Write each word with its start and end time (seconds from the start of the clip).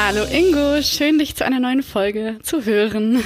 Hallo 0.00 0.22
Ingo, 0.30 0.80
schön 0.80 1.18
dich 1.18 1.34
zu 1.34 1.44
einer 1.44 1.58
neuen 1.58 1.82
Folge 1.82 2.38
zu 2.44 2.64
hören. 2.64 3.20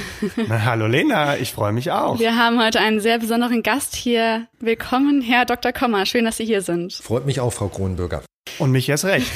Na, 0.47 0.65
hallo 0.65 0.87
Lena, 0.87 1.37
ich 1.37 1.53
freue 1.53 1.71
mich 1.71 1.91
auch. 1.91 2.17
Wir 2.17 2.35
haben 2.35 2.59
heute 2.59 2.79
einen 2.79 2.99
sehr 2.99 3.19
besonderen 3.19 3.61
Gast 3.61 3.95
hier. 3.95 4.47
Willkommen, 4.59 5.21
Herr 5.21 5.45
Dr. 5.45 5.71
Kommer. 5.71 6.07
Schön, 6.07 6.25
dass 6.25 6.37
Sie 6.37 6.45
hier 6.45 6.63
sind. 6.63 6.93
Freut 6.93 7.27
mich 7.27 7.39
auch, 7.39 7.53
Frau 7.53 7.67
Kronenbürger. 7.67 8.23
Und 8.59 8.71
mich 8.71 8.87
erst 8.89 9.05
recht. 9.05 9.31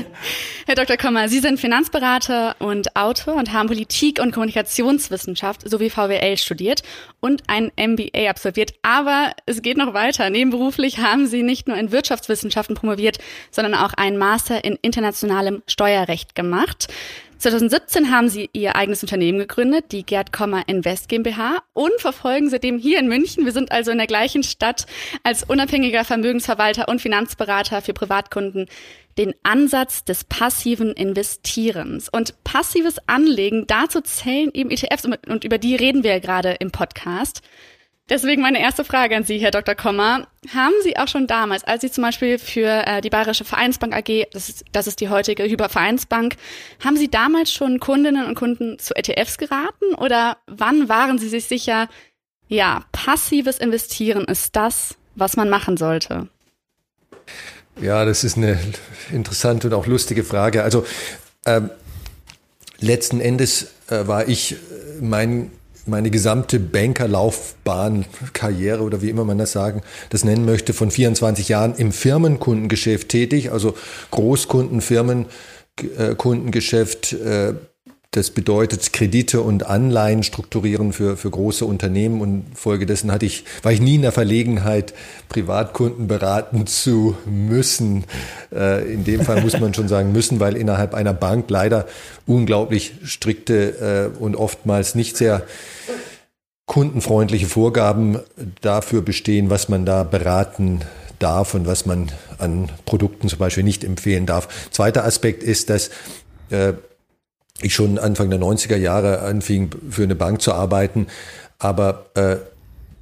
Herr 0.66 0.74
Dr. 0.74 0.96
Kommer, 0.96 1.28
Sie 1.28 1.40
sind 1.40 1.58
Finanzberater 1.58 2.56
und 2.58 2.96
Autor 2.96 3.34
und 3.34 3.52
haben 3.52 3.68
Politik- 3.68 4.20
und 4.20 4.32
Kommunikationswissenschaft 4.32 5.68
sowie 5.68 5.90
VWL 5.90 6.36
studiert 6.36 6.82
und 7.20 7.42
ein 7.48 7.72
MBA 7.76 8.28
absolviert. 8.28 8.74
Aber 8.82 9.32
es 9.46 9.62
geht 9.62 9.76
noch 9.76 9.94
weiter. 9.94 10.30
Nebenberuflich 10.30 10.98
haben 10.98 11.26
Sie 11.26 11.42
nicht 11.42 11.68
nur 11.68 11.76
in 11.76 11.92
Wirtschaftswissenschaften 11.92 12.76
promoviert, 12.76 13.18
sondern 13.50 13.74
auch 13.74 13.94
einen 13.94 14.18
Master 14.18 14.64
in 14.64 14.78
internationalem 14.82 15.62
Steuerrecht 15.66 16.34
gemacht. 16.34 16.88
2017 17.40 18.10
haben 18.10 18.28
sie 18.28 18.50
ihr 18.52 18.76
eigenes 18.76 19.02
Unternehmen 19.02 19.38
gegründet, 19.38 19.92
die 19.92 20.04
Gerd 20.04 20.30
Kommer 20.30 20.68
Invest 20.68 21.08
GmbH 21.08 21.62
und 21.72 21.92
verfolgen 21.98 22.50
seitdem 22.50 22.78
hier 22.78 22.98
in 22.98 23.08
München. 23.08 23.46
Wir 23.46 23.52
sind 23.52 23.72
also 23.72 23.90
in 23.90 23.96
der 23.96 24.06
gleichen 24.06 24.42
Stadt 24.42 24.84
als 25.22 25.42
unabhängiger 25.42 26.04
Vermögensverwalter 26.04 26.88
und 26.88 27.00
Finanzberater 27.00 27.80
für 27.80 27.94
Privatkunden 27.94 28.66
den 29.16 29.34
Ansatz 29.42 30.04
des 30.04 30.24
passiven 30.24 30.92
Investierens. 30.92 32.10
Und 32.10 32.44
passives 32.44 32.96
Anlegen, 33.06 33.66
dazu 33.66 34.02
zählen 34.02 34.50
eben 34.52 34.70
ETFs 34.70 35.06
und 35.06 35.44
über 35.44 35.56
die 35.56 35.76
reden 35.76 36.04
wir 36.04 36.10
ja 36.12 36.18
gerade 36.18 36.56
im 36.60 36.70
Podcast. 36.70 37.40
Deswegen 38.10 38.42
meine 38.42 38.60
erste 38.60 38.84
Frage 38.84 39.16
an 39.16 39.22
Sie, 39.22 39.38
Herr 39.38 39.52
Dr. 39.52 39.76
Kommer. 39.76 40.26
Haben 40.52 40.74
Sie 40.82 40.96
auch 40.96 41.06
schon 41.06 41.28
damals, 41.28 41.62
als 41.62 41.82
Sie 41.82 41.92
zum 41.92 42.02
Beispiel 42.02 42.38
für 42.38 42.84
äh, 42.84 43.00
die 43.00 43.08
Bayerische 43.08 43.44
Vereinsbank 43.44 43.94
AG, 43.94 44.26
das 44.32 44.48
ist, 44.48 44.64
das 44.72 44.88
ist 44.88 45.00
die 45.00 45.08
heutige 45.08 45.44
Hypervereinsbank, 45.44 46.34
haben 46.84 46.96
Sie 46.96 47.08
damals 47.08 47.52
schon 47.52 47.78
Kundinnen 47.78 48.26
und 48.26 48.34
Kunden 48.34 48.80
zu 48.80 48.96
ETFs 48.96 49.38
geraten 49.38 49.94
oder 49.96 50.38
wann 50.48 50.88
waren 50.88 51.18
Sie 51.18 51.28
sich 51.28 51.44
sicher, 51.44 51.88
ja, 52.48 52.84
passives 52.90 53.58
Investieren 53.58 54.24
ist 54.24 54.56
das, 54.56 54.96
was 55.14 55.36
man 55.36 55.48
machen 55.48 55.76
sollte? 55.76 56.28
Ja, 57.80 58.04
das 58.04 58.24
ist 58.24 58.36
eine 58.36 58.58
interessante 59.12 59.68
und 59.68 59.74
auch 59.74 59.86
lustige 59.86 60.24
Frage. 60.24 60.64
Also 60.64 60.84
ähm, 61.46 61.70
letzten 62.80 63.20
Endes 63.20 63.70
äh, 63.88 64.08
war 64.08 64.28
ich 64.28 64.52
äh, 64.52 64.56
mein 65.00 65.52
meine 65.90 66.10
gesamte 66.10 66.58
Bankerlaufbahn, 66.58 68.06
Karriere 68.32 68.82
oder 68.82 69.02
wie 69.02 69.10
immer 69.10 69.24
man 69.24 69.38
das 69.38 69.52
sagen, 69.52 69.82
das 70.08 70.24
nennen 70.24 70.46
möchte, 70.46 70.72
von 70.72 70.90
24 70.90 71.48
Jahren 71.48 71.74
im 71.74 71.92
Firmenkundengeschäft 71.92 73.10
tätig, 73.10 73.52
also 73.52 73.74
Großkunden, 74.10 74.80
Firmenkundengeschäft, 74.80 77.12
äh, 77.12 77.52
das 78.12 78.30
bedeutet 78.30 78.92
Kredite 78.92 79.40
und 79.40 79.66
Anleihen 79.66 80.24
strukturieren 80.24 80.92
für, 80.92 81.16
für 81.16 81.30
große 81.30 81.64
Unternehmen 81.64 82.20
und 82.20 82.44
folgedessen 82.54 83.12
hatte 83.12 83.24
ich, 83.24 83.44
war 83.62 83.70
ich 83.70 83.80
nie 83.80 83.94
in 83.94 84.02
der 84.02 84.10
Verlegenheit, 84.10 84.94
Privatkunden 85.28 86.08
beraten 86.08 86.66
zu 86.66 87.16
müssen. 87.24 88.04
Äh, 88.52 88.92
in 88.92 89.04
dem 89.04 89.20
Fall 89.20 89.42
muss 89.42 89.60
man 89.60 89.74
schon 89.74 89.86
sagen 89.86 90.10
müssen, 90.10 90.40
weil 90.40 90.56
innerhalb 90.56 90.94
einer 90.94 91.14
Bank 91.14 91.48
leider 91.50 91.86
unglaublich 92.26 92.94
strikte 93.04 94.10
äh, 94.16 94.18
und 94.18 94.34
oftmals 94.34 94.96
nicht 94.96 95.16
sehr 95.16 95.44
kundenfreundliche 96.66 97.46
Vorgaben 97.46 98.18
dafür 98.60 99.02
bestehen, 99.02 99.50
was 99.50 99.68
man 99.68 99.86
da 99.86 100.02
beraten 100.02 100.80
darf 101.20 101.54
und 101.54 101.64
was 101.64 101.86
man 101.86 102.10
an 102.38 102.70
Produkten 102.86 103.28
zum 103.28 103.38
Beispiel 103.38 103.64
nicht 103.64 103.84
empfehlen 103.84 104.26
darf. 104.26 104.48
Zweiter 104.72 105.04
Aspekt 105.04 105.44
ist, 105.44 105.70
dass 105.70 105.90
äh, 106.50 106.72
ich 107.62 107.74
schon 107.74 107.98
Anfang 107.98 108.30
der 108.30 108.40
90er 108.40 108.76
Jahre 108.76 109.20
anfing, 109.20 109.70
für 109.90 110.02
eine 110.02 110.14
Bank 110.14 110.42
zu 110.42 110.52
arbeiten. 110.52 111.06
Aber 111.58 112.06
äh, 112.14 112.36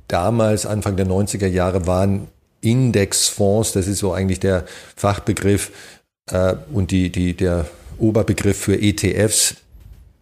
damals, 0.09 0.67
Anfang 0.67 0.97
der 0.97 1.07
90er 1.07 1.47
Jahre, 1.47 1.87
waren 1.87 2.29
Indexfonds, 2.61 3.73
das 3.73 3.87
ist 3.87 3.99
so 3.99 4.13
eigentlich 4.13 4.41
der 4.41 4.65
Fachbegriff 4.97 5.71
äh, 6.31 6.55
und 6.73 6.91
die, 6.91 7.11
die, 7.11 7.35
der 7.35 7.67
Oberbegriff 7.99 8.59
für 8.59 8.81
ETFs. 8.81 9.57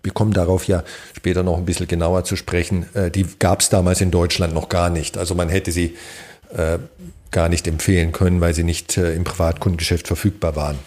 Wir 0.03 0.13
kommen 0.13 0.33
darauf 0.33 0.69
ja 0.69 0.85
später 1.17 1.43
noch 1.43 1.57
ein 1.57 1.65
bisschen 1.65 1.89
genauer 1.89 2.25
zu 2.25 2.37
sprechen. 2.37 2.87
Äh, 2.95 3.11
die 3.11 3.27
gab 3.39 3.61
es 3.61 3.71
damals 3.71 4.01
in 4.01 4.11
Deutschland 4.11 4.55
noch 4.55 4.69
gar 4.69 4.91
nicht. 4.91 5.17
Also 5.19 5.35
man 5.35 5.49
hätte 5.49 5.73
sie 5.73 5.97
äh, 6.55 6.79
gar 7.31 7.49
nicht 7.49 7.67
empfehlen 7.67 8.13
können, 8.13 8.41
weil 8.41 8.55
sie 8.55 8.65
nicht 8.65 8.97
äh, 8.97 9.15
im 9.15 9.25
Privatkundengeschäft 9.25 10.07
verfügbar 10.07 10.57
waren. 10.57 10.79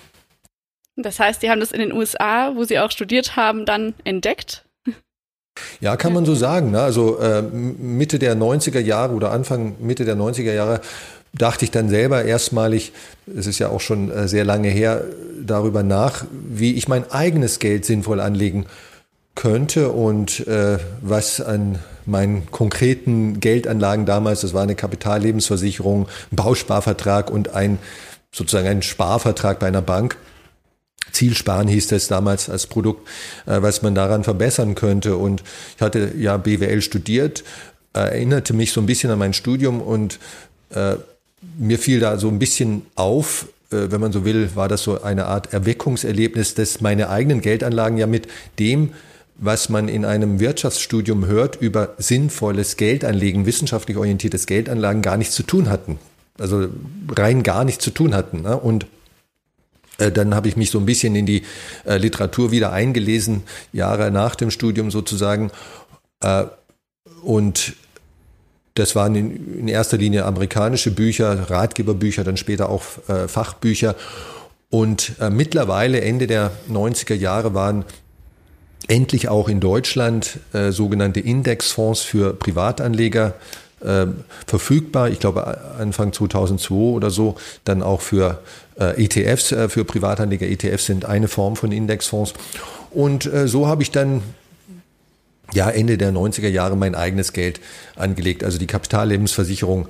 Das 1.03 1.19
heißt, 1.19 1.41
die 1.41 1.49
haben 1.49 1.59
das 1.59 1.71
in 1.71 1.79
den 1.79 1.93
USA, 1.93 2.55
wo 2.55 2.63
sie 2.63 2.79
auch 2.79 2.91
studiert 2.91 3.35
haben, 3.35 3.65
dann 3.65 3.93
entdeckt? 4.03 4.65
Ja, 5.81 5.97
kann 5.97 6.13
man 6.13 6.25
so 6.25 6.35
sagen. 6.35 6.71
Ne? 6.71 6.81
Also 6.81 7.19
äh, 7.19 7.41
Mitte 7.41 8.19
der 8.19 8.35
90er 8.35 8.79
Jahre 8.79 9.13
oder 9.13 9.31
Anfang 9.31 9.75
Mitte 9.79 10.05
der 10.05 10.15
90er 10.15 10.53
Jahre 10.53 10.81
dachte 11.33 11.65
ich 11.65 11.71
dann 11.71 11.89
selber 11.89 12.25
erstmalig, 12.25 12.91
es 13.37 13.45
ist 13.45 13.59
ja 13.59 13.69
auch 13.69 13.81
schon 13.81 14.09
äh, 14.11 14.27
sehr 14.27 14.45
lange 14.45 14.69
her, 14.69 15.03
darüber 15.41 15.83
nach, 15.83 16.25
wie 16.31 16.73
ich 16.73 16.87
mein 16.87 17.09
eigenes 17.11 17.59
Geld 17.59 17.85
sinnvoll 17.85 18.19
anlegen 18.19 18.65
könnte 19.35 19.89
und 19.89 20.45
äh, 20.47 20.79
was 21.01 21.39
an 21.39 21.79
meinen 22.05 22.49
konkreten 22.51 23.39
Geldanlagen 23.39 24.05
damals, 24.05 24.41
das 24.41 24.53
war 24.53 24.63
eine 24.63 24.75
Kapitallebensversicherung, 24.75 26.07
ein 26.31 26.35
Bausparvertrag 26.35 27.31
und 27.31 27.53
ein 27.53 27.77
sozusagen 28.31 28.67
ein 28.67 28.81
Sparvertrag 28.81 29.59
bei 29.59 29.67
einer 29.67 29.81
Bank, 29.81 30.17
Zielsparen 31.11 31.67
hieß 31.67 31.87
das 31.87 32.07
damals 32.07 32.49
als 32.49 32.67
Produkt, 32.67 33.07
äh, 33.45 33.61
was 33.61 33.81
man 33.81 33.95
daran 33.95 34.23
verbessern 34.23 34.75
könnte. 34.75 35.17
Und 35.17 35.43
ich 35.75 35.81
hatte 35.81 36.13
ja 36.17 36.37
BWL 36.37 36.81
studiert, 36.81 37.43
äh, 37.93 37.99
erinnerte 37.99 38.53
mich 38.53 38.71
so 38.71 38.81
ein 38.81 38.85
bisschen 38.85 39.11
an 39.11 39.19
mein 39.19 39.33
Studium 39.33 39.81
und 39.81 40.19
äh, 40.73 40.95
mir 41.57 41.79
fiel 41.79 41.99
da 41.99 42.17
so 42.17 42.27
ein 42.27 42.39
bisschen 42.39 42.83
auf, 42.95 43.47
äh, 43.71 43.91
wenn 43.91 44.01
man 44.01 44.11
so 44.11 44.25
will, 44.25 44.49
war 44.55 44.67
das 44.67 44.83
so 44.83 45.01
eine 45.01 45.25
Art 45.25 45.53
Erweckungserlebnis, 45.53 46.53
dass 46.53 46.81
meine 46.81 47.09
eigenen 47.09 47.41
Geldanlagen 47.41 47.97
ja 47.97 48.07
mit 48.07 48.27
dem, 48.57 48.93
was 49.37 49.69
man 49.69 49.87
in 49.87 50.05
einem 50.05 50.39
Wirtschaftsstudium 50.39 51.25
hört 51.25 51.55
über 51.61 51.95
sinnvolles 51.97 52.75
Geldanlegen, 52.75 53.45
wissenschaftlich 53.45 53.97
orientiertes 53.97 54.45
Geldanlagen 54.47 55.01
gar 55.01 55.17
nichts 55.17 55.35
zu 55.35 55.43
tun 55.43 55.69
hatten. 55.69 55.97
Also 56.37 56.67
rein 57.09 57.43
gar 57.43 57.63
nichts 57.63 57.83
zu 57.83 57.91
tun 57.91 58.13
hatten. 58.13 58.41
Ne? 58.41 58.57
Und 58.57 58.85
dann 60.11 60.35
habe 60.35 60.47
ich 60.47 60.55
mich 60.55 60.71
so 60.71 60.79
ein 60.79 60.85
bisschen 60.85 61.15
in 61.15 61.25
die 61.25 61.43
äh, 61.85 61.97
Literatur 61.97 62.51
wieder 62.51 62.71
eingelesen, 62.71 63.43
Jahre 63.73 64.11
nach 64.11 64.35
dem 64.35 64.51
Studium 64.51 64.91
sozusagen. 64.91 65.51
Äh, 66.21 66.45
und 67.21 67.73
das 68.75 68.95
waren 68.95 69.15
in, 69.15 69.67
erster 69.67 69.97
Linie 69.97 70.25
amerikanische 70.25 70.91
Bücher, 70.91 71.49
Ratgeberbücher, 71.49 72.23
dann 72.23 72.37
später 72.37 72.69
auch 72.69 72.83
Fachbücher. 73.27 73.95
Und 74.69 75.15
mittlerweile, 75.31 75.99
Ende 75.99 76.27
der 76.27 76.51
90er 76.71 77.15
Jahre, 77.15 77.53
waren 77.53 77.83
endlich 78.87 79.27
auch 79.27 79.49
in 79.49 79.59
Deutschland 79.59 80.39
sogenannte 80.69 81.19
Indexfonds 81.19 82.03
für 82.03 82.33
Privatanleger 82.33 83.33
äh, 83.81 84.07
verfügbar. 84.45 85.09
Ich 85.09 85.19
glaube 85.19 85.75
Anfang 85.77 86.11
2002 86.11 86.75
oder 86.75 87.09
so. 87.09 87.35
Dann 87.63 87.81
auch 87.81 88.01
für 88.01 88.41
äh, 88.68 88.68
ETFs, 88.79 89.51
äh, 89.51 89.69
für 89.69 89.85
Privatanleger. 89.85 90.47
ETFs 90.47 90.85
sind 90.85 91.05
eine 91.05 91.27
Form 91.27 91.55
von 91.55 91.71
Indexfonds. 91.71 92.33
Und 92.91 93.25
äh, 93.25 93.47
so 93.47 93.67
habe 93.67 93.83
ich 93.83 93.91
dann 93.91 94.23
ja 95.53 95.69
Ende 95.69 95.97
der 95.97 96.11
90er 96.11 96.47
Jahre 96.47 96.75
mein 96.75 96.95
eigenes 96.95 97.33
Geld 97.33 97.59
angelegt. 97.95 98.43
Also 98.43 98.57
die 98.57 98.67
Kapitallebensversicherung 98.67 99.87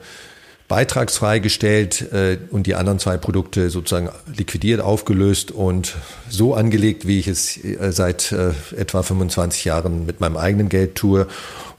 beitragsfrei 0.70 1.40
gestellt 1.40 2.14
äh, 2.14 2.38
und 2.52 2.68
die 2.68 2.76
anderen 2.76 3.00
zwei 3.00 3.18
Produkte 3.18 3.70
sozusagen 3.72 4.10
liquidiert, 4.38 4.82
aufgelöst 4.82 5.52
und 5.52 5.96
so 6.30 6.54
angelegt, 6.54 7.08
wie 7.08 7.20
ich 7.20 7.28
es 7.28 7.58
äh, 7.58 7.92
seit 7.92 8.32
äh, 8.32 8.52
etwa 8.78 9.02
25 9.02 9.66
Jahren 9.66 10.06
mit 10.06 10.20
meinem 10.22 10.38
eigenen 10.38 10.70
Geld 10.70 10.96
tue 10.96 11.28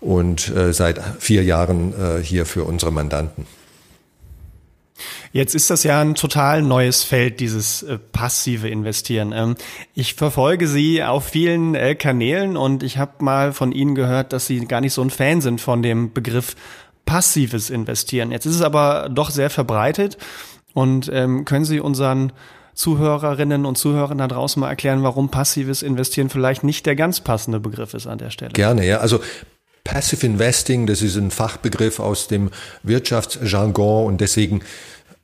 und 0.00 0.54
äh, 0.54 0.72
seit 0.72 1.00
vier 1.20 1.44
Jahren 1.44 1.94
äh, 1.94 2.22
hier 2.22 2.44
für 2.46 2.64
unsere 2.64 2.90
Mandanten. 2.90 3.46
Jetzt 5.32 5.54
ist 5.54 5.70
das 5.70 5.84
ja 5.84 6.00
ein 6.00 6.14
total 6.14 6.62
neues 6.62 7.02
Feld, 7.02 7.40
dieses 7.40 7.82
äh, 7.82 7.98
passive 7.98 8.68
Investieren. 8.68 9.32
Ähm, 9.32 9.54
ich 9.94 10.14
verfolge 10.14 10.66
Sie 10.66 11.02
auf 11.02 11.24
vielen 11.24 11.74
äh, 11.74 11.94
Kanälen 11.94 12.56
und 12.56 12.82
ich 12.82 12.98
habe 12.98 13.24
mal 13.24 13.52
von 13.52 13.72
Ihnen 13.72 13.94
gehört, 13.94 14.32
dass 14.32 14.46
Sie 14.46 14.64
gar 14.66 14.80
nicht 14.80 14.92
so 14.92 15.02
ein 15.02 15.10
Fan 15.10 15.40
sind 15.40 15.60
von 15.60 15.82
dem 15.82 16.12
Begriff 16.12 16.56
passives 17.06 17.70
Investieren. 17.70 18.30
Jetzt 18.30 18.46
ist 18.46 18.56
es 18.56 18.62
aber 18.62 19.08
doch 19.10 19.30
sehr 19.30 19.50
verbreitet. 19.50 20.16
Und 20.74 21.10
ähm, 21.12 21.44
können 21.44 21.64
Sie 21.64 21.80
unseren 21.80 22.32
Zuhörerinnen 22.74 23.66
und 23.66 23.76
Zuhörern 23.76 24.18
da 24.18 24.28
draußen 24.28 24.60
mal 24.60 24.68
erklären, 24.68 25.02
warum 25.02 25.28
passives 25.28 25.82
Investieren 25.82 26.30
vielleicht 26.30 26.64
nicht 26.64 26.86
der 26.86 26.96
ganz 26.96 27.20
passende 27.20 27.60
Begriff 27.60 27.94
ist 27.94 28.06
an 28.06 28.18
der 28.18 28.30
Stelle? 28.30 28.52
Gerne, 28.52 28.86
ja. 28.86 28.98
Also 28.98 29.20
Passive 29.84 30.24
Investing, 30.26 30.86
das 30.86 31.02
ist 31.02 31.16
ein 31.16 31.30
Fachbegriff 31.30 32.00
aus 32.00 32.28
dem 32.28 32.50
Wirtschaftsjargon 32.82 34.06
und 34.06 34.20
deswegen 34.20 34.62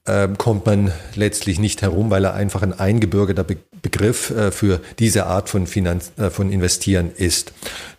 äh, 0.06 0.28
kommt 0.38 0.66
man 0.66 0.92
letztlich 1.14 1.58
nicht 1.58 1.82
herum, 1.82 2.10
weil 2.10 2.24
er 2.24 2.34
einfach 2.34 2.62
ein 2.62 2.78
eingebürgerter 2.78 3.44
Be 3.44 3.56
Begriff 3.82 4.30
äh, 4.30 4.50
für 4.50 4.80
diese 4.98 5.26
Art 5.26 5.48
von, 5.48 5.68
Finanz 5.68 6.10
äh, 6.16 6.30
von 6.30 6.50
Investieren 6.50 7.12
ist. 7.14 7.52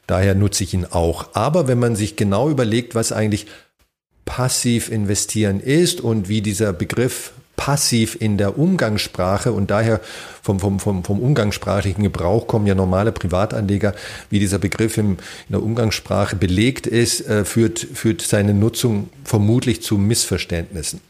Daher 0.06 0.36
nutze 0.36 0.66
ich 0.66 0.74
ihn 0.74 0.86
auch. 0.86 1.30
Aber 1.34 1.70
wenn 1.70 1.80
man 1.80 1.96
sich 1.96 2.18
genau 2.18 2.50
überlegt, 2.50 2.94
was 2.94 3.14
eigentlich 3.14 3.46
passiv 4.26 4.92
investieren 4.92 5.62
ist 5.62 6.02
und 6.02 6.28
wie 6.28 6.42
dieser 6.42 6.74
Begriff 6.74 7.32
passiv 7.58 8.16
in 8.18 8.38
der 8.38 8.58
Umgangssprache 8.58 9.52
und 9.52 9.70
daher 9.70 10.00
vom, 10.42 10.62
vom, 10.62 10.80
vom, 10.80 11.04
vom 11.04 11.20
umgangssprachlichen 11.20 12.04
Gebrauch 12.04 12.48
kommen 12.48 12.68
ja 12.68 12.76
normale 12.76 13.12
Privatanleger, 13.12 13.94
wie 14.30 14.40
dieser 14.40 14.60
Begriff 14.60 14.98
im, 14.98 15.18
in 15.50 15.52
der 15.52 15.64
Umgangssprache 15.64 16.38
belegt 16.38 16.88
ist, 16.88 17.28
äh, 17.28 17.44
führt, 17.44 17.80
führt 17.80 18.22
seine 18.22 18.54
Nutzung 18.54 19.10
vermutlich 19.26 19.82
zu 19.82 19.98
Missverständnissen. 19.98 21.02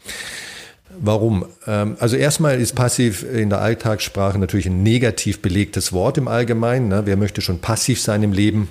Warum? 1.00 1.44
Ähm, 1.66 1.96
also 2.00 2.16
erstmal 2.16 2.58
ist 2.58 2.74
passiv 2.74 3.22
in 3.22 3.50
der 3.50 3.60
Alltagssprache 3.60 4.38
natürlich 4.38 4.66
ein 4.66 4.82
negativ 4.82 5.40
belegtes 5.40 5.92
Wort 5.92 6.18
im 6.18 6.26
Allgemeinen. 6.26 6.88
Ne? 6.88 7.02
Wer 7.04 7.16
möchte 7.16 7.40
schon 7.40 7.60
passiv 7.60 8.00
sein 8.00 8.22
im 8.22 8.32
Leben? 8.32 8.68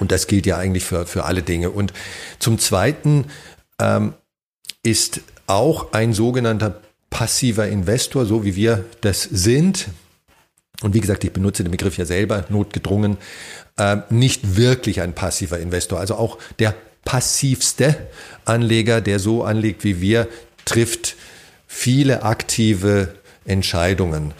Und 0.00 0.10
das 0.10 0.26
gilt 0.26 0.46
ja 0.46 0.56
eigentlich 0.56 0.84
für, 0.84 1.06
für 1.06 1.24
alle 1.24 1.42
Dinge. 1.42 1.70
Und 1.70 1.92
zum 2.38 2.58
Zweiten 2.58 3.26
ähm, 3.80 4.14
ist 4.82 5.20
auch 5.48 5.92
ein 5.92 6.12
sogenannter 6.12 6.80
passiver 7.10 7.66
Investor, 7.66 8.26
so 8.26 8.44
wie 8.44 8.54
wir 8.54 8.84
das 9.00 9.22
sind. 9.22 9.88
Und 10.82 10.94
wie 10.94 11.00
gesagt, 11.00 11.24
ich 11.24 11.32
benutze 11.32 11.64
den 11.64 11.72
Begriff 11.72 11.96
ja 11.96 12.04
selber, 12.04 12.44
notgedrungen, 12.48 13.16
äh, 13.76 13.96
nicht 14.10 14.56
wirklich 14.56 15.00
ein 15.00 15.14
passiver 15.14 15.58
Investor. 15.58 15.98
Also 15.98 16.14
auch 16.14 16.38
der 16.58 16.74
passivste 17.04 17.96
Anleger, 18.44 19.00
der 19.00 19.18
so 19.18 19.42
anlegt 19.42 19.82
wie 19.82 20.00
wir, 20.00 20.28
trifft 20.64 21.16
viele 21.66 22.22
aktive 22.22 23.14
Entscheidungen. 23.44 24.34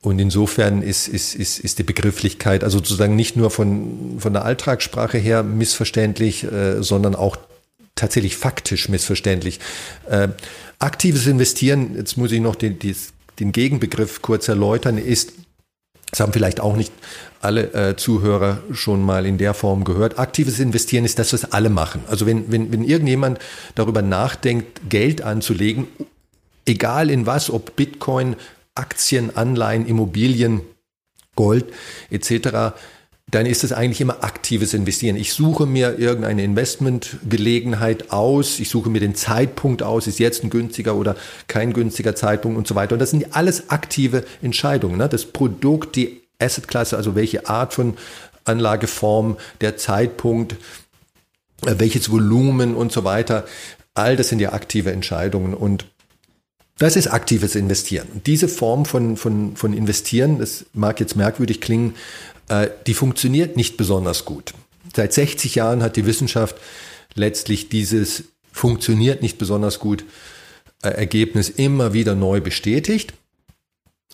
Und 0.00 0.18
insofern 0.20 0.82
ist, 0.82 1.08
ist, 1.08 1.34
ist, 1.34 1.58
ist 1.58 1.78
die 1.78 1.82
Begrifflichkeit 1.82 2.62
also 2.62 2.78
sozusagen 2.78 3.16
nicht 3.16 3.36
nur 3.36 3.50
von, 3.50 4.16
von 4.18 4.32
der 4.32 4.44
Alltagssprache 4.44 5.18
her 5.18 5.42
missverständlich, 5.42 6.44
äh, 6.44 6.82
sondern 6.82 7.14
auch 7.14 7.36
tatsächlich 7.96 8.36
faktisch 8.36 8.88
missverständlich. 8.88 9.58
Äh, 10.08 10.28
aktives 10.78 11.26
Investieren, 11.26 11.96
jetzt 11.96 12.16
muss 12.16 12.30
ich 12.30 12.40
noch 12.40 12.54
den, 12.54 12.78
den 13.40 13.52
Gegenbegriff 13.52 14.22
kurz 14.22 14.46
erläutern, 14.46 14.98
ist, 14.98 15.32
das 16.10 16.20
haben 16.20 16.32
vielleicht 16.32 16.60
auch 16.60 16.76
nicht 16.76 16.92
alle 17.40 17.72
äh, 17.72 17.96
Zuhörer 17.96 18.62
schon 18.72 19.02
mal 19.02 19.26
in 19.26 19.38
der 19.38 19.54
Form 19.54 19.84
gehört. 19.84 20.18
Aktives 20.18 20.60
Investieren 20.60 21.04
ist 21.04 21.18
das, 21.18 21.32
was 21.32 21.52
alle 21.52 21.70
machen. 21.70 22.04
Also 22.08 22.26
wenn, 22.26 22.50
wenn, 22.52 22.70
wenn 22.72 22.84
irgendjemand 22.84 23.40
darüber 23.74 24.02
nachdenkt, 24.02 24.88
Geld 24.88 25.22
anzulegen, 25.22 25.88
egal 26.64 27.10
in 27.10 27.26
was, 27.26 27.50
ob 27.50 27.76
Bitcoin, 27.76 28.36
Aktien, 28.74 29.36
Anleihen, 29.36 29.86
Immobilien, 29.86 30.60
Gold 31.34 31.66
etc., 32.10 32.74
dann 33.28 33.44
ist 33.44 33.64
es 33.64 33.72
eigentlich 33.72 34.00
immer 34.00 34.22
aktives 34.22 34.72
Investieren. 34.72 35.16
Ich 35.16 35.32
suche 35.32 35.66
mir 35.66 35.98
irgendeine 35.98 36.44
Investmentgelegenheit 36.44 38.12
aus, 38.12 38.60
ich 38.60 38.68
suche 38.68 38.88
mir 38.88 39.00
den 39.00 39.16
Zeitpunkt 39.16 39.82
aus, 39.82 40.06
ist 40.06 40.20
jetzt 40.20 40.44
ein 40.44 40.50
günstiger 40.50 40.94
oder 40.94 41.16
kein 41.48 41.72
günstiger 41.72 42.14
Zeitpunkt 42.14 42.56
und 42.56 42.68
so 42.68 42.76
weiter. 42.76 42.92
Und 42.94 43.00
das 43.00 43.10
sind 43.10 43.34
alles 43.34 43.70
aktive 43.70 44.24
Entscheidungen. 44.42 44.96
Ne? 44.98 45.08
Das 45.08 45.24
Produkt, 45.24 45.96
die 45.96 46.22
Assetklasse, 46.38 46.96
also 46.96 47.16
welche 47.16 47.48
Art 47.48 47.74
von 47.74 47.96
Anlageform, 48.44 49.38
der 49.60 49.76
Zeitpunkt, 49.76 50.52
äh, 51.64 51.74
welches 51.78 52.12
Volumen 52.12 52.76
und 52.76 52.92
so 52.92 53.02
weiter. 53.02 53.44
All 53.94 54.14
das 54.14 54.28
sind 54.28 54.38
ja 54.38 54.52
aktive 54.52 54.92
Entscheidungen 54.92 55.52
und 55.52 55.86
das 56.78 56.96
ist 56.96 57.08
aktives 57.08 57.54
Investieren. 57.54 58.06
Diese 58.26 58.48
Form 58.48 58.84
von, 58.84 59.16
von, 59.16 59.56
von 59.56 59.72
Investieren, 59.72 60.38
das 60.38 60.66
mag 60.74 61.00
jetzt 61.00 61.16
merkwürdig 61.16 61.60
klingen, 61.60 61.94
äh, 62.48 62.68
die 62.86 62.94
funktioniert 62.94 63.56
nicht 63.56 63.76
besonders 63.76 64.24
gut. 64.24 64.52
Seit 64.94 65.12
60 65.12 65.54
Jahren 65.54 65.82
hat 65.82 65.96
die 65.96 66.06
Wissenschaft 66.06 66.56
letztlich 67.14 67.68
dieses 67.68 68.24
funktioniert 68.52 69.22
nicht 69.22 69.38
besonders 69.38 69.78
gut 69.78 70.04
äh, 70.82 70.88
Ergebnis 70.88 71.48
immer 71.48 71.92
wieder 71.92 72.14
neu 72.14 72.40
bestätigt. 72.40 73.14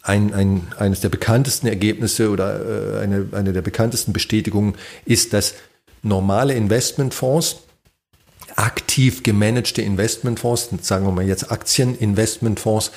Ein, 0.02 0.34
ein, 0.34 0.66
eines 0.78 1.00
der 1.00 1.10
bekanntesten 1.10 1.68
Ergebnisse 1.68 2.30
oder 2.30 2.96
äh, 2.96 3.00
eine, 3.00 3.28
eine 3.32 3.52
der 3.52 3.62
bekanntesten 3.62 4.12
Bestätigungen 4.12 4.74
ist, 5.04 5.32
dass 5.32 5.54
normale 6.02 6.54
Investmentfonds, 6.54 7.58
aktiv 8.56 9.22
gemanagte 9.22 9.82
Investmentfonds, 9.82 10.70
sagen 10.82 11.06
wir 11.06 11.12
mal 11.12 11.26
jetzt 11.26 11.50
Aktieninvestmentfonds, 11.50 12.92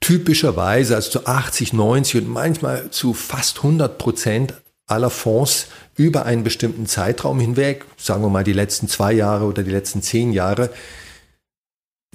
typischerweise, 0.00 0.94
also 0.96 1.10
zu 1.10 1.26
80, 1.26 1.72
90 1.72 2.22
und 2.22 2.28
manchmal 2.28 2.90
zu 2.90 3.14
fast 3.14 3.58
100 3.58 3.98
Prozent 3.98 4.54
aller 4.86 5.10
Fonds 5.10 5.68
über 5.96 6.26
einen 6.26 6.42
bestimmten 6.42 6.86
Zeitraum 6.86 7.38
hinweg, 7.38 7.84
sagen 7.96 8.22
wir 8.22 8.30
mal 8.30 8.44
die 8.44 8.52
letzten 8.52 8.88
zwei 8.88 9.12
Jahre 9.12 9.44
oder 9.44 9.62
die 9.62 9.70
letzten 9.70 10.02
zehn 10.02 10.32
Jahre, 10.32 10.70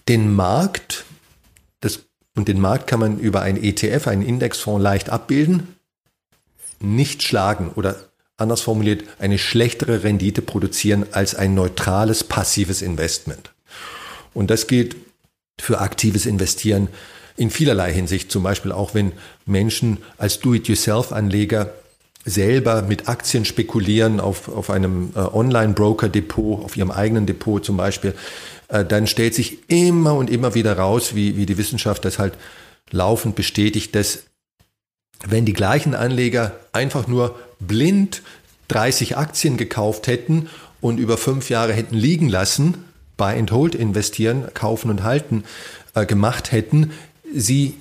den 0.10 0.34
Markt, 0.34 1.06
das, 1.80 2.00
und 2.36 2.48
den 2.48 2.60
Markt 2.60 2.88
kann 2.88 3.00
man 3.00 3.20
über 3.20 3.42
einen 3.42 3.64
ETF, 3.64 4.08
einen 4.08 4.24
Indexfonds 4.24 4.84
leicht 4.84 5.10
abbilden, 5.10 5.76
nicht 6.80 7.24
schlagen 7.24 7.72
oder 7.76 7.96
anders 8.38 8.62
formuliert, 8.62 9.04
eine 9.20 9.38
schlechtere 9.38 10.04
Rendite 10.04 10.42
produzieren 10.42 11.06
als 11.12 11.36
ein 11.36 11.54
neutrales 11.54 12.24
passives 12.24 12.82
Investment. 12.82 13.52
Und 14.34 14.50
das 14.52 14.68
gilt 14.68 14.96
für 15.60 15.80
aktives 15.80 16.26
Investieren 16.26 16.90
in 17.38 17.50
vielerlei 17.50 17.94
Hinsicht, 17.94 18.32
zum 18.32 18.44
Beispiel 18.44 18.72
auch 18.72 18.94
wenn 18.94 19.14
Menschen 19.46 20.00
als 20.18 20.40
Do-it-yourself-Anleger 20.40 21.74
selber 22.26 22.82
mit 22.82 23.08
Aktien 23.08 23.46
spekulieren 23.46 24.20
auf, 24.20 24.50
auf 24.50 24.70
einem 24.70 25.12
äh, 25.16 25.20
Online-Broker-Depot, 25.20 26.64
auf 26.64 26.76
ihrem 26.76 26.92
eigenen 26.92 27.28
Depot 27.28 27.64
zum 27.64 27.78
Beispiel, 27.78 28.16
äh, 28.68 28.84
dann 28.84 29.06
stellt 29.06 29.36
sich 29.36 29.70
immer 29.70 30.16
und 30.16 30.30
immer 30.30 30.56
wieder 30.56 30.78
raus, 30.78 31.14
wie, 31.14 31.38
wie 31.38 31.46
die 31.46 31.58
Wissenschaft 31.58 32.04
das 32.04 32.18
halt 32.18 32.34
laufend 32.90 33.36
bestätigt, 33.36 33.94
dass 33.96 34.24
wenn 35.26 35.46
die 35.46 35.54
gleichen 35.54 35.94
Anleger 35.94 36.54
einfach 36.72 37.08
nur 37.08 37.40
blind 37.60 38.22
30 38.68 39.18
Aktien 39.18 39.58
gekauft 39.58 40.08
hätten 40.08 40.50
und 40.82 40.98
über 40.98 41.18
fünf 41.18 41.50
Jahre 41.50 41.74
hätten 41.74 41.96
liegen 41.96 42.30
lassen, 42.30 42.86
Buy 43.18 43.38
and 43.38 43.52
Hold 43.52 43.76
investieren, 43.76 44.46
kaufen 44.54 44.90
und 44.90 45.04
halten 45.04 45.44
äh, 45.94 46.06
gemacht 46.06 46.52
hätten, 46.52 46.92
sie 47.34 47.76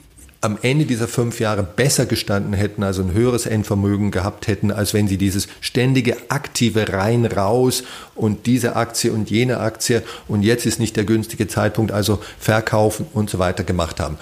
am 0.45 0.59
Ende 0.61 0.85
dieser 0.85 1.09
fünf 1.09 1.41
Jahre 1.41 1.63
besser 1.63 2.05
gestanden 2.05 2.53
hätten, 2.53 2.83
also 2.83 3.03
ein 3.03 3.15
höheres 3.15 3.47
Endvermögen 3.47 4.11
gehabt 4.11 4.47
hätten, 4.47 4.71
als 4.71 4.93
wenn 4.93 5.09
sie 5.09 5.17
dieses 5.17 5.49
ständige 5.63 6.19
aktive 6.29 6.93
rein 6.93 7.25
raus 7.25 7.83
und 8.15 8.45
diese 8.45 8.77
Aktie 8.77 9.11
und 9.11 9.31
jene 9.31 9.59
Aktie 9.59 10.03
und 10.29 10.43
jetzt 10.43 10.67
ist 10.67 10.79
nicht 10.79 10.97
der 10.97 11.05
günstige 11.05 11.49
Zeitpunkt, 11.49 11.93
also 11.93 12.21
verkaufen 12.39 13.07
und 13.15 13.31
so 13.31 13.39
weiter 13.39 13.65
gemacht 13.65 14.01
haben. 14.01 14.19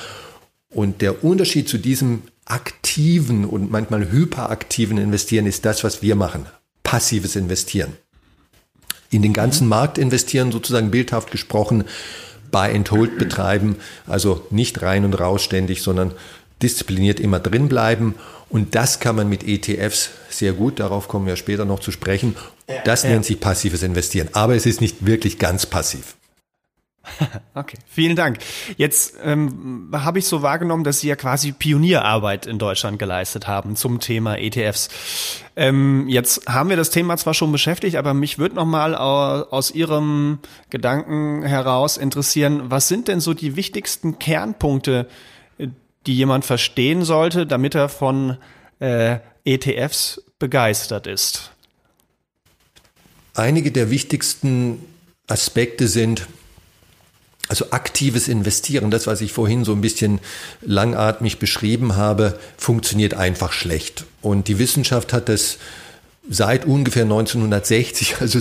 Und 0.71 1.03
der 1.03 1.25
Unterschied 1.25 1.69
zu 1.69 1.77
diesem 1.77 2.23
aktiven 2.53 3.47
und 3.47 3.71
manchmal 3.71 4.11
hyperaktiven 4.13 4.99
Investieren 4.99 5.47
ist 5.47 5.65
das, 5.65 5.83
was 5.85 6.03
wir 6.03 6.17
machen. 6.17 6.47
Passives 6.83 7.35
Investieren. 7.35 7.95
In 9.11 9.23
den 9.23 9.33
ganzen 9.33 9.69
Markt 9.69 9.99
investieren, 9.99 10.53
sozusagen 10.53 10.91
bildhaft 10.91 11.31
gesprochen, 11.31 11.85
Buy 12.51 12.75
and 12.75 12.91
Hold 12.91 13.19
betreiben, 13.19 13.77
also 14.07 14.47
nicht 14.51 14.83
rein 14.83 15.05
und 15.05 15.15
raus 15.15 15.43
ständig, 15.43 15.83
sondern 15.83 16.13
diszipliniert 16.63 17.21
immer 17.21 17.41
drin 17.41 17.69
bleiben. 17.69 18.15
Und 18.51 18.75
das 18.75 19.01
kann 19.01 19.17
man 19.17 19.31
mit 19.31 19.49
ETFs 19.49 20.11
sehr 20.29 20.53
gut, 20.53 20.79
darauf 20.79 21.09
kommen 21.09 21.27
wir 21.27 21.37
später 21.37 21.65
noch 21.65 21.81
zu 21.81 21.91
sprechen. 21.91 22.37
Das 22.85 23.05
nennt 23.05 23.25
sich 23.25 23.41
passives 23.41 23.83
Investieren. 23.83 24.29
Aber 24.33 24.55
es 24.55 24.67
ist 24.67 24.83
nicht 24.83 25.07
wirklich 25.07 25.39
ganz 25.39 25.65
passiv. 25.65 26.17
Okay, 27.55 27.77
vielen 27.87 28.17
Dank. 28.17 28.39
Jetzt 28.77 29.17
ähm, 29.23 29.91
habe 29.93 30.19
ich 30.19 30.27
so 30.27 30.43
wahrgenommen, 30.43 30.85
dass 30.85 31.01
Sie 31.01 31.09
ja 31.09 31.17
quasi 31.17 31.53
Pionierarbeit 31.53 32.47
in 32.47 32.59
Deutschland 32.59 32.99
geleistet 32.99 33.47
haben 33.47 33.77
zum 33.77 34.01
Thema 34.01 34.39
ETFs. 34.39 34.89
Ähm, 35.55 36.09
jetzt 36.09 36.47
haben 36.49 36.71
wir 36.71 36.77
das 36.77 36.91
Thema 36.91 37.17
zwar 37.17 37.35
schon 37.35 37.53
beschäftigt, 37.53 37.97
aber 37.97 38.15
mich 38.15 38.39
würde 38.39 38.55
noch 38.55 38.65
mal 38.65 38.95
aus 38.95 39.71
Ihrem 39.71 40.39
Gedanken 40.71 41.43
heraus 41.43 41.97
interessieren, 41.97 42.71
was 42.71 42.89
sind 42.89 43.09
denn 43.09 43.21
so 43.21 43.35
die 43.35 43.57
wichtigsten 43.57 44.19
Kernpunkte, 44.19 45.09
die 46.07 46.17
jemand 46.17 46.45
verstehen 46.45 47.05
sollte, 47.05 47.47
damit 47.47 47.75
er 47.75 47.89
von 47.89 48.39
äh, 48.81 49.19
ETFs 49.45 50.23
begeistert 50.39 51.07
ist? 51.07 51.53
Einige 53.35 53.73
der 53.73 53.91
wichtigsten 53.91 54.85
Aspekte 55.27 55.89
sind, 55.89 56.27
Also 57.49 57.67
aktives 57.71 58.29
Investieren, 58.29 58.91
das, 58.91 59.07
was 59.07 59.21
ich 59.21 59.33
vorhin 59.33 59.65
so 59.65 59.73
ein 59.73 59.81
bisschen 59.81 60.21
langatmig 60.63 61.39
beschrieben 61.39 61.97
habe, 61.97 62.39
funktioniert 62.57 63.15
einfach 63.15 63.53
schlecht. 63.53 64.05
Und 64.23 64.49
die 64.49 64.59
Wissenschaft 64.59 65.13
hat 65.13 65.29
das 65.29 65.59
seit 66.29 66.65
ungefähr 66.65 67.03
1960, 67.03 68.17
also 68.21 68.39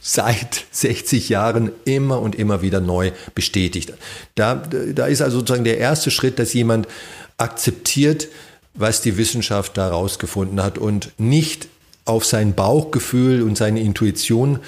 seit 0.00 0.64
60 0.70 1.28
Jahren 1.28 1.72
immer 1.84 2.20
und 2.20 2.34
immer 2.34 2.62
wieder 2.62 2.80
neu 2.80 3.12
bestätigt. 3.34 3.92
Da, 4.34 4.54
da 4.54 5.06
ist 5.06 5.22
also 5.22 5.38
sozusagen 5.38 5.64
der 5.64 5.78
erste 5.78 6.10
Schritt, 6.10 6.38
dass 6.38 6.52
jemand 6.52 6.88
akzeptiert, 7.36 8.28
was 8.74 9.02
die 9.02 9.16
Wissenschaft 9.16 9.76
da 9.76 9.88
rausgefunden 9.88 10.62
hat 10.62 10.78
und 10.78 11.12
nicht 11.18 11.68
auf 12.04 12.24
sein 12.24 12.54
Bauchgefühl 12.54 13.42
und 13.42 13.56
seine 13.56 13.80
Intuition 13.80 14.60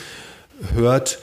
hört, 0.75 1.19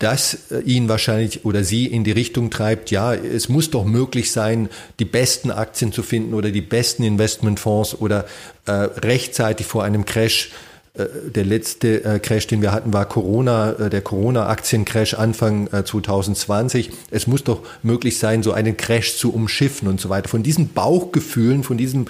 das 0.00 0.38
ihn 0.64 0.88
wahrscheinlich 0.88 1.44
oder 1.44 1.62
sie 1.62 1.86
in 1.86 2.04
die 2.04 2.12
Richtung 2.12 2.50
treibt, 2.50 2.90
ja, 2.90 3.14
es 3.14 3.48
muss 3.48 3.70
doch 3.70 3.84
möglich 3.84 4.32
sein, 4.32 4.68
die 4.98 5.04
besten 5.04 5.50
Aktien 5.50 5.92
zu 5.92 6.02
finden 6.02 6.34
oder 6.34 6.50
die 6.50 6.62
besten 6.62 7.04
Investmentfonds 7.04 8.00
oder 8.00 8.24
äh, 8.66 8.72
rechtzeitig 8.72 9.66
vor 9.66 9.84
einem 9.84 10.04
Crash 10.06 10.50
äh, 10.94 11.30
der 11.30 11.44
letzte 11.44 12.04
äh, 12.04 12.18
Crash, 12.18 12.46
den 12.46 12.62
wir 12.62 12.72
hatten, 12.72 12.92
war 12.92 13.06
Corona, 13.06 13.72
äh, 13.72 13.90
der 13.90 14.00
Corona-Aktiencrash 14.00 15.14
Anfang 15.14 15.68
2020. 15.68 16.90
Es 17.10 17.26
muss 17.26 17.44
doch 17.44 17.62
möglich 17.82 18.18
sein, 18.18 18.42
so 18.42 18.52
einen 18.52 18.76
Crash 18.76 19.16
zu 19.16 19.32
umschiffen 19.32 19.86
und 19.86 20.00
so 20.00 20.08
weiter. 20.08 20.28
Von 20.28 20.42
diesen 20.42 20.72
Bauchgefühlen, 20.72 21.62
von 21.62 21.76
diesem 21.76 22.06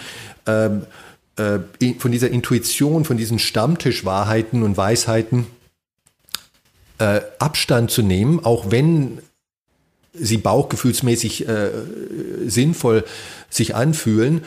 ähm, 0.46 0.82
von 1.98 2.12
dieser 2.12 2.28
Intuition, 2.28 3.06
von 3.06 3.16
diesen 3.16 3.38
Stammtischwahrheiten 3.38 4.62
und 4.62 4.76
Weisheiten 4.76 5.46
äh, 7.00 7.22
Abstand 7.38 7.90
zu 7.90 8.02
nehmen, 8.02 8.44
auch 8.44 8.70
wenn 8.70 9.18
sie 10.12 10.36
bauchgefühlsmäßig 10.36 11.48
äh, 11.48 11.70
sinnvoll 12.46 13.04
sich 13.48 13.74
anfühlen 13.74 14.42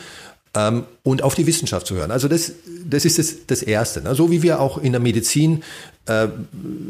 ähm, 0.54 0.84
und 1.02 1.22
auf 1.22 1.34
die 1.34 1.46
Wissenschaft 1.46 1.86
zu 1.86 1.94
hören. 1.94 2.10
Also 2.10 2.28
das, 2.28 2.52
das 2.88 3.04
ist 3.04 3.18
das, 3.18 3.46
das 3.46 3.62
Erste. 3.62 4.02
Ne? 4.02 4.14
So 4.14 4.30
wie 4.30 4.42
wir 4.42 4.60
auch 4.60 4.78
in 4.78 4.92
der 4.92 5.00
Medizin, 5.00 5.62
äh, 6.06 6.28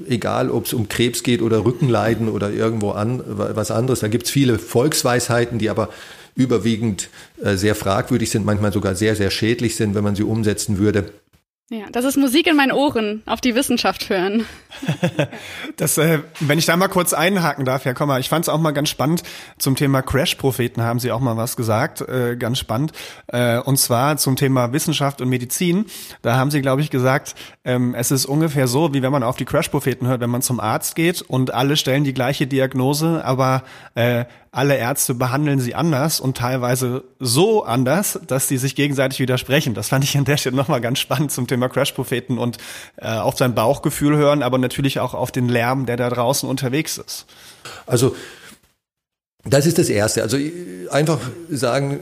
egal 0.08 0.50
ob 0.50 0.66
es 0.66 0.72
um 0.72 0.88
Krebs 0.88 1.22
geht 1.22 1.40
oder 1.40 1.64
Rückenleiden 1.64 2.28
oder 2.28 2.50
irgendwo 2.50 2.90
an, 2.90 3.22
was 3.26 3.70
anderes, 3.70 4.00
da 4.00 4.08
gibt 4.08 4.26
es 4.26 4.30
viele 4.30 4.58
Volksweisheiten, 4.58 5.58
die 5.58 5.70
aber 5.70 5.88
überwiegend 6.34 7.08
äh, 7.42 7.56
sehr 7.56 7.74
fragwürdig 7.74 8.30
sind, 8.30 8.44
manchmal 8.44 8.72
sogar 8.72 8.94
sehr, 8.96 9.16
sehr 9.16 9.30
schädlich 9.30 9.76
sind, 9.76 9.94
wenn 9.94 10.04
man 10.04 10.16
sie 10.16 10.24
umsetzen 10.24 10.78
würde. 10.78 11.12
Ja, 11.70 11.86
das 11.90 12.04
ist 12.04 12.16
Musik 12.16 12.46
in 12.46 12.56
meinen 12.56 12.72
Ohren, 12.72 13.22
auf 13.24 13.40
die 13.40 13.54
Wissenschaft 13.54 14.10
hören. 14.10 14.44
das, 15.76 15.98
äh, 15.98 16.20
wenn 16.40 16.58
ich 16.58 16.66
da 16.66 16.76
mal 16.76 16.88
kurz 16.88 17.12
einhaken 17.12 17.64
darf, 17.64 17.84
Herr 17.84 17.94
Kommer, 17.94 18.18
ich 18.18 18.28
fand 18.28 18.44
es 18.44 18.48
auch 18.48 18.58
mal 18.58 18.72
ganz 18.72 18.88
spannend. 18.88 19.22
Zum 19.58 19.76
Thema 19.76 20.02
Crash-Propheten 20.02 20.82
haben 20.82 20.98
Sie 20.98 21.12
auch 21.12 21.20
mal 21.20 21.36
was 21.36 21.56
gesagt, 21.56 22.00
äh, 22.02 22.36
ganz 22.36 22.58
spannend. 22.58 22.92
Äh, 23.28 23.58
und 23.58 23.78
zwar 23.78 24.16
zum 24.16 24.36
Thema 24.36 24.72
Wissenschaft 24.72 25.20
und 25.20 25.28
Medizin. 25.28 25.86
Da 26.22 26.36
haben 26.36 26.50
Sie, 26.50 26.60
glaube 26.60 26.82
ich, 26.82 26.90
gesagt, 26.90 27.34
ähm, 27.64 27.94
es 27.94 28.10
ist 28.10 28.26
ungefähr 28.26 28.68
so, 28.68 28.92
wie 28.94 29.02
wenn 29.02 29.12
man 29.12 29.22
auf 29.22 29.36
die 29.36 29.44
Crash-Propheten 29.44 30.06
hört, 30.06 30.20
wenn 30.20 30.30
man 30.30 30.42
zum 30.42 30.60
Arzt 30.60 30.96
geht 30.96 31.22
und 31.22 31.54
alle 31.54 31.76
stellen 31.76 32.04
die 32.04 32.14
gleiche 32.14 32.46
Diagnose, 32.46 33.24
aber 33.24 33.62
äh, 33.94 34.24
alle 34.54 34.76
Ärzte 34.76 35.14
behandeln 35.14 35.58
sie 35.58 35.74
anders 35.74 36.20
und 36.20 36.36
teilweise 36.36 37.02
so 37.18 37.64
anders, 37.64 38.20
dass 38.26 38.46
sie 38.46 38.56
sich 38.56 38.76
gegenseitig 38.76 39.18
widersprechen. 39.18 39.74
Das 39.74 39.88
fand 39.88 40.04
ich 40.04 40.16
an 40.16 40.24
der 40.24 40.36
Stelle 40.36 40.54
nochmal 40.54 40.80
ganz 40.80 41.00
spannend 41.00 41.32
zum 41.32 41.48
Thema 41.48 41.68
Crash-Propheten 41.68 42.38
und 42.38 42.58
äh, 42.96 43.08
auf 43.08 43.36
sein 43.36 43.56
Bauchgefühl 43.56 44.16
hören, 44.16 44.44
aber 44.44 44.58
natürlich 44.64 44.98
auch 44.98 45.14
auf 45.14 45.30
den 45.30 45.48
Lärm, 45.48 45.86
der 45.86 45.96
da 45.96 46.10
draußen 46.10 46.48
unterwegs 46.48 46.98
ist. 46.98 47.26
Also 47.86 48.16
das 49.44 49.66
ist 49.66 49.78
das 49.78 49.88
Erste. 49.88 50.22
Also 50.22 50.38
einfach 50.90 51.20
sagen, 51.50 52.00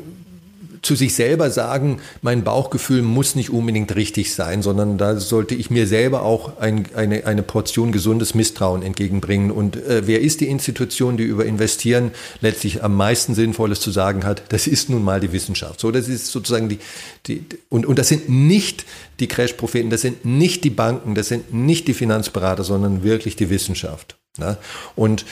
zu 0.82 0.96
sich 0.96 1.14
selber 1.14 1.50
sagen, 1.50 2.00
mein 2.22 2.42
Bauchgefühl 2.42 3.02
muss 3.02 3.36
nicht 3.36 3.50
unbedingt 3.50 3.94
richtig 3.94 4.34
sein, 4.34 4.62
sondern 4.62 4.98
da 4.98 5.18
sollte 5.18 5.54
ich 5.54 5.70
mir 5.70 5.86
selber 5.86 6.22
auch 6.22 6.58
ein, 6.58 6.86
eine, 6.94 7.24
eine 7.24 7.42
Portion 7.44 7.92
gesundes 7.92 8.34
Misstrauen 8.34 8.82
entgegenbringen. 8.82 9.52
Und 9.52 9.76
äh, 9.76 10.06
wer 10.06 10.20
ist 10.20 10.40
die 10.40 10.48
Institution, 10.48 11.16
die 11.16 11.22
über 11.22 11.46
Investieren 11.46 12.10
letztlich 12.40 12.82
am 12.82 12.96
meisten 12.96 13.34
Sinnvolles 13.34 13.80
zu 13.80 13.92
sagen 13.92 14.24
hat? 14.24 14.42
Das 14.48 14.66
ist 14.66 14.90
nun 14.90 15.04
mal 15.04 15.20
die 15.20 15.32
Wissenschaft. 15.32 15.78
So, 15.78 15.92
das 15.92 16.08
ist 16.08 16.26
sozusagen 16.26 16.68
die, 16.68 16.78
die 17.26 17.44
und, 17.68 17.86
und 17.86 17.98
das 17.98 18.08
sind 18.08 18.28
nicht 18.28 18.84
die 19.20 19.28
Crash-Propheten, 19.28 19.88
das 19.88 20.00
sind 20.00 20.24
nicht 20.24 20.64
die 20.64 20.70
Banken, 20.70 21.14
das 21.14 21.28
sind 21.28 21.54
nicht 21.54 21.86
die 21.86 21.94
Finanzberater, 21.94 22.64
sondern 22.64 23.04
wirklich 23.04 23.36
die 23.36 23.50
Wissenschaft. 23.50 24.16
Ne? 24.36 24.56
Und 24.96 25.24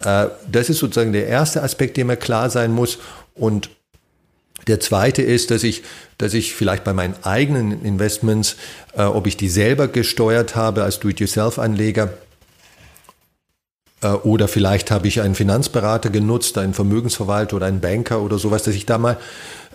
äh, 0.00 0.28
das 0.50 0.70
ist 0.70 0.78
sozusagen 0.78 1.12
der 1.12 1.26
erste 1.26 1.62
Aspekt, 1.62 1.98
dem 1.98 2.06
mir 2.06 2.16
klar 2.16 2.48
sein 2.48 2.72
muss. 2.72 2.98
Und 3.34 3.68
der 4.66 4.80
zweite 4.80 5.22
ist, 5.22 5.50
dass 5.50 5.62
ich, 5.62 5.82
dass 6.18 6.34
ich 6.34 6.54
vielleicht 6.54 6.84
bei 6.84 6.92
meinen 6.92 7.14
eigenen 7.22 7.84
Investments, 7.84 8.56
äh, 8.96 9.02
ob 9.02 9.26
ich 9.26 9.36
die 9.36 9.48
selber 9.48 9.88
gesteuert 9.88 10.56
habe 10.56 10.82
als 10.84 11.00
Do-it-yourself-Anleger, 11.00 12.10
äh, 14.04 14.08
oder 14.08 14.48
vielleicht 14.48 14.90
habe 14.90 15.08
ich 15.08 15.20
einen 15.20 15.34
Finanzberater 15.34 16.10
genutzt, 16.10 16.58
einen 16.58 16.74
Vermögensverwalter 16.74 17.56
oder 17.56 17.66
einen 17.66 17.80
Banker 17.80 18.20
oder 18.20 18.38
sowas, 18.38 18.62
dass 18.62 18.74
ich 18.74 18.86
da 18.86 18.98
mal 18.98 19.18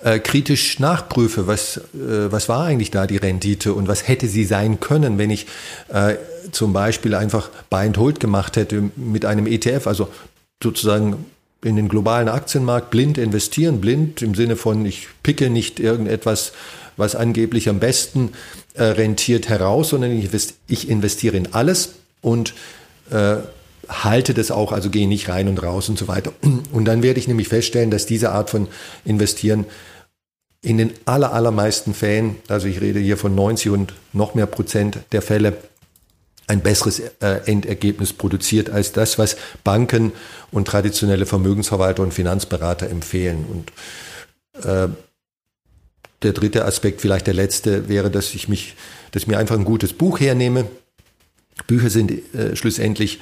äh, 0.03 0.19
kritisch 0.19 0.79
nachprüfe, 0.79 1.47
was, 1.47 1.77
äh, 1.77 2.31
was 2.31 2.47
war 2.47 2.65
eigentlich 2.65 2.91
da 2.91 3.07
die 3.07 3.17
Rendite 3.17 3.73
und 3.73 3.87
was 3.87 4.07
hätte 4.07 4.27
sie 4.27 4.45
sein 4.45 4.79
können, 4.79 5.17
wenn 5.17 5.29
ich 5.29 5.47
äh, 5.91 6.15
zum 6.51 6.71
Beispiel 6.73 7.15
einfach 7.15 7.49
Buy 7.69 7.87
and 7.87 7.97
Hold 7.97 8.19
gemacht 8.19 8.55
hätte 8.55 8.91
mit 8.95 9.25
einem 9.25 9.45
ETF, 9.45 9.87
also 9.87 10.09
sozusagen 10.63 11.25
in 11.63 11.75
den 11.75 11.89
globalen 11.89 12.29
Aktienmarkt 12.29 12.89
blind 12.89 13.17
investieren, 13.17 13.81
blind 13.81 14.21
im 14.21 14.33
Sinne 14.33 14.55
von, 14.55 14.85
ich 14.85 15.07
picke 15.23 15.49
nicht 15.49 15.79
irgendetwas, 15.79 16.53
was 16.95 17.15
angeblich 17.15 17.69
am 17.69 17.79
besten 17.79 18.31
äh, 18.73 18.83
rentiert 18.83 19.49
heraus, 19.49 19.89
sondern 19.89 20.11
ich 20.67 20.89
investiere 20.89 21.37
in 21.37 21.53
alles 21.53 21.95
und 22.21 22.53
äh, 23.11 23.37
halte 23.87 24.33
das 24.33 24.51
auch, 24.51 24.71
also 24.71 24.89
gehe 24.89 25.07
nicht 25.07 25.29
rein 25.29 25.47
und 25.47 25.61
raus 25.63 25.89
und 25.89 25.97
so 25.97 26.07
weiter. 26.07 26.31
Und 26.71 26.85
dann 26.85 27.01
werde 27.01 27.19
ich 27.19 27.27
nämlich 27.27 27.47
feststellen, 27.47 27.89
dass 27.89 28.05
diese 28.05 28.31
Art 28.31 28.49
von 28.49 28.67
Investieren 29.03 29.65
in 30.61 30.77
den 30.77 30.91
aller, 31.05 31.33
allermeisten 31.33 31.93
Fällen, 31.93 32.35
also 32.47 32.67
ich 32.67 32.81
rede 32.81 32.99
hier 32.99 33.17
von 33.17 33.33
90 33.33 33.71
und 33.71 33.93
noch 34.11 34.35
mehr 34.35 34.45
Prozent 34.45 34.99
der 35.13 35.21
Fälle, 35.21 35.57
ein 36.49 36.61
besseres 36.61 36.99
äh, 36.99 37.41
Endergebnis 37.45 38.11
produziert 38.11 38.69
als 38.69 38.91
das, 38.91 39.19
was 39.19 39.37
Banken 39.63 40.11
und 40.51 40.67
traditionelle 40.67 41.25
Vermögensverwalter 41.25 42.01
und 42.01 42.13
Finanzberater 42.13 42.89
empfehlen. 42.89 43.45
Und 43.45 44.65
äh, 44.65 44.89
der 46.23 46.33
dritte 46.33 46.65
Aspekt, 46.65 47.01
vielleicht 47.01 47.27
der 47.27 47.35
letzte, 47.35 47.87
wäre, 47.87 48.09
dass 48.09 48.33
ich 48.33 48.49
mich, 48.49 48.75
dass 49.11 49.23
ich 49.23 49.27
mir 49.27 49.37
einfach 49.37 49.55
ein 49.55 49.63
gutes 49.63 49.93
Buch 49.93 50.19
hernehme. 50.19 50.65
Bücher 51.67 51.91
sind 51.91 52.11
äh, 52.33 52.55
schlussendlich 52.55 53.19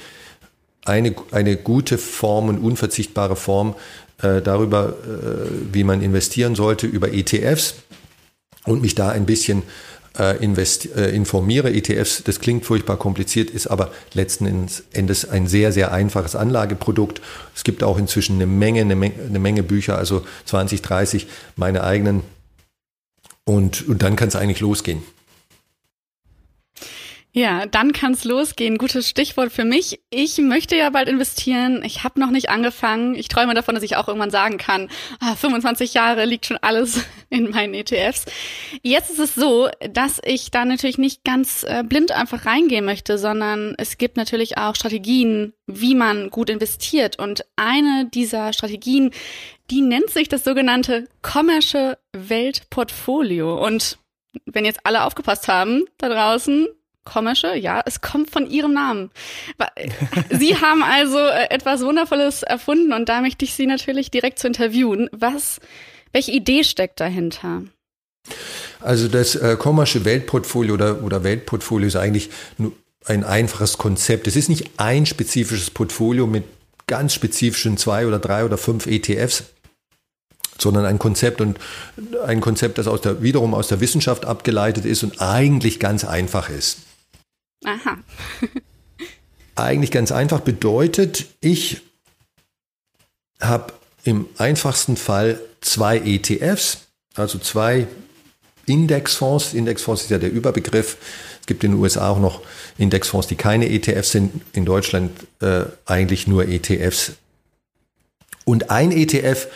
eine, 0.86 1.14
eine 1.30 1.56
gute 1.56 1.98
Form 1.98 2.48
und 2.48 2.58
unverzichtbare 2.58 3.36
Form 3.36 3.74
äh, 4.22 4.40
darüber, 4.40 4.96
äh, 5.04 5.50
wie 5.72 5.84
man 5.84 6.00
investieren 6.00 6.54
sollte, 6.54 6.86
über 6.86 7.12
ETFs 7.12 7.74
und 8.64 8.80
mich 8.80 8.94
da 8.94 9.10
ein 9.10 9.26
bisschen 9.26 9.64
äh, 10.18 10.36
invest, 10.42 10.94
äh, 10.96 11.10
informiere. 11.10 11.72
ETFs, 11.72 12.22
das 12.24 12.40
klingt 12.40 12.64
furchtbar 12.64 12.96
kompliziert, 12.96 13.50
ist 13.50 13.66
aber 13.66 13.90
letzten 14.14 14.68
Endes 14.92 15.28
ein 15.28 15.46
sehr, 15.46 15.72
sehr 15.72 15.92
einfaches 15.92 16.34
Anlageprodukt. 16.34 17.20
Es 17.54 17.64
gibt 17.64 17.82
auch 17.82 17.98
inzwischen 17.98 18.36
eine 18.36 18.46
Menge, 18.46 18.80
eine 18.80 18.96
Menge, 18.96 19.14
eine 19.26 19.38
Menge 19.38 19.62
Bücher, 19.62 19.96
also 19.96 20.24
20, 20.46 20.82
30, 20.82 21.26
meine 21.56 21.84
eigenen. 21.84 22.22
Und, 23.44 23.88
und 23.88 24.02
dann 24.02 24.16
kann 24.16 24.28
es 24.28 24.36
eigentlich 24.36 24.60
losgehen. 24.60 25.02
Ja, 27.32 27.66
dann 27.66 27.92
kann's 27.92 28.24
losgehen. 28.24 28.78
Gutes 28.78 29.08
Stichwort 29.08 29.52
für 29.52 29.64
mich. 29.64 30.00
Ich 30.08 30.38
möchte 30.38 30.76
ja 30.76 30.88
bald 30.88 31.08
investieren. 31.08 31.82
Ich 31.84 32.02
habe 32.02 32.18
noch 32.18 32.30
nicht 32.30 32.48
angefangen. 32.48 33.14
Ich 33.14 33.28
träume 33.28 33.52
davon, 33.52 33.74
dass 33.74 33.84
ich 33.84 33.96
auch 33.96 34.08
irgendwann 34.08 34.30
sagen 34.30 34.56
kann, 34.56 34.88
ah, 35.20 35.34
25 35.34 35.92
Jahre 35.92 36.24
liegt 36.24 36.46
schon 36.46 36.56
alles 36.56 37.04
in 37.28 37.50
meinen 37.50 37.74
ETFs. 37.74 38.24
Jetzt 38.82 39.10
ist 39.10 39.18
es 39.18 39.34
so, 39.34 39.68
dass 39.92 40.20
ich 40.24 40.50
da 40.50 40.64
natürlich 40.64 40.96
nicht 40.96 41.22
ganz 41.22 41.64
äh, 41.64 41.84
blind 41.86 42.12
einfach 42.12 42.46
reingehen 42.46 42.86
möchte, 42.86 43.18
sondern 43.18 43.74
es 43.76 43.98
gibt 43.98 44.16
natürlich 44.16 44.56
auch 44.56 44.74
Strategien, 44.74 45.52
wie 45.66 45.94
man 45.94 46.30
gut 46.30 46.48
investiert. 46.48 47.18
Und 47.18 47.44
eine 47.56 48.06
dieser 48.06 48.54
Strategien, 48.54 49.10
die 49.70 49.82
nennt 49.82 50.08
sich 50.08 50.28
das 50.28 50.44
sogenannte 50.44 51.08
Commercial 51.20 51.98
Weltportfolio. 52.14 53.62
Und 53.62 53.98
wenn 54.46 54.64
jetzt 54.64 54.80
alle 54.84 55.04
aufgepasst 55.04 55.46
haben 55.46 55.84
da 55.98 56.08
draußen, 56.08 56.68
komische, 57.08 57.56
ja, 57.56 57.82
es 57.84 58.00
kommt 58.00 58.30
von 58.30 58.48
ihrem 58.48 58.72
Namen. 58.74 59.10
Sie 60.30 60.56
haben 60.60 60.82
also 60.82 61.18
äh, 61.18 61.50
etwas 61.50 61.82
Wundervolles 61.82 62.42
erfunden 62.42 62.92
und 62.92 63.08
da 63.08 63.20
möchte 63.20 63.44
ich 63.44 63.54
Sie 63.54 63.66
natürlich 63.66 64.10
direkt 64.10 64.38
zu 64.38 64.46
interviewen. 64.46 65.08
Was, 65.12 65.60
welche 66.12 66.32
Idee 66.32 66.64
steckt 66.64 67.00
dahinter? 67.00 67.62
Also 68.80 69.08
das 69.08 69.34
äh, 69.34 69.56
Kommersche 69.58 70.04
Weltportfolio 70.04 70.74
oder, 70.74 71.02
oder 71.02 71.24
Weltportfolio 71.24 71.88
ist 71.88 71.96
eigentlich 71.96 72.30
ein 73.04 73.24
einfaches 73.24 73.78
Konzept. 73.78 74.26
Es 74.26 74.36
ist 74.36 74.48
nicht 74.48 74.70
ein 74.76 75.06
spezifisches 75.06 75.70
Portfolio 75.70 76.26
mit 76.26 76.44
ganz 76.86 77.14
spezifischen 77.14 77.76
zwei 77.76 78.06
oder 78.06 78.18
drei 78.18 78.44
oder 78.44 78.58
fünf 78.58 78.86
ETFs, 78.86 79.44
sondern 80.58 80.84
ein 80.84 80.98
Konzept 80.98 81.40
und 81.40 81.58
ein 82.26 82.40
Konzept, 82.40 82.78
das 82.78 82.86
aus 82.88 83.00
der, 83.00 83.22
wiederum 83.22 83.54
aus 83.54 83.68
der 83.68 83.80
Wissenschaft 83.80 84.24
abgeleitet 84.24 84.84
ist 84.84 85.02
und 85.02 85.20
eigentlich 85.20 85.80
ganz 85.80 86.04
einfach 86.04 86.50
ist. 86.50 86.78
Aha. 87.64 87.98
eigentlich 89.58 89.90
ganz 89.90 90.12
einfach 90.12 90.40
bedeutet, 90.40 91.26
ich 91.40 91.82
habe 93.40 93.72
im 94.04 94.26
einfachsten 94.38 94.96
Fall 94.96 95.40
zwei 95.60 95.98
ETFs, 95.98 96.86
also 97.14 97.38
zwei 97.38 97.86
Indexfonds. 98.66 99.54
Indexfonds 99.54 100.02
ist 100.02 100.10
ja 100.10 100.18
der 100.18 100.30
Überbegriff. 100.30 100.96
Es 101.40 101.46
gibt 101.46 101.64
in 101.64 101.72
den 101.72 101.80
USA 101.80 102.10
auch 102.10 102.20
noch 102.20 102.42
Indexfonds, 102.76 103.26
die 103.26 103.36
keine 103.36 103.68
ETFs 103.68 104.12
sind. 104.12 104.42
In 104.52 104.64
Deutschland 104.64 105.12
äh, 105.40 105.64
eigentlich 105.86 106.26
nur 106.26 106.46
ETFs. 106.48 107.12
Und 108.44 108.70
ein 108.70 108.92
ETF 108.92 109.48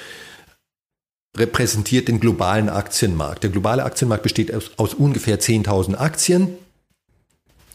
repräsentiert 1.36 2.08
den 2.08 2.20
globalen 2.20 2.68
Aktienmarkt. 2.68 3.42
Der 3.42 3.50
globale 3.50 3.84
Aktienmarkt 3.84 4.22
besteht 4.22 4.52
aus, 4.52 4.72
aus 4.76 4.94
ungefähr 4.94 5.40
10.000 5.40 5.94
Aktien 5.96 6.58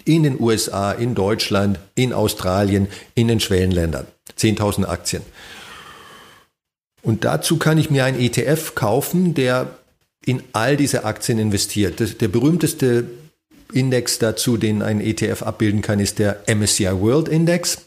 in 0.08 0.24
den 0.24 0.40
USA, 0.40 0.92
in 0.92 1.16
Deutschland, 1.16 1.80
in 1.96 2.14
Australien, 2.14 2.88
in 3.16 3.28
den 3.28 3.40
Schwellenländern. 3.40 4.08
10.000 4.38 4.86
Aktien. 4.86 5.24
Und 7.02 7.24
dazu 7.26 7.58
kann 7.58 7.78
ich 7.78 7.90
mir 7.90 8.06
einen 8.06 8.20
ETF 8.20 8.76
kaufen, 8.76 9.34
der 9.34 9.78
in 10.26 10.44
all 10.54 10.76
diese 10.76 11.06
Aktien 11.06 11.40
investiert. 11.40 12.00
Das, 12.00 12.18
der 12.18 12.28
berühmteste 12.28 13.06
Index 13.72 14.20
dazu, 14.20 14.58
den 14.58 14.82
ein 14.82 15.00
ETF 15.00 15.44
abbilden 15.44 15.82
kann, 15.82 16.00
ist 16.00 16.20
der 16.20 16.44
MSCI 16.48 17.00
World 17.00 17.28
Index. 17.28 17.80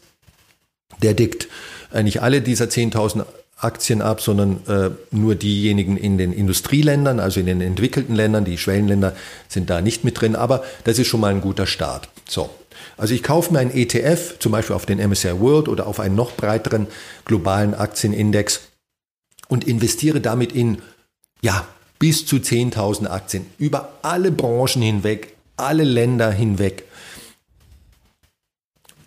Der 1.01 1.13
deckt 1.13 1.47
eigentlich 1.91 2.21
alle 2.21 2.41
dieser 2.41 2.65
10.000 2.65 3.25
Aktien 3.63 4.01
ab, 4.01 4.21
sondern 4.21 4.61
äh, 4.67 4.89
nur 5.11 5.35
diejenigen 5.35 5.97
in 5.97 6.17
den 6.17 6.33
Industrieländern, 6.33 7.19
also 7.19 7.39
in 7.39 7.45
den 7.45 7.61
entwickelten 7.61 8.15
Ländern. 8.15 8.45
Die 8.45 8.57
Schwellenländer 8.57 9.15
sind 9.47 9.69
da 9.69 9.81
nicht 9.81 10.03
mit 10.03 10.19
drin, 10.19 10.35
aber 10.35 10.63
das 10.83 10.99
ist 10.99 11.07
schon 11.07 11.21
mal 11.21 11.33
ein 11.33 11.41
guter 11.41 11.67
Start. 11.67 12.09
So. 12.27 12.49
Also 12.97 13.13
ich 13.13 13.23
kaufe 13.23 13.53
mir 13.53 13.59
einen 13.59 13.71
ETF, 13.71 14.39
zum 14.39 14.51
Beispiel 14.51 14.75
auf 14.75 14.85
den 14.85 14.99
MSCI 14.99 15.39
World 15.39 15.67
oder 15.67 15.87
auf 15.87 15.99
einen 15.99 16.15
noch 16.15 16.31
breiteren 16.35 16.87
globalen 17.25 17.73
Aktienindex 17.73 18.61
und 19.47 19.67
investiere 19.67 20.21
damit 20.21 20.51
in, 20.53 20.79
ja, 21.41 21.67
bis 21.99 22.25
zu 22.25 22.37
10.000 22.37 23.07
Aktien 23.07 23.45
über 23.57 23.93
alle 24.01 24.31
Branchen 24.31 24.81
hinweg, 24.81 25.35
alle 25.57 25.83
Länder 25.83 26.31
hinweg. 26.31 26.85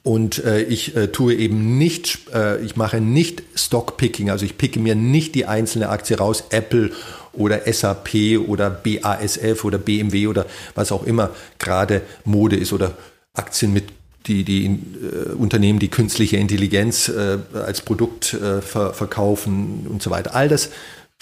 Und 0.05 0.45
äh, 0.45 0.63
ich 0.63 0.95
äh, 0.97 1.09
tue 1.09 1.35
eben 1.35 1.79
nicht, 1.79 2.29
äh, 2.33 2.63
ich 2.63 2.77
mache 2.77 3.01
nicht 3.01 3.43
Stockpicking, 3.55 4.29
also 4.29 4.45
ich 4.45 4.59
picke 4.59 4.79
mir 4.79 4.95
nicht 4.95 5.35
die 5.35 5.47
einzelne 5.47 5.89
Aktie 5.89 6.19
raus, 6.19 6.45
Apple 6.51 6.91
oder 7.33 7.61
SAP 7.73 8.39
oder 8.47 8.69
BASF 8.69 9.65
oder 9.65 9.79
BMW 9.79 10.27
oder 10.27 10.45
was 10.75 10.93
auch 10.93 11.05
immer 11.05 11.31
gerade 11.59 12.03
Mode 12.27 12.57
ist 12.57 12.75
oder 12.75 12.99
Aktien 13.33 13.73
mit 13.73 13.85
die, 14.27 14.45
die 14.45 14.67
äh, 14.67 15.33
Unternehmen, 15.33 15.79
die 15.79 15.89
künstliche 15.89 16.37
Intelligenz 16.37 17.09
äh, 17.09 17.39
als 17.55 17.81
Produkt 17.81 18.35
äh, 18.35 18.61
ver 18.61 18.93
verkaufen 18.93 19.87
und 19.89 20.03
so 20.03 20.11
weiter. 20.11 20.35
All 20.35 20.51
das 20.51 20.69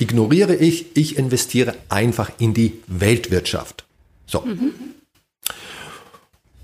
ignoriere 0.00 0.56
ich. 0.56 0.96
Ich 0.96 1.18
investiere 1.18 1.76
einfach 1.88 2.32
in 2.40 2.52
die 2.52 2.80
Weltwirtschaft. 2.88 3.84
So. 4.26 4.40
Mhm. 4.40 4.72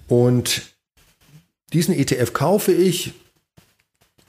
Und 0.08 0.62
diesen 1.72 1.94
ETF 1.94 2.32
kaufe 2.32 2.72
ich. 2.72 3.12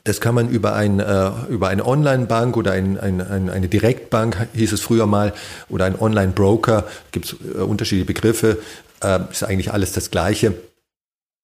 Das 0.04 0.22
kann 0.22 0.34
man 0.34 0.50
über, 0.50 0.74
ein, 0.74 1.00
äh, 1.00 1.32
über 1.50 1.68
eine 1.68 1.86
Online-Bank 1.86 2.58
oder 2.58 2.72
ein, 2.72 2.98
ein, 3.00 3.22
ein, 3.22 3.50
eine 3.50 3.68
Direktbank, 3.68 4.48
hieß 4.54 4.72
es 4.72 4.82
früher 4.82 5.06
mal, 5.06 5.34
oder 5.70 5.86
ein 5.86 6.00
Online-Broker, 6.00 6.88
gibt 7.12 7.26
es 7.26 7.36
äh, 7.56 7.60
unterschiedliche 7.60 8.06
Begriffe, 8.06 8.58
äh, 9.04 9.20
ist 9.30 9.44
eigentlich 9.44 9.72
alles 9.72 9.92
das 9.92 10.10
Gleiche, 10.10 10.56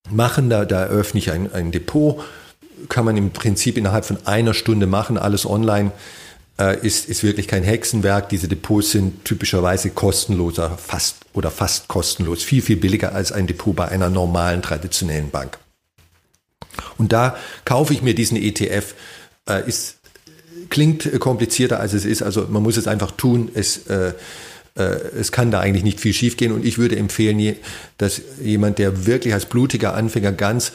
machen. 0.09 0.49
Da, 0.49 0.65
da 0.65 0.83
eröffne 0.83 1.19
ich 1.19 1.31
ein, 1.31 1.53
ein 1.53 1.71
Depot, 1.71 2.23
kann 2.89 3.05
man 3.05 3.17
im 3.17 3.31
Prinzip 3.31 3.77
innerhalb 3.77 4.05
von 4.05 4.17
einer 4.25 4.53
Stunde 4.53 4.87
machen, 4.87 5.17
alles 5.17 5.45
online. 5.45 5.91
Äh, 6.57 6.79
ist, 6.85 7.09
ist 7.09 7.23
wirklich 7.23 7.49
kein 7.49 7.63
Hexenwerk. 7.63 8.29
Diese 8.29 8.47
Depots 8.47 8.91
sind 8.91 9.25
typischerweise 9.25 9.89
kostenloser, 9.89 10.77
fast 10.77 11.17
oder 11.33 11.51
fast 11.51 11.89
kostenlos, 11.89 12.43
viel, 12.43 12.61
viel 12.61 12.77
billiger 12.77 13.13
als 13.13 13.33
ein 13.33 13.45
Depot 13.45 13.75
bei 13.75 13.89
einer 13.89 14.09
normalen 14.09 14.61
traditionellen 14.61 15.29
Bank. 15.29 15.59
Und 16.97 17.13
da 17.13 17.35
kaufe 17.65 17.93
ich 17.93 18.01
mir 18.01 18.15
diesen 18.15 18.37
ETF. 18.37 18.95
Äh, 19.47 19.67
ist, 19.67 19.97
klingt 20.69 21.19
komplizierter 21.19 21.79
als 21.79 21.93
es 21.93 22.05
ist. 22.05 22.21
Also 22.21 22.47
man 22.49 22.63
muss 22.63 22.77
es 22.77 22.87
einfach 22.87 23.11
tun. 23.11 23.49
Es, 23.53 23.87
äh, 23.87 24.13
äh, 24.75 24.83
es 24.83 25.31
kann 25.31 25.51
da 25.51 25.59
eigentlich 25.59 25.83
nicht 25.83 25.99
viel 25.99 26.13
schiefgehen. 26.13 26.51
Und 26.51 26.65
ich 26.65 26.77
würde 26.77 26.95
empfehlen, 26.97 27.55
dass 27.97 28.21
jemand, 28.41 28.79
der 28.79 29.05
wirklich 29.05 29.33
als 29.33 29.45
blutiger 29.45 29.93
Anfänger 29.93 30.31
ganz 30.31 30.71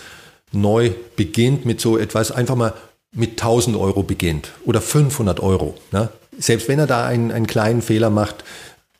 neu 0.52 0.90
beginnt 1.16 1.64
mit 1.64 1.80
so 1.80 1.98
etwas, 1.98 2.32
einfach 2.32 2.56
mal 2.56 2.74
mit 3.12 3.32
1000 3.32 3.76
Euro 3.76 4.02
beginnt 4.02 4.52
oder 4.64 4.80
500 4.80 5.40
Euro. 5.40 5.76
Ne? 5.92 6.08
Selbst 6.38 6.68
wenn 6.68 6.78
er 6.78 6.86
da 6.86 7.06
einen, 7.06 7.32
einen 7.32 7.46
kleinen 7.46 7.82
Fehler 7.82 8.10
macht, 8.10 8.44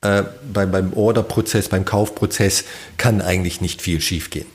äh, 0.03 0.25
beim, 0.53 0.71
beim 0.71 0.93
Orderprozess, 0.95 1.69
beim 1.69 1.85
Kaufprozess, 1.85 2.65
kann 2.97 3.21
eigentlich 3.21 3.61
nicht 3.61 3.83
viel 3.83 4.01
schiefgehen. 4.01 4.47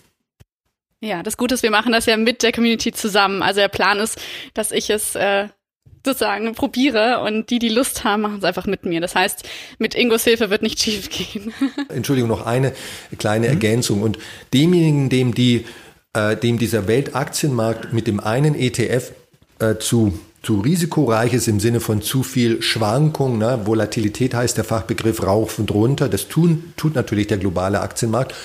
Ja, 1.05 1.21
das 1.21 1.37
Gute 1.37 1.53
ist, 1.53 1.61
wir 1.61 1.69
machen 1.69 1.91
das 1.91 2.07
ja 2.07 2.17
mit 2.17 2.41
der 2.41 2.51
Community 2.51 2.91
zusammen. 2.91 3.43
Also 3.43 3.59
der 3.59 3.67
Plan 3.67 3.99
ist, 3.99 4.19
dass 4.55 4.71
ich 4.71 4.89
es 4.89 5.13
äh, 5.13 5.49
sozusagen 6.03 6.55
probiere 6.55 7.21
und 7.21 7.51
die, 7.51 7.59
die 7.59 7.69
Lust 7.69 8.03
haben, 8.03 8.23
machen 8.23 8.39
es 8.39 8.43
einfach 8.43 8.65
mit 8.65 8.85
mir. 8.85 9.01
Das 9.01 9.13
heißt, 9.13 9.47
mit 9.77 9.93
Ingos 9.93 10.23
Hilfe 10.23 10.49
wird 10.49 10.63
nicht 10.63 10.79
schief 10.83 11.09
gehen. 11.11 11.53
Entschuldigung, 11.89 12.27
noch 12.27 12.47
eine 12.47 12.73
kleine 13.19 13.45
mhm. 13.45 13.53
Ergänzung. 13.53 14.01
Und 14.01 14.17
demjenigen, 14.51 15.09
dem 15.09 15.35
die, 15.35 15.65
äh, 16.13 16.35
dem 16.35 16.57
dieser 16.57 16.87
Weltaktienmarkt 16.87 17.93
mit 17.93 18.07
dem 18.07 18.19
einen 18.19 18.55
ETF 18.55 19.11
äh, 19.59 19.75
zu 19.75 20.19
zu 20.41 20.59
risikoreich 20.59 21.33
ist 21.33 21.47
im 21.47 21.59
Sinne 21.59 21.79
von 21.79 22.03
zu 22.03 22.21
viel 22.21 22.61
Schwankung. 22.61 23.39
Ne? 23.39 23.61
Volatilität 23.65 24.35
heißt 24.35 24.57
der 24.57 24.63
Fachbegriff 24.63 25.23
rauf 25.23 25.57
und 25.57 25.71
runter. 25.71 26.07
Das 26.07 26.27
tun, 26.27 26.71
tut 26.77 26.93
natürlich 26.93 27.25
der 27.25 27.39
globale 27.39 27.81
Aktienmarkt. 27.81 28.35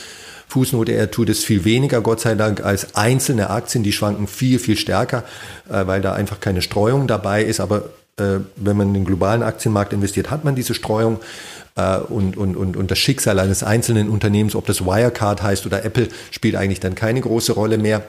Fußnote, 0.50 0.92
er 0.92 1.10
tut 1.10 1.28
es 1.28 1.44
viel 1.44 1.64
weniger, 1.64 2.00
Gott 2.00 2.20
sei 2.20 2.34
Dank, 2.34 2.64
als 2.64 2.96
einzelne 2.96 3.50
Aktien, 3.50 3.84
die 3.84 3.92
schwanken 3.92 4.26
viel, 4.26 4.58
viel 4.58 4.76
stärker, 4.76 5.24
äh, 5.68 5.86
weil 5.86 6.00
da 6.00 6.12
einfach 6.12 6.40
keine 6.40 6.60
Streuung 6.60 7.06
dabei 7.06 7.44
ist. 7.44 7.60
Aber 7.60 7.84
äh, 8.16 8.40
wenn 8.56 8.76
man 8.76 8.88
in 8.88 8.94
den 8.94 9.04
globalen 9.04 9.44
Aktienmarkt 9.44 9.92
investiert, 9.92 10.30
hat 10.30 10.44
man 10.44 10.56
diese 10.56 10.74
Streuung. 10.74 11.20
Äh, 11.76 11.98
und, 11.98 12.36
und, 12.36 12.56
und, 12.56 12.76
und 12.76 12.90
das 12.90 12.98
Schicksal 12.98 13.38
eines 13.38 13.62
einzelnen 13.62 14.08
Unternehmens, 14.08 14.56
ob 14.56 14.66
das 14.66 14.84
Wirecard 14.84 15.40
heißt 15.40 15.66
oder 15.66 15.84
Apple, 15.84 16.08
spielt 16.32 16.56
eigentlich 16.56 16.80
dann 16.80 16.96
keine 16.96 17.20
große 17.20 17.52
Rolle 17.52 17.78
mehr. 17.78 18.02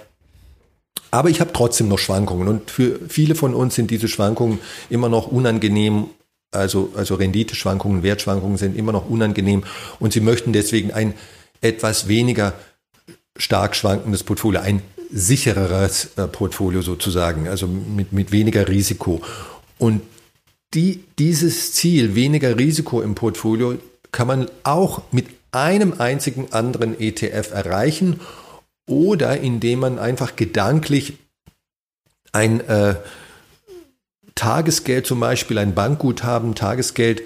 Aber 1.11 1.29
ich 1.29 1.41
habe 1.41 1.53
trotzdem 1.53 1.89
noch 1.89 1.99
Schwankungen 1.99 2.47
und 2.47 2.71
für 2.71 2.99
viele 3.07 3.35
von 3.35 3.53
uns 3.53 3.75
sind 3.75 3.91
diese 3.91 4.07
Schwankungen 4.07 4.59
immer 4.89 5.09
noch 5.09 5.27
unangenehm. 5.27 6.05
Also, 6.53 6.91
also 6.97 7.15
Renditeschwankungen, 7.15 8.03
Wertschwankungen 8.03 8.57
sind 8.57 8.75
immer 8.75 8.91
noch 8.91 9.09
unangenehm 9.09 9.63
und 9.99 10.11
sie 10.11 10.19
möchten 10.19 10.51
deswegen 10.51 10.91
ein 10.91 11.13
etwas 11.61 12.07
weniger 12.07 12.53
stark 13.37 13.75
schwankendes 13.75 14.23
Portfolio, 14.23 14.61
ein 14.61 14.81
sichereres 15.11 16.11
äh, 16.17 16.27
Portfolio 16.27 16.81
sozusagen, 16.81 17.47
also 17.47 17.67
mit, 17.67 18.11
mit 18.13 18.31
weniger 18.31 18.67
Risiko. 18.67 19.21
Und 19.77 20.01
die, 20.73 21.03
dieses 21.19 21.73
Ziel, 21.73 22.15
weniger 22.15 22.57
Risiko 22.57 23.01
im 23.01 23.15
Portfolio, 23.15 23.77
kann 24.11 24.27
man 24.27 24.49
auch 24.63 25.01
mit 25.11 25.27
einem 25.51 25.93
einzigen 25.99 26.51
anderen 26.51 26.99
ETF 26.99 27.51
erreichen 27.51 28.21
oder 28.87 29.39
indem 29.39 29.79
man 29.79 29.99
einfach 29.99 30.35
gedanklich 30.35 31.17
ein 32.31 32.61
äh, 32.61 32.95
Tagesgeld, 34.35 35.05
zum 35.05 35.19
Beispiel 35.19 35.57
ein 35.57 35.75
Bankguthaben, 35.75 36.55
Tagesgeld 36.55 37.23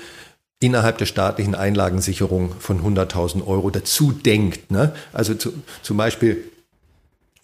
innerhalb 0.66 0.98
der 0.98 1.06
staatlichen 1.06 1.54
Einlagensicherung 1.54 2.54
von 2.60 2.82
100.000 2.82 3.46
Euro 3.46 3.70
dazu 3.70 4.12
denkt. 4.12 4.72
Ne? 4.72 4.94
Also 5.14 5.36
zu, 5.36 5.54
zum 5.84 5.98
Beispiel 5.98 6.44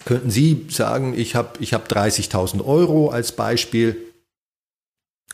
könnten 0.06 0.32
Sie 0.32 0.66
sagen, 0.70 1.14
ich 1.16 1.36
habe 1.36 1.60
ich 1.60 1.74
hab 1.74 1.88
30.000 1.88 2.66
Euro 2.66 3.10
als 3.10 3.34
Beispiel 3.34 3.98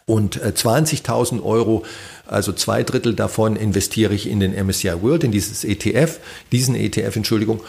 und 0.05 0.39
20.000 0.41 1.37
äh, 1.37 1.41
Euro, 1.41 1.85
also 2.25 2.51
zwei 2.51 2.83
Drittel 2.83 3.13
davon 3.13 3.55
investiere 3.55 4.13
ich 4.13 4.29
in 4.29 4.39
den 4.39 4.53
MSCI 4.53 5.01
World, 5.01 5.23
in 5.23 5.31
dieses 5.31 5.63
ETF, 5.63 6.19
diesen 6.51 6.75
ETF, 6.75 7.15
Entschuldigung, 7.15 7.61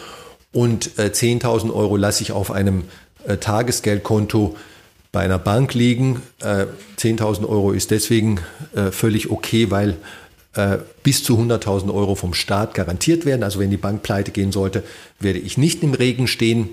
und 0.51 0.97
äh, 0.97 1.11
10.000 1.13 1.73
Euro 1.73 1.95
lasse 1.95 2.23
ich 2.23 2.31
auf 2.31 2.51
einem 2.51 2.83
äh, 3.25 3.37
Tagesgeldkonto 3.37 4.57
bei 5.11 5.21
einer 5.21 5.39
Bank 5.39 5.73
liegen. 5.73 6.21
Äh, 6.41 6.65
10.000 6.97 7.47
Euro 7.47 7.71
ist 7.71 7.91
deswegen 7.91 8.39
äh, 8.75 8.91
völlig 8.91 9.31
okay, 9.31 9.71
weil 9.71 9.97
äh, 10.53 10.77
bis 11.03 11.23
zu 11.23 11.37
100.000 11.37 11.93
Euro 11.93 12.15
vom 12.15 12.33
Staat 12.33 12.73
garantiert 12.73 13.25
werden. 13.25 13.43
Also 13.43 13.59
wenn 13.59 13.71
die 13.71 13.77
Bank 13.77 14.03
pleite 14.03 14.31
gehen 14.31 14.51
sollte, 14.51 14.83
werde 15.19 15.39
ich 15.39 15.57
nicht 15.57 15.83
im 15.83 15.93
Regen 15.93 16.27
stehen. 16.27 16.69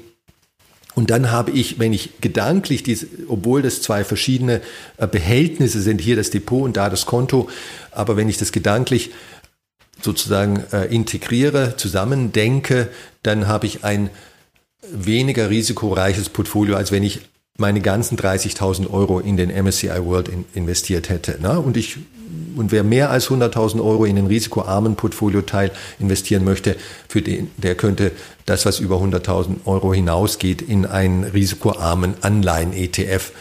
Und 0.94 1.10
dann 1.10 1.30
habe 1.30 1.50
ich, 1.50 1.78
wenn 1.78 1.92
ich 1.92 2.20
gedanklich, 2.22 2.82
diese, 2.82 3.06
obwohl 3.28 3.60
das 3.60 3.82
zwei 3.82 4.02
verschiedene 4.02 4.62
äh, 4.96 5.06
Behältnisse 5.06 5.82
sind, 5.82 6.00
hier 6.00 6.16
das 6.16 6.30
Depot 6.30 6.62
und 6.62 6.76
da 6.76 6.88
das 6.88 7.04
Konto, 7.04 7.50
aber 7.90 8.16
wenn 8.16 8.30
ich 8.30 8.38
das 8.38 8.50
gedanklich 8.50 9.10
sozusagen 10.00 10.62
äh, 10.72 10.86
integriere, 10.86 11.76
zusammendenke, 11.76 12.88
dann 13.22 13.46
habe 13.46 13.66
ich 13.66 13.84
ein 13.84 14.10
weniger 14.90 15.50
risikoreiches 15.50 16.28
Portfolio, 16.28 16.76
als 16.76 16.92
wenn 16.92 17.02
ich 17.02 17.20
meine 17.56 17.80
ganzen 17.80 18.18
30.000 18.18 18.90
Euro 18.90 19.18
in 19.18 19.36
den 19.36 19.50
MSCI 19.50 20.04
World 20.04 20.28
in, 20.28 20.44
investiert 20.54 21.08
hätte. 21.08 21.40
Ne? 21.40 21.58
Und 21.58 21.76
ich 21.76 21.98
und 22.56 22.72
wer 22.72 22.82
mehr 22.82 23.10
als 23.10 23.28
100.000 23.28 23.84
Euro 23.84 24.04
in 24.04 24.16
den 24.16 24.26
risikoarmen 24.26 24.96
Portfolioteil 24.96 25.70
investieren 25.98 26.44
möchte, 26.44 26.76
für 27.08 27.22
den, 27.22 27.50
der 27.56 27.74
könnte 27.74 28.12
das, 28.46 28.66
was 28.66 28.80
über 28.80 28.96
100.000 28.96 29.66
Euro 29.66 29.92
hinausgeht, 29.92 30.62
in 30.62 30.86
einen 30.86 31.24
risikoarmen 31.24 32.14
Anleihen-ETF 32.22 33.32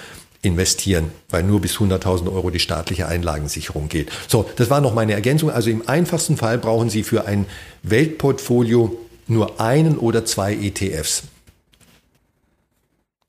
investieren, 0.42 1.12
weil 1.30 1.44
nur 1.44 1.62
bis 1.62 1.78
100.000 1.78 2.32
Euro 2.32 2.52
die 2.52 2.60
staatliche 2.60 3.08
Einlagensicherung 3.08 3.90
geht. 3.90 4.12
So, 4.28 4.48
das 4.58 4.70
war 4.70 4.82
noch 4.82 4.94
meine 4.94 5.14
Ergänzung. 5.14 5.50
Also 5.50 5.70
im 5.70 5.88
einfachsten 5.88 6.38
Fall 6.38 6.58
brauchen 6.58 6.90
Sie 6.90 7.04
für 7.04 7.26
ein 7.26 7.48
Weltportfolio 7.84 8.98
nur 9.28 9.60
einen 9.60 9.98
oder 9.98 10.26
zwei 10.26 10.54
ETFs. 10.54 11.24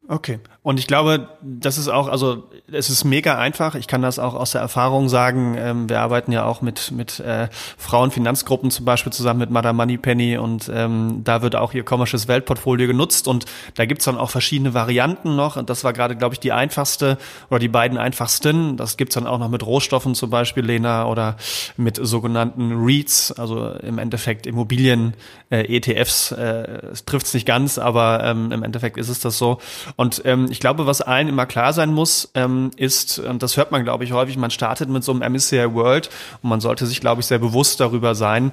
Okay. 0.08 0.38
Und 0.66 0.80
ich 0.80 0.88
glaube, 0.88 1.28
das 1.42 1.78
ist 1.78 1.86
auch, 1.86 2.08
also 2.08 2.42
es 2.72 2.90
ist 2.90 3.04
mega 3.04 3.38
einfach. 3.38 3.76
Ich 3.76 3.86
kann 3.86 4.02
das 4.02 4.18
auch 4.18 4.34
aus 4.34 4.50
der 4.50 4.62
Erfahrung 4.62 5.08
sagen. 5.08 5.54
Ähm, 5.56 5.88
wir 5.88 6.00
arbeiten 6.00 6.32
ja 6.32 6.44
auch 6.44 6.60
mit 6.60 6.90
mit 6.90 7.20
äh, 7.20 7.46
Frauenfinanzgruppen 7.78 8.72
zum 8.72 8.84
Beispiel 8.84 9.12
zusammen 9.12 9.38
mit 9.38 9.50
Madame 9.50 9.76
Moneypenny 9.76 10.38
und 10.38 10.68
ähm, 10.74 11.20
da 11.22 11.40
wird 11.40 11.54
auch 11.54 11.72
ihr 11.72 11.84
kommersches 11.84 12.26
Weltportfolio 12.26 12.88
genutzt 12.88 13.28
und 13.28 13.44
da 13.76 13.84
gibt's 13.84 14.06
dann 14.06 14.18
auch 14.18 14.30
verschiedene 14.30 14.74
Varianten 14.74 15.36
noch. 15.36 15.54
Und 15.54 15.70
das 15.70 15.84
war 15.84 15.92
gerade, 15.92 16.16
glaube 16.16 16.34
ich, 16.34 16.40
die 16.40 16.50
einfachste 16.50 17.16
oder 17.48 17.60
die 17.60 17.68
beiden 17.68 17.96
einfachsten. 17.96 18.76
Das 18.76 18.96
gibt's 18.96 19.14
dann 19.14 19.28
auch 19.28 19.38
noch 19.38 19.50
mit 19.50 19.64
Rohstoffen 19.64 20.16
zum 20.16 20.30
Beispiel, 20.30 20.64
Lena, 20.64 21.06
oder 21.06 21.36
mit 21.76 22.00
sogenannten 22.02 22.72
REITs, 22.84 23.30
also 23.30 23.70
im 23.70 23.98
Endeffekt 23.98 24.48
Immobilien 24.48 25.14
äh, 25.50 25.76
ETFs. 25.76 26.32
Äh, 26.32 26.88
es 26.90 27.04
trifft's 27.04 27.34
nicht 27.34 27.46
ganz, 27.46 27.78
aber 27.78 28.24
ähm, 28.24 28.50
im 28.50 28.64
Endeffekt 28.64 28.96
ist 28.96 29.10
es 29.10 29.20
das 29.20 29.38
so. 29.38 29.60
Und 29.94 30.22
ähm, 30.24 30.50
ich 30.56 30.60
glaube, 30.60 30.86
was 30.86 31.02
allen 31.02 31.28
immer 31.28 31.44
klar 31.44 31.74
sein 31.74 31.92
muss, 31.92 32.30
ähm, 32.34 32.70
ist, 32.76 33.18
und 33.18 33.42
das 33.42 33.58
hört 33.58 33.72
man, 33.72 33.84
glaube 33.84 34.04
ich, 34.04 34.12
häufig, 34.12 34.38
man 34.38 34.50
startet 34.50 34.88
mit 34.88 35.04
so 35.04 35.12
einem 35.12 35.34
MSCI 35.34 35.74
World 35.74 36.08
und 36.40 36.48
man 36.48 36.62
sollte 36.62 36.86
sich, 36.86 37.02
glaube 37.02 37.20
ich, 37.20 37.26
sehr 37.26 37.38
bewusst 37.38 37.78
darüber 37.78 38.14
sein, 38.14 38.52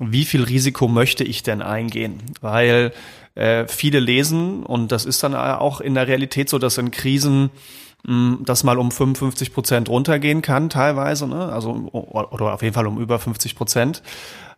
wie 0.00 0.24
viel 0.24 0.42
Risiko 0.42 0.88
möchte 0.88 1.22
ich 1.22 1.44
denn 1.44 1.62
eingehen? 1.62 2.20
Weil 2.40 2.92
äh, 3.36 3.68
viele 3.68 4.00
lesen, 4.00 4.64
und 4.64 4.90
das 4.90 5.04
ist 5.04 5.22
dann 5.22 5.36
auch 5.36 5.80
in 5.80 5.94
der 5.94 6.08
Realität 6.08 6.48
so, 6.48 6.58
dass 6.58 6.76
in 6.76 6.90
Krisen 6.90 7.50
mh, 8.04 8.38
das 8.40 8.64
mal 8.64 8.76
um 8.76 8.90
55 8.90 9.54
Prozent 9.54 9.88
runtergehen 9.88 10.42
kann, 10.42 10.70
teilweise, 10.70 11.28
ne? 11.28 11.52
also 11.52 11.70
oder 11.92 12.52
auf 12.52 12.62
jeden 12.62 12.74
Fall 12.74 12.88
um 12.88 12.98
über 12.98 13.20
50 13.20 13.54
Prozent. 13.54 14.02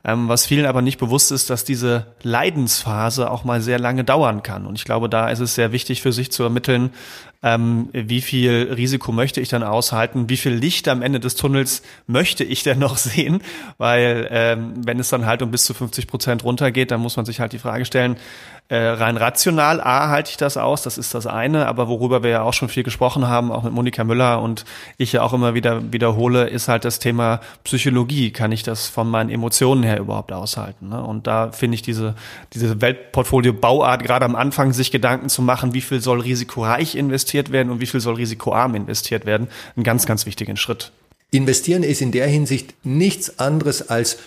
Ähm, 0.02 0.28
was 0.28 0.46
vielen 0.46 0.64
aber 0.64 0.80
nicht 0.80 0.98
bewusst 0.98 1.30
ist, 1.30 1.50
dass 1.50 1.64
diese 1.64 2.06
Leidensphase 2.22 3.30
auch 3.30 3.44
mal 3.44 3.60
sehr 3.60 3.78
lange 3.78 4.02
dauern 4.02 4.42
kann. 4.42 4.66
Und 4.66 4.78
ich 4.78 4.84
glaube, 4.84 5.10
da 5.10 5.28
ist 5.28 5.40
es 5.40 5.54
sehr 5.54 5.72
wichtig 5.72 6.00
für 6.00 6.12
sich 6.12 6.32
zu 6.32 6.42
ermitteln, 6.42 6.90
ähm, 7.42 7.88
wie 7.92 8.20
viel 8.20 8.72
Risiko 8.76 9.12
möchte 9.12 9.40
ich 9.40 9.48
dann 9.48 9.62
aushalten, 9.62 10.28
wie 10.28 10.36
viel 10.36 10.52
Licht 10.52 10.88
am 10.88 11.02
Ende 11.02 11.20
des 11.20 11.36
Tunnels 11.36 11.82
möchte 12.06 12.44
ich 12.44 12.62
denn 12.62 12.78
noch 12.78 12.96
sehen, 12.98 13.42
weil 13.78 14.28
ähm, 14.30 14.74
wenn 14.84 14.98
es 14.98 15.08
dann 15.08 15.26
halt 15.26 15.42
um 15.42 15.50
bis 15.50 15.64
zu 15.64 15.74
50 15.74 16.06
Prozent 16.06 16.44
runtergeht, 16.44 16.90
dann 16.90 17.00
muss 17.00 17.16
man 17.16 17.26
sich 17.26 17.40
halt 17.40 17.52
die 17.52 17.58
Frage 17.58 17.84
stellen, 17.84 18.16
äh, 18.70 18.76
rein 18.76 19.16
rational, 19.16 19.80
A, 19.80 20.10
halte 20.10 20.30
ich 20.30 20.36
das 20.36 20.56
aus, 20.56 20.82
das 20.82 20.96
ist 20.96 21.12
das 21.12 21.26
eine, 21.26 21.66
aber 21.66 21.88
worüber 21.88 22.22
wir 22.22 22.30
ja 22.30 22.42
auch 22.42 22.52
schon 22.52 22.68
viel 22.68 22.84
gesprochen 22.84 23.26
haben, 23.26 23.50
auch 23.50 23.64
mit 23.64 23.72
Monika 23.72 24.04
Müller 24.04 24.40
und 24.40 24.64
ich 24.96 25.12
ja 25.12 25.22
auch 25.22 25.32
immer 25.32 25.54
wieder 25.54 25.92
wiederhole, 25.92 26.48
ist 26.48 26.68
halt 26.68 26.84
das 26.84 27.00
Thema 27.00 27.40
Psychologie. 27.64 28.30
Kann 28.30 28.52
ich 28.52 28.62
das 28.62 28.86
von 28.86 29.10
meinen 29.10 29.28
Emotionen 29.28 29.82
her 29.82 29.98
überhaupt 29.98 30.30
aushalten? 30.30 30.90
Ne? 30.90 31.02
Und 31.02 31.26
da 31.26 31.50
finde 31.50 31.74
ich 31.74 31.82
diese, 31.82 32.14
diese 32.52 32.80
Weltportfolio-Bauart 32.80 34.04
gerade 34.04 34.24
am 34.24 34.36
Anfang, 34.36 34.72
sich 34.72 34.92
Gedanken 34.92 35.28
zu 35.30 35.42
machen, 35.42 35.74
wie 35.74 35.80
viel 35.80 36.00
soll 36.00 36.20
risikoreich 36.20 36.94
investiert 37.30 37.52
werden 37.52 37.70
und 37.70 37.80
wie 37.80 37.86
viel 37.86 38.00
soll 38.00 38.14
risikoarm 38.14 38.74
investiert 38.74 39.24
werden, 39.24 39.48
einen 39.76 39.84
ganz, 39.84 40.06
ganz 40.06 40.26
wichtigen 40.26 40.56
Schritt. 40.56 40.90
Investieren 41.30 41.84
ist 41.84 42.00
in 42.00 42.10
der 42.10 42.26
Hinsicht 42.26 42.74
nichts 42.82 43.38
anderes 43.38 43.88
als 43.88 44.18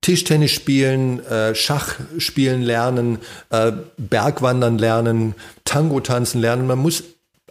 Tischtennis 0.00 0.50
spielen, 0.50 1.24
äh, 1.26 1.54
Schach 1.54 1.96
spielen 2.18 2.62
lernen, 2.62 3.18
äh, 3.50 3.72
Bergwandern 3.96 4.78
lernen, 4.78 5.34
Tango 5.64 6.00
tanzen 6.00 6.40
lernen. 6.40 6.66
Man 6.66 6.78
muss 6.78 7.04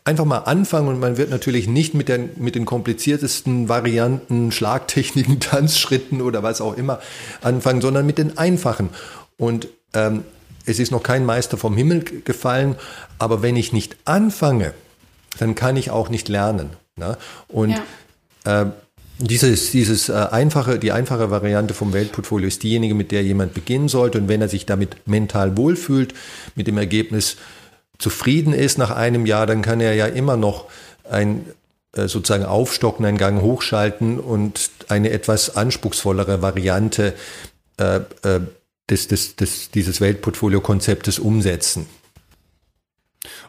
einfach 0.04 0.26
mal 0.26 0.40
anfangen 0.40 0.88
und 0.90 1.00
man 1.00 1.18
wird 1.18 1.30
natürlich 1.30 1.68
nicht 1.68 1.94
mit, 1.94 2.10
den 2.10 2.32
mit 2.36 2.56
den 2.56 2.66
kompliziertesten 2.66 3.70
Varianten, 3.70 4.52
Schlagtechniken, 4.52 5.40
Tanzschritten 5.40 6.22
oder 6.22 6.44
was 6.44 6.60
auch 6.60 6.76
immer 6.76 7.00
anfangen, 7.42 7.82
sondern 7.82 8.06
mit 8.06 8.18
den 8.18 8.38
einfachen. 8.38 8.90
Und 9.38 9.70
ähm, 9.94 10.24
es 10.70 10.80
ist 10.80 10.92
noch 10.92 11.04
kein 11.04 11.26
Meister 11.26 11.58
vom 11.58 11.76
Himmel 11.76 12.04
gefallen, 12.24 12.76
aber 13.18 13.42
wenn 13.42 13.56
ich 13.56 13.74
nicht 13.74 13.98
anfange, 14.06 14.74
dann 15.40 15.56
kann 15.56 15.78
ich 15.78 15.92
auch 15.92 16.10
nicht 16.10 16.30
lernen. 16.30 16.72
Ne? 16.96 17.18
Und 17.48 17.76
ja. 18.46 18.62
äh, 18.62 18.66
dieses, 19.20 19.72
dieses 19.72 20.10
äh, 20.10 20.14
einfache, 20.14 20.80
die 20.80 20.92
einfache 20.92 21.30
Variante 21.30 21.74
vom 21.74 21.92
Weltportfolio 21.94 22.48
ist 22.48 22.64
diejenige, 22.64 22.96
mit 22.96 23.12
der 23.12 23.24
jemand 23.24 23.54
beginnen 23.54 23.90
sollte. 23.90 24.18
Und 24.18 24.28
wenn 24.28 24.42
er 24.42 24.48
sich 24.48 24.66
damit 24.66 25.08
mental 25.08 25.58
wohlfühlt, 25.58 26.14
mit 26.56 26.68
dem 26.68 26.78
Ergebnis 26.78 27.38
zufrieden 27.98 28.54
ist 28.54 28.78
nach 28.78 28.92
einem 28.92 29.26
Jahr, 29.26 29.46
dann 29.46 29.62
kann 29.62 29.82
er 29.82 29.94
ja 29.94 30.06
immer 30.06 30.38
noch 30.38 30.66
ein 31.10 31.46
äh, 31.94 32.08
sozusagen 32.08 32.46
aufstocken, 32.46 33.06
einen 33.06 33.18
Gang 33.18 33.42
hochschalten 33.42 34.20
und 34.20 34.70
eine 34.88 35.10
etwas 35.10 35.56
anspruchsvollere 35.56 36.42
Variante 36.42 37.14
äh, 37.78 37.98
äh, 38.24 38.40
des, 38.90 39.08
des, 39.08 39.36
des, 39.36 39.72
dieses 39.72 40.02
Weltportfolio-Konzeptes 40.02 41.20
umsetzen. 41.20 41.88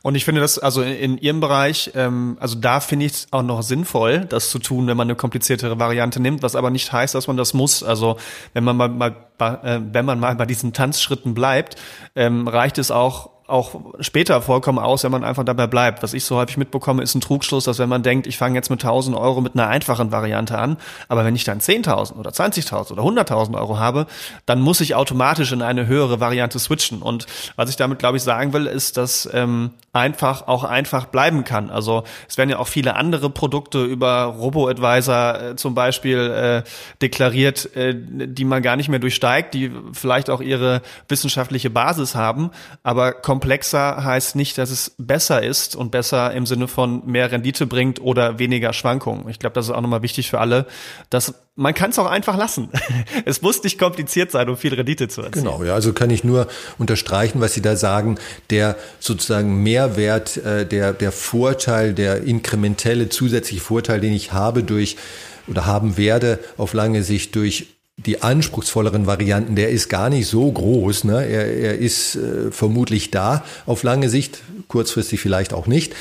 Und 0.03 0.15
ich 0.15 0.25
finde 0.25 0.41
das, 0.41 0.59
also 0.59 0.83
in, 0.83 1.19
Ihrem 1.19 1.41
Bereich, 1.41 1.93
ähm, 1.95 2.37
also 2.41 2.57
da 2.57 2.81
finde 2.81 3.07
ich 3.07 3.13
es 3.13 3.27
auch 3.31 3.43
noch 3.43 3.63
sinnvoll, 3.63 4.21
das 4.21 4.51
zu 4.51 4.59
tun, 4.59 4.87
wenn 4.87 4.97
man 4.97 5.07
eine 5.07 5.15
kompliziertere 5.15 5.79
Variante 5.79 6.21
nimmt, 6.21 6.43
was 6.43 6.57
aber 6.57 6.71
nicht 6.71 6.93
heißt, 6.93 7.15
dass 7.15 7.27
man 7.27 7.37
das 7.37 7.55
muss. 7.55 7.83
Also 7.83 8.17
wenn 8.55 8.65
man 8.65 8.77
mal, 8.77 8.89
mal 8.89 9.15
äh, 9.63 9.81
wenn 9.93 10.07
man 10.07 10.19
mal 10.19 10.35
bei 10.37 10.47
diesen 10.47 10.73
Tanzschritten 10.73 11.35
bleibt, 11.35 11.77
ähm, 12.17 12.49
reicht 12.49 12.79
es 12.79 12.91
auch 12.91 13.30
auch 13.51 13.81
später 14.01 14.41
vollkommen 14.43 14.79
aus, 14.79 15.05
wenn 15.05 15.13
man 15.13 15.25
einfach 15.25 15.45
dabei 15.45 15.67
bleibt. 15.67 16.03
Was 16.03 16.15
ich 16.15 16.25
so 16.25 16.37
häufig 16.37 16.57
mitbekomme, 16.57 17.03
ist 17.03 17.15
ein 17.15 17.21
Trugschluss, 17.21 17.65
dass 17.65 17.79
wenn 17.79 17.89
man 17.89 18.03
denkt, 18.03 18.27
ich 18.27 18.39
fange 18.39 18.55
jetzt 18.55 18.71
mit 18.71 18.83
1000 18.83 19.17
Euro 19.17 19.41
mit 19.41 19.55
einer 19.55 19.69
einfachen 19.69 20.13
Variante 20.13 20.59
an, 20.59 20.77
aber 21.09 21.25
wenn 21.25 21.35
ich 21.35 21.45
dann 21.45 21.61
10.000 21.61 22.17
oder 22.17 22.31
20.000 22.31 22.93
oder 22.93 23.03
100.000 23.03 23.57
Euro 23.59 23.79
habe, 23.79 24.07
dann 24.47 24.61
muss 24.61 24.81
ich 24.81 24.95
automatisch 24.95 25.53
in 25.53 25.63
eine 25.63 25.87
höhere 25.87 26.21
Variante 26.21 26.59
switchen. 26.59 27.03
Und 27.03 27.27
was 27.57 27.71
ich 27.71 27.77
damit, 27.77 27.99
glaube 27.99 28.17
ich, 28.17 28.23
sagen 28.23 28.53
will, 28.53 28.67
ist, 28.67 28.97
dass 28.97 29.29
ähm, 29.33 29.71
einfach 29.93 30.47
auch 30.47 30.65
einfach 30.65 31.07
bleiben 31.07 31.45
kann. 31.45 31.71
Also 31.71 32.05
es 32.29 32.39
werden 32.39 32.51
ja 32.51 32.59
auch 32.59 32.69
viele 32.69 32.95
andere 32.97 33.31
Produkte 33.31 33.85
über 33.85 34.25
Robo-Advisor 34.25 35.43
äh, 35.43 35.57
zum 35.57 35.75
Beispiel 35.75 36.19
äh, 36.19 36.63
deklariert, 37.03 37.75
äh, 37.75 37.95
die 37.97 38.45
man 38.45 38.63
gar 38.63 38.77
nicht 38.77 38.89
mehr 38.89 39.01
durchsteigt, 39.01 39.55
die 39.55 39.73
vielleicht 39.93 40.31
auch 40.31 40.41
ihre 40.41 40.83
wissenschaftliche 41.09 41.71
Basis 41.71 42.15
haben, 42.15 42.51
aber 42.83 43.13
komplexer 43.41 44.05
heißt 44.05 44.37
nicht, 44.37 44.59
dass 44.59 44.71
es 44.71 44.95
besser 44.99 45.43
ist 45.43 45.75
und 45.75 45.91
besser 45.91 46.35
im 46.35 46.45
Sinne 46.45 46.69
von 46.69 47.07
mehr 47.07 47.33
Rendite 47.33 47.67
bringt 47.67 47.99
oder 47.99 48.39
weniger 48.39 48.75
Schwankungen. 48.75 49.31
Ich 49.31 49.39
glaube, 49.39 49.55
das 49.55 49.65
ist 49.65 49.71
auch 49.71 49.81
nochmal 49.81 50.03
wichtig 50.03 50.29
für 50.29 50.41
alle, 50.41 50.67
dass 51.09 51.33
man 51.57 51.73
kann 51.73 51.89
es 51.91 51.99
auch 51.99 52.07
einfach 52.07 52.37
lassen. 52.37 52.69
es 53.25 53.41
muss 53.41 53.63
nicht 53.63 53.79
kompliziert 53.79 54.31
sein, 54.31 54.47
um 54.51 54.59
viel 54.59 54.75
Rendite 54.75 55.09
zu 55.09 55.23
erzielen. 55.23 55.47
Genau, 55.47 55.65
ja, 55.65 55.73
also 55.73 55.95
kann 55.95 56.11
ich 56.11 56.23
nur 56.23 56.49
unterstreichen, 56.77 57.41
was 57.41 57.55
Sie 57.55 57.63
da 57.63 57.77
sagen. 57.77 58.19
Der 58.51 58.77
sozusagen 58.99 59.63
Mehrwert, 59.63 60.37
äh, 60.37 60.67
der, 60.67 60.93
der 60.93 61.11
Vorteil, 61.11 61.95
der 61.95 62.23
inkrementelle 62.25 63.09
zusätzliche 63.09 63.63
Vorteil, 63.63 64.01
den 64.01 64.13
ich 64.13 64.33
habe 64.33 64.63
durch 64.63 64.99
oder 65.47 65.65
haben 65.65 65.97
werde 65.97 66.41
auf 66.59 66.75
lange 66.75 67.03
Sicht 67.03 67.35
durch 67.37 67.69
die 68.07 68.23
anspruchsvolleren 68.23 69.07
Varianten, 69.07 69.57
der 69.57 69.71
ist 69.71 69.89
gar 69.89 70.09
nicht 70.09 70.27
so 70.27 70.51
groß. 70.51 71.05
Ne? 71.05 71.27
Er, 71.27 71.47
er 71.47 71.79
ist 71.79 72.17
äh, 72.17 72.51
vermutlich 72.51 73.11
da 73.11 73.45
auf 73.67 73.83
lange 73.83 74.09
Sicht, 74.09 74.43
kurzfristig 74.69 75.21
vielleicht 75.21 75.53
auch 75.53 75.67
nicht. 75.67 75.95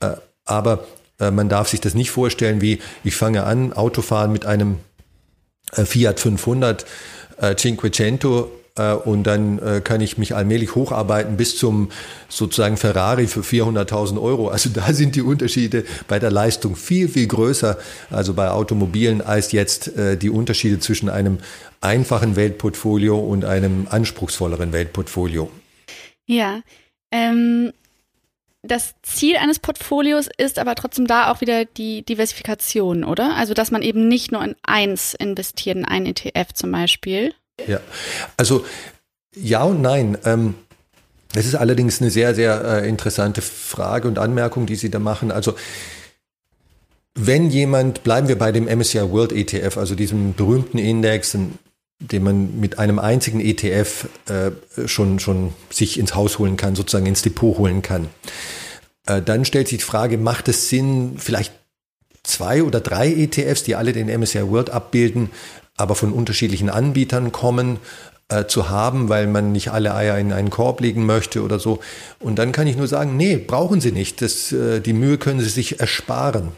Äh, 0.00 0.12
aber 0.44 0.86
äh, 1.20 1.30
man 1.30 1.48
darf 1.48 1.68
sich 1.68 1.80
das 1.80 1.94
nicht 1.94 2.10
vorstellen, 2.10 2.60
wie 2.60 2.78
ich 3.04 3.16
fange 3.16 3.44
an, 3.44 3.72
Autofahren 3.72 4.32
mit 4.32 4.46
einem 4.46 4.78
äh, 5.72 5.84
Fiat 5.84 6.20
500 6.20 6.86
äh, 7.38 7.54
Cinquecento 7.56 8.50
und 8.80 9.24
dann 9.24 9.58
äh, 9.58 9.80
kann 9.82 10.00
ich 10.00 10.16
mich 10.18 10.34
allmählich 10.34 10.74
hocharbeiten 10.74 11.36
bis 11.36 11.56
zum 11.56 11.90
sozusagen 12.28 12.76
Ferrari 12.76 13.26
für 13.26 13.40
400.000 13.40 14.20
Euro. 14.20 14.48
Also 14.48 14.70
da 14.70 14.92
sind 14.92 15.14
die 15.16 15.22
Unterschiede 15.22 15.84
bei 16.08 16.18
der 16.18 16.30
Leistung 16.30 16.76
viel, 16.76 17.08
viel 17.08 17.26
größer, 17.26 17.78
also 18.10 18.34
bei 18.34 18.50
Automobilen, 18.50 19.20
als 19.20 19.52
jetzt 19.52 19.96
äh, 19.96 20.16
die 20.16 20.30
Unterschiede 20.30 20.78
zwischen 20.78 21.08
einem 21.08 21.38
einfachen 21.80 22.36
Weltportfolio 22.36 23.18
und 23.18 23.44
einem 23.44 23.86
anspruchsvolleren 23.90 24.72
Weltportfolio. 24.72 25.50
Ja, 26.26 26.62
ähm, 27.10 27.72
das 28.62 28.94
Ziel 29.02 29.36
eines 29.36 29.58
Portfolios 29.58 30.28
ist 30.36 30.60
aber 30.60 30.76
trotzdem 30.76 31.08
da 31.08 31.30
auch 31.30 31.40
wieder 31.40 31.64
die 31.64 32.02
Diversifikation, 32.02 33.02
oder? 33.02 33.34
Also, 33.36 33.54
dass 33.54 33.72
man 33.72 33.82
eben 33.82 34.06
nicht 34.06 34.30
nur 34.30 34.42
in 34.44 34.54
eins 34.62 35.14
investiert, 35.14 35.76
in 35.76 35.84
einen 35.84 36.06
ETF 36.06 36.52
zum 36.54 36.70
Beispiel. 36.70 37.34
Ja, 37.66 37.80
also 38.36 38.64
ja 39.34 39.62
und 39.64 39.82
nein. 39.82 40.18
Ähm, 40.24 40.54
das 41.32 41.46
ist 41.46 41.54
allerdings 41.54 42.00
eine 42.00 42.10
sehr, 42.10 42.34
sehr 42.34 42.62
äh, 42.64 42.88
interessante 42.88 43.40
Frage 43.40 44.06
und 44.08 44.18
Anmerkung, 44.18 44.66
die 44.66 44.76
Sie 44.76 44.90
da 44.90 44.98
machen. 44.98 45.30
Also 45.30 45.54
wenn 47.14 47.50
jemand, 47.50 48.02
bleiben 48.04 48.28
wir 48.28 48.38
bei 48.38 48.52
dem 48.52 48.64
MSCI 48.64 49.10
World 49.10 49.32
ETF, 49.32 49.76
also 49.76 49.94
diesem 49.94 50.34
berühmten 50.34 50.78
Index, 50.78 51.36
den 51.98 52.22
man 52.22 52.58
mit 52.58 52.78
einem 52.78 52.98
einzigen 52.98 53.40
ETF 53.40 54.08
äh, 54.28 54.88
schon, 54.88 55.18
schon 55.20 55.52
sich 55.70 55.98
ins 55.98 56.14
Haus 56.14 56.38
holen 56.38 56.56
kann, 56.56 56.74
sozusagen 56.74 57.06
ins 57.06 57.22
Depot 57.22 57.56
holen 57.58 57.82
kann. 57.82 58.08
Äh, 59.06 59.22
dann 59.22 59.44
stellt 59.44 59.68
sich 59.68 59.78
die 59.78 59.84
Frage, 59.84 60.18
macht 60.18 60.48
es 60.48 60.68
Sinn, 60.68 61.16
vielleicht 61.18 61.52
zwei 62.22 62.62
oder 62.62 62.80
drei 62.80 63.12
ETFs, 63.12 63.62
die 63.62 63.74
alle 63.74 63.92
den 63.92 64.08
MSCI 64.08 64.48
World 64.48 64.70
abbilden, 64.70 65.30
aber 65.76 65.94
von 65.94 66.12
unterschiedlichen 66.12 66.70
Anbietern 66.70 67.32
kommen, 67.32 67.78
äh, 68.28 68.46
zu 68.46 68.70
haben, 68.70 69.08
weil 69.08 69.26
man 69.26 69.52
nicht 69.52 69.70
alle 69.72 69.94
Eier 69.94 70.18
in 70.18 70.32
einen 70.32 70.50
Korb 70.50 70.80
legen 70.80 71.04
möchte 71.06 71.42
oder 71.42 71.58
so. 71.58 71.80
Und 72.18 72.36
dann 72.36 72.52
kann 72.52 72.66
ich 72.66 72.76
nur 72.76 72.88
sagen, 72.88 73.16
nee, 73.16 73.36
brauchen 73.36 73.80
Sie 73.80 73.92
nicht. 73.92 74.22
Das, 74.22 74.52
äh, 74.52 74.80
die 74.80 74.92
Mühe 74.92 75.18
können 75.18 75.40
Sie 75.40 75.48
sich 75.48 75.80
ersparen. 75.80 76.48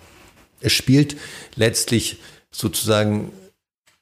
Es 0.60 0.72
spielt 0.72 1.16
letztlich 1.56 2.20
sozusagen 2.50 3.32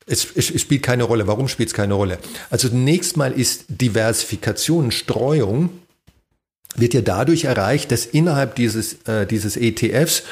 es, 0.07 0.27
es, 0.35 0.51
es, 0.51 0.61
spielt 0.61 0.83
keine 0.83 1.05
Rolle. 1.05 1.27
Warum 1.27 1.49
spielt 1.49 1.69
es 1.69 1.75
keine 1.75 1.95
Rolle? 1.95 2.19
Also 2.51 2.69
zunächst 2.69 3.17
mal 3.17 3.33
ist 3.33 3.65
Diversifikation, 3.69 4.91
Streuung, 4.91 5.71
wird 6.75 6.95
ja 6.95 7.01
dadurch 7.01 7.45
erreicht, 7.45 7.93
dass 7.93 8.07
innerhalb 8.07 8.57
dieses, 8.57 8.95
äh, 9.05 9.27
dieses 9.27 9.57
ETFs 9.57 10.25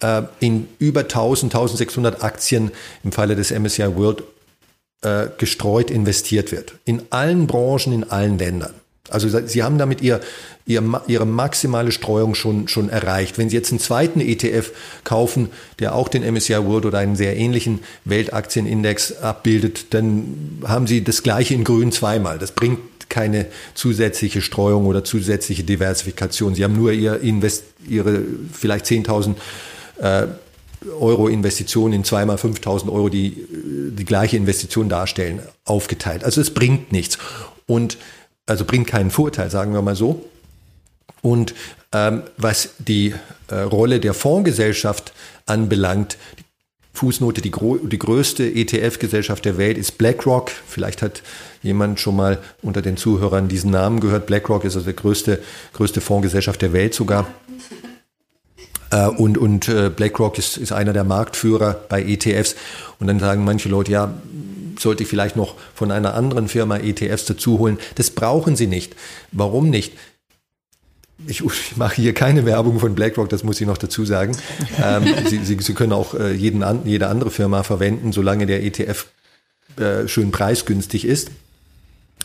äh, 0.00 0.22
in 0.40 0.68
über 0.78 1.00
1000, 1.00 1.54
1600 1.54 2.22
Aktien 2.22 2.70
im 3.04 3.12
Falle 3.12 3.36
des 3.36 3.50
MSCI 3.50 3.96
World 3.96 4.22
äh, 5.02 5.28
gestreut 5.38 5.90
investiert 5.90 6.52
wird. 6.52 6.74
In 6.84 7.02
allen 7.10 7.46
Branchen, 7.46 7.92
in 7.92 8.10
allen 8.10 8.38
Ländern. 8.38 8.74
Also 9.08 9.28
Sie 9.46 9.62
haben 9.62 9.76
damit 9.76 10.02
ihr, 10.02 10.20
ihr, 10.66 10.82
Ihre 11.08 11.26
maximale 11.26 11.90
Streuung 11.90 12.34
schon, 12.34 12.68
schon 12.68 12.88
erreicht. 12.88 13.38
Wenn 13.38 13.50
Sie 13.50 13.56
jetzt 13.56 13.72
einen 13.72 13.80
zweiten 13.80 14.20
ETF 14.20 14.70
kaufen, 15.02 15.48
der 15.80 15.94
auch 15.94 16.08
den 16.08 16.22
MSCI 16.22 16.64
World 16.64 16.86
oder 16.86 16.98
einen 16.98 17.16
sehr 17.16 17.36
ähnlichen 17.36 17.80
Weltaktienindex 18.04 19.20
abbildet, 19.20 19.92
dann 19.94 20.62
haben 20.64 20.86
Sie 20.86 21.02
das 21.02 21.22
gleiche 21.22 21.54
in 21.54 21.64
grün 21.64 21.90
zweimal. 21.92 22.38
Das 22.38 22.52
bringt 22.52 22.78
keine 23.08 23.46
zusätzliche 23.74 24.40
Streuung 24.40 24.86
oder 24.86 25.02
zusätzliche 25.02 25.64
Diversifikation. 25.64 26.54
Sie 26.54 26.62
haben 26.62 26.76
nur 26.76 26.92
ihr 26.92 27.20
Invest, 27.20 27.64
Ihre 27.88 28.22
vielleicht 28.52 28.86
10.000 28.86 29.32
äh, 29.32 29.34
Euro 30.00 31.28
Investition 31.28 31.92
in 31.92 32.04
zweimal 32.04 32.36
5.000 32.36 32.90
Euro, 32.90 33.08
die 33.08 33.46
die 33.90 34.04
gleiche 34.04 34.36
Investition 34.36 34.88
darstellen, 34.88 35.40
aufgeteilt. 35.64 36.24
Also 36.24 36.40
es 36.40 36.54
bringt 36.54 36.92
nichts. 36.92 37.18
Und 37.66 37.98
also 38.46 38.64
bringt 38.64 38.86
keinen 38.86 39.10
Vorteil, 39.10 39.50
sagen 39.50 39.72
wir 39.74 39.82
mal 39.82 39.94
so. 39.94 40.24
Und 41.22 41.54
ähm, 41.92 42.22
was 42.36 42.70
die 42.78 43.14
äh, 43.48 43.56
Rolle 43.56 44.00
der 44.00 44.14
Fondsgesellschaft 44.14 45.12
anbelangt, 45.46 46.16
Fußnote, 46.92 47.40
die, 47.40 47.50
die 47.50 47.98
größte 47.98 48.44
ETF-Gesellschaft 48.44 49.44
der 49.44 49.56
Welt 49.56 49.78
ist 49.78 49.96
BlackRock. 49.98 50.50
Vielleicht 50.50 51.02
hat 51.02 51.22
jemand 51.62 52.00
schon 52.00 52.16
mal 52.16 52.38
unter 52.62 52.82
den 52.82 52.96
Zuhörern 52.96 53.48
diesen 53.48 53.70
Namen 53.70 54.00
gehört. 54.00 54.26
BlackRock 54.26 54.64
ist 54.64 54.76
also 54.76 54.90
die 54.90 54.96
größte, 54.96 55.40
größte 55.72 56.00
Fondsgesellschaft 56.00 56.60
der 56.62 56.72
Welt 56.72 56.94
sogar. 56.94 57.26
Äh, 58.90 59.06
und 59.06 59.38
und 59.38 59.68
äh, 59.68 59.90
BlackRock 59.90 60.38
ist, 60.38 60.56
ist 60.56 60.72
einer 60.72 60.92
der 60.92 61.04
Marktführer 61.04 61.80
bei 61.88 62.02
ETFs. 62.02 62.56
Und 62.98 63.06
dann 63.06 63.18
sagen 63.18 63.44
manche 63.44 63.68
Leute, 63.68 63.92
ja, 63.92 64.14
sollte 64.78 65.02
ich 65.02 65.08
vielleicht 65.08 65.36
noch 65.36 65.54
von 65.74 65.90
einer 65.90 66.14
anderen 66.14 66.48
Firma 66.48 66.78
ETFs 66.78 67.26
dazu 67.26 67.58
holen. 67.58 67.78
Das 67.96 68.10
brauchen 68.10 68.56
sie 68.56 68.66
nicht. 68.66 68.96
Warum 69.32 69.70
nicht? 69.70 69.92
Ich, 71.26 71.44
ich 71.44 71.76
mache 71.76 71.96
hier 71.96 72.14
keine 72.14 72.46
Werbung 72.46 72.80
von 72.80 72.94
BlackRock, 72.94 73.28
das 73.28 73.44
muss 73.44 73.60
ich 73.60 73.66
noch 73.66 73.76
dazu 73.76 74.06
sagen. 74.06 74.36
Ähm, 74.82 75.04
sie, 75.28 75.44
sie, 75.44 75.58
sie, 75.60 75.74
können 75.74 75.92
auch 75.92 76.14
äh, 76.14 76.32
jeden, 76.32 76.64
jede 76.86 77.08
andere 77.08 77.30
Firma 77.30 77.62
verwenden, 77.62 78.12
solange 78.12 78.46
der 78.46 78.64
ETF 78.64 79.06
äh, 79.76 80.08
schön 80.08 80.30
preisgünstig 80.30 81.04
ist. 81.04 81.30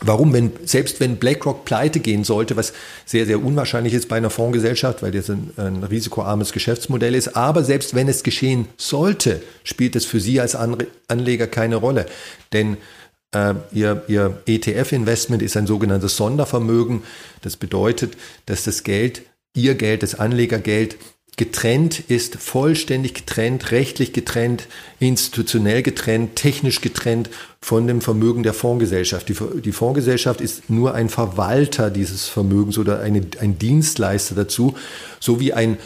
Warum, 0.02 0.32
wenn, 0.34 0.52
selbst 0.64 1.00
wenn 1.00 1.16
BlackRock 1.16 1.64
pleite 1.64 2.00
gehen 2.00 2.22
sollte, 2.22 2.56
was 2.56 2.74
sehr, 3.06 3.24
sehr 3.24 3.42
unwahrscheinlich 3.42 3.94
ist 3.94 4.08
bei 4.08 4.16
einer 4.16 4.28
Fondsgesellschaft, 4.28 5.02
weil 5.02 5.10
das 5.10 5.30
ein, 5.30 5.52
ein 5.56 5.82
risikoarmes 5.82 6.52
Geschäftsmodell 6.52 7.14
ist, 7.14 7.34
aber 7.34 7.64
selbst 7.64 7.94
wenn 7.94 8.06
es 8.06 8.22
geschehen 8.22 8.68
sollte, 8.76 9.42
spielt 9.64 9.96
es 9.96 10.04
für 10.04 10.20
Sie 10.20 10.38
als 10.38 10.54
Anleger 10.54 11.46
keine 11.46 11.76
Rolle. 11.76 12.06
Denn 12.52 12.76
äh, 13.32 13.54
Ihr, 13.72 14.02
Ihr 14.06 14.38
ETF-Investment 14.46 15.42
ist 15.42 15.56
ein 15.56 15.66
sogenanntes 15.66 16.16
Sondervermögen. 16.16 17.02
Das 17.40 17.56
bedeutet, 17.56 18.18
dass 18.44 18.64
das 18.64 18.82
Geld, 18.82 19.22
Ihr 19.54 19.76
Geld, 19.76 20.02
das 20.02 20.14
Anlegergeld 20.14 20.98
getrennt 21.36 22.00
ist, 22.08 22.36
vollständig 22.36 23.12
getrennt, 23.12 23.70
rechtlich 23.70 24.14
getrennt, 24.14 24.68
institutionell 25.00 25.82
getrennt, 25.82 26.34
technisch 26.36 26.80
getrennt 26.80 27.28
von 27.60 27.86
dem 27.86 28.00
Vermögen 28.00 28.42
der 28.42 28.54
Fondsgesellschaft. 28.54 29.28
Die, 29.28 29.36
die 29.60 29.72
Fondsgesellschaft 29.72 30.40
ist 30.40 30.70
nur 30.70 30.94
ein 30.94 31.10
Verwalter 31.10 31.90
dieses 31.90 32.26
Vermögens 32.26 32.78
oder 32.78 33.00
eine, 33.00 33.20
ein 33.40 33.58
Dienstleister 33.58 34.34
dazu, 34.34 34.76
so 35.20 35.38
wie 35.38 35.52
ein 35.52 35.76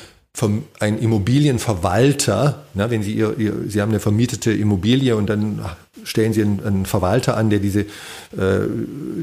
ein 0.78 0.98
Immobilienverwalter, 0.98 2.64
na, 2.74 2.90
wenn 2.90 3.02
Sie, 3.02 3.14
ihr, 3.14 3.36
ihr, 3.38 3.52
Sie 3.66 3.80
haben 3.82 3.90
eine 3.90 4.00
vermietete 4.00 4.52
Immobilie 4.52 5.16
und 5.16 5.28
dann 5.28 5.60
stellen 6.04 6.32
Sie 6.32 6.40
einen, 6.40 6.64
einen 6.64 6.86
Verwalter 6.86 7.36
an, 7.36 7.50
der 7.50 7.58
diese, 7.58 7.80
äh, 7.80 8.66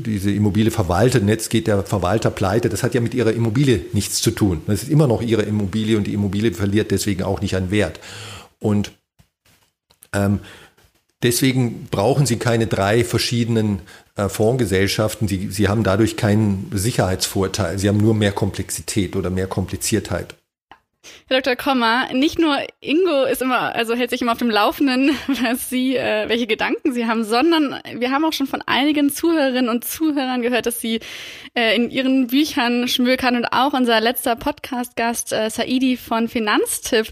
diese 0.06 0.32
Immobilie 0.32 0.70
verwaltet 0.70 1.28
jetzt 1.28 1.50
geht 1.50 1.68
der 1.68 1.84
Verwalter 1.84 2.30
pleite. 2.30 2.70
Das 2.70 2.84
hat 2.84 2.94
ja 2.94 3.02
mit 3.02 3.14
Ihrer 3.14 3.32
Immobilie 3.32 3.86
nichts 3.94 4.22
zu 4.22 4.32
tun. 4.32 4.62
Das 4.68 4.84
ist 4.84 4.90
immer 4.90 5.08
noch 5.08 5.22
Ihre 5.22 5.44
Immobilie 5.44 5.98
und 5.98 6.06
die 6.06 6.14
Immobilie 6.14 6.54
verliert 6.54 6.92
deswegen 6.92 7.24
auch 7.24 7.42
nicht 7.42 7.56
an 7.56 7.72
Wert. 7.72 8.00
Und 8.60 8.92
ähm, 10.14 10.40
deswegen 11.24 11.88
brauchen 11.90 12.26
Sie 12.26 12.38
keine 12.38 12.68
drei 12.68 13.04
verschiedenen 13.04 13.80
äh, 14.16 14.30
Fondsgesellschaften. 14.30 15.28
Sie, 15.28 15.50
Sie 15.50 15.68
haben 15.68 15.84
dadurch 15.84 16.16
keinen 16.16 16.70
Sicherheitsvorteil. 16.74 17.80
Sie 17.80 17.88
haben 17.88 17.98
nur 17.98 18.14
mehr 18.14 18.34
Komplexität 18.34 19.16
oder 19.16 19.30
mehr 19.30 19.48
Kompliziertheit. 19.48 20.36
Herr 21.30 21.42
Dr. 21.42 21.56
Kommer, 21.56 22.14
nicht 22.14 22.40
nur 22.40 22.58
Ingo 22.80 23.24
ist 23.24 23.42
immer, 23.42 23.76
also 23.76 23.96
hält 23.96 24.10
sich 24.10 24.22
immer 24.22 24.32
auf 24.32 24.38
dem 24.38 24.50
Laufenden, 24.50 25.12
was 25.28 25.70
Sie, 25.70 25.96
äh, 25.96 26.30
welche 26.30 26.48
Gedanken 26.48 26.94
Sie 26.94 27.06
haben, 27.06 27.24
sondern 27.24 27.80
wir 27.96 28.12
haben 28.12 28.24
auch 28.26 28.34
schon 28.34 28.48
von 28.48 28.62
einigen 28.66 29.10
Zuhörerinnen 29.10 29.70
und 29.70 29.86
Zuhörern 29.86 30.42
gehört, 30.42 30.66
dass 30.66 30.80
Sie 30.80 31.00
äh, 31.54 31.76
in 31.76 31.90
Ihren 31.90 32.28
Büchern 32.28 32.88
schmökern 32.88 33.36
und 33.36 33.46
auch 33.46 33.74
unser 33.74 34.00
letzter 34.00 34.36
Podcast-Gast 34.36 35.34
äh, 35.34 35.50
Saidi 35.50 35.98
von 35.98 36.28
Finanztipp, 36.28 37.08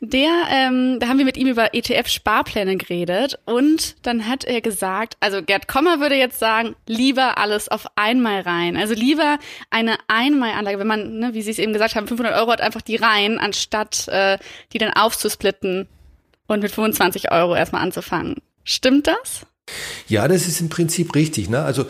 der, 0.00 0.30
ähm, 0.50 0.98
da 1.00 1.08
haben 1.08 1.18
wir 1.18 1.24
mit 1.24 1.36
ihm 1.36 1.48
über 1.48 1.74
ETF-Sparpläne 1.74 2.76
geredet 2.76 3.38
und 3.44 3.96
dann 4.06 4.28
hat 4.28 4.44
er 4.44 4.60
gesagt, 4.60 5.16
also 5.20 5.42
Gerd 5.42 5.68
Kommer 5.68 6.00
würde 6.00 6.14
jetzt 6.14 6.38
sagen, 6.38 6.76
lieber 6.86 7.38
alles 7.38 7.68
auf 7.68 7.86
einmal 7.96 8.40
rein, 8.42 8.76
also 8.76 8.94
lieber 8.94 9.38
eine 9.70 9.96
Einmalanlage, 10.06 10.78
wenn 10.78 10.86
man, 10.86 11.18
ne, 11.18 11.34
wie 11.34 11.42
Sie 11.42 11.50
es 11.50 11.58
eben 11.58 11.72
gesagt 11.72 11.96
haben, 11.96 12.06
500 12.06 12.34
Euro 12.36 12.52
hat 12.52 12.60
einfach 12.60 12.82
die 12.82 12.96
rein 12.96 13.37
anstatt 13.38 14.08
äh, 14.08 14.38
die 14.72 14.78
dann 14.78 14.92
aufzusplitten 14.92 15.88
und 16.46 16.62
mit 16.62 16.72
25 16.72 17.30
Euro 17.30 17.54
erstmal 17.54 17.82
anzufangen. 17.82 18.36
Stimmt 18.64 19.06
das? 19.06 19.46
Ja, 20.08 20.28
das 20.28 20.46
ist 20.46 20.60
im 20.60 20.68
Prinzip 20.68 21.14
richtig. 21.14 21.48
Ne? 21.48 21.62
Also 21.62 21.86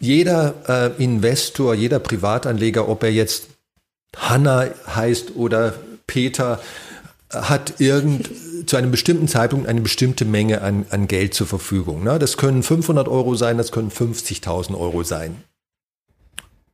jeder 0.00 0.94
äh, 0.98 1.02
Investor, 1.02 1.74
jeder 1.74 1.98
Privatanleger, 1.98 2.88
ob 2.88 3.02
er 3.02 3.12
jetzt 3.12 3.48
Hanna 4.16 4.68
heißt 4.86 5.36
oder 5.36 5.74
Peter, 6.06 6.60
hat 7.30 7.80
irgend 7.80 8.30
zu 8.66 8.76
einem 8.76 8.90
bestimmten 8.90 9.28
Zeitpunkt 9.28 9.68
eine 9.68 9.80
bestimmte 9.80 10.24
Menge 10.24 10.62
an, 10.62 10.86
an 10.90 11.08
Geld 11.08 11.34
zur 11.34 11.46
Verfügung. 11.46 12.02
Ne? 12.04 12.18
Das 12.18 12.36
können 12.36 12.62
500 12.62 13.08
Euro 13.08 13.34
sein, 13.34 13.58
das 13.58 13.72
können 13.72 13.90
50.000 13.90 14.78
Euro 14.78 15.02
sein. 15.02 15.42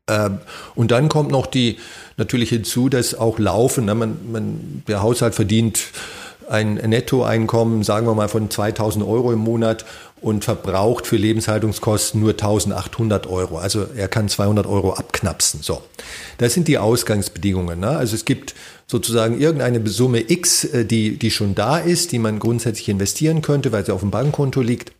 Ähm, 0.08 0.38
und 0.74 0.90
dann 0.90 1.08
kommt 1.08 1.30
noch 1.30 1.46
die 1.46 1.78
natürlich 2.16 2.50
hinzu, 2.50 2.88
dass 2.88 3.14
auch 3.14 3.38
Laufen, 3.38 3.86
ne, 3.86 3.94
man, 3.94 4.16
man, 4.30 4.82
der 4.86 5.02
Haushalt 5.02 5.34
verdient 5.34 5.80
ein 6.48 6.74
Nettoeinkommen, 6.74 7.82
sagen 7.84 8.06
wir 8.06 8.14
mal, 8.14 8.28
von 8.28 8.50
2000 8.50 9.04
Euro 9.04 9.32
im 9.32 9.38
Monat 9.38 9.86
und 10.20 10.44
verbraucht 10.44 11.06
für 11.06 11.16
Lebenshaltungskosten 11.16 12.20
nur 12.20 12.30
1800 12.30 13.26
Euro. 13.26 13.58
Also 13.58 13.86
er 13.94 14.08
kann 14.08 14.28
200 14.28 14.66
Euro 14.66 14.94
abknapsen. 14.94 15.60
So, 15.62 15.82
das 16.38 16.54
sind 16.54 16.68
die 16.68 16.78
Ausgangsbedingungen. 16.78 17.80
Ne? 17.80 17.88
Also 17.88 18.14
es 18.14 18.24
gibt 18.24 18.54
sozusagen 18.86 19.40
irgendeine 19.40 19.86
Summe 19.86 20.30
X, 20.30 20.64
äh, 20.64 20.84
die, 20.84 21.18
die 21.18 21.30
schon 21.30 21.54
da 21.54 21.78
ist, 21.78 22.12
die 22.12 22.18
man 22.18 22.38
grundsätzlich 22.38 22.88
investieren 22.88 23.42
könnte, 23.42 23.72
weil 23.72 23.84
sie 23.84 23.92
auf 23.92 24.00
dem 24.00 24.10
Bankkonto 24.10 24.60
liegt. 24.60 24.92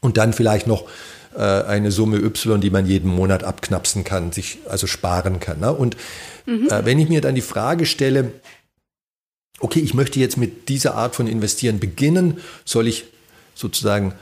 Und 0.00 0.16
dann 0.16 0.32
vielleicht 0.32 0.66
noch 0.66 0.84
äh, 1.36 1.40
eine 1.40 1.90
Summe 1.90 2.18
Y, 2.18 2.60
die 2.60 2.70
man 2.70 2.86
jeden 2.86 3.10
Monat 3.10 3.44
abknapsen 3.44 4.04
kann, 4.04 4.32
sich 4.32 4.58
also 4.68 4.86
sparen 4.86 5.40
kann. 5.40 5.60
Ne? 5.60 5.72
Und 5.72 5.96
mhm. 6.46 6.68
äh, 6.68 6.84
wenn 6.84 6.98
ich 6.98 7.08
mir 7.08 7.20
dann 7.20 7.34
die 7.34 7.40
Frage 7.40 7.86
stelle, 7.86 8.32
okay, 9.60 9.80
ich 9.80 9.94
möchte 9.94 10.20
jetzt 10.20 10.36
mit 10.36 10.68
dieser 10.68 10.94
Art 10.94 11.14
von 11.14 11.26
Investieren 11.26 11.80
beginnen, 11.80 12.38
soll 12.64 12.86
ich 12.86 13.06
sozusagen 13.54 14.14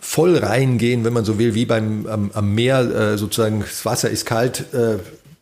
voll 0.00 0.38
reingehen, 0.38 1.04
wenn 1.04 1.12
man 1.12 1.24
so 1.24 1.38
will, 1.38 1.54
wie 1.54 1.66
beim 1.66 2.06
am, 2.06 2.30
am 2.32 2.54
Meer, 2.54 2.80
äh, 2.80 3.18
sozusagen 3.18 3.60
das 3.60 3.84
Wasser 3.84 4.08
ist 4.08 4.24
kalt, 4.24 4.64
äh, 4.72 4.96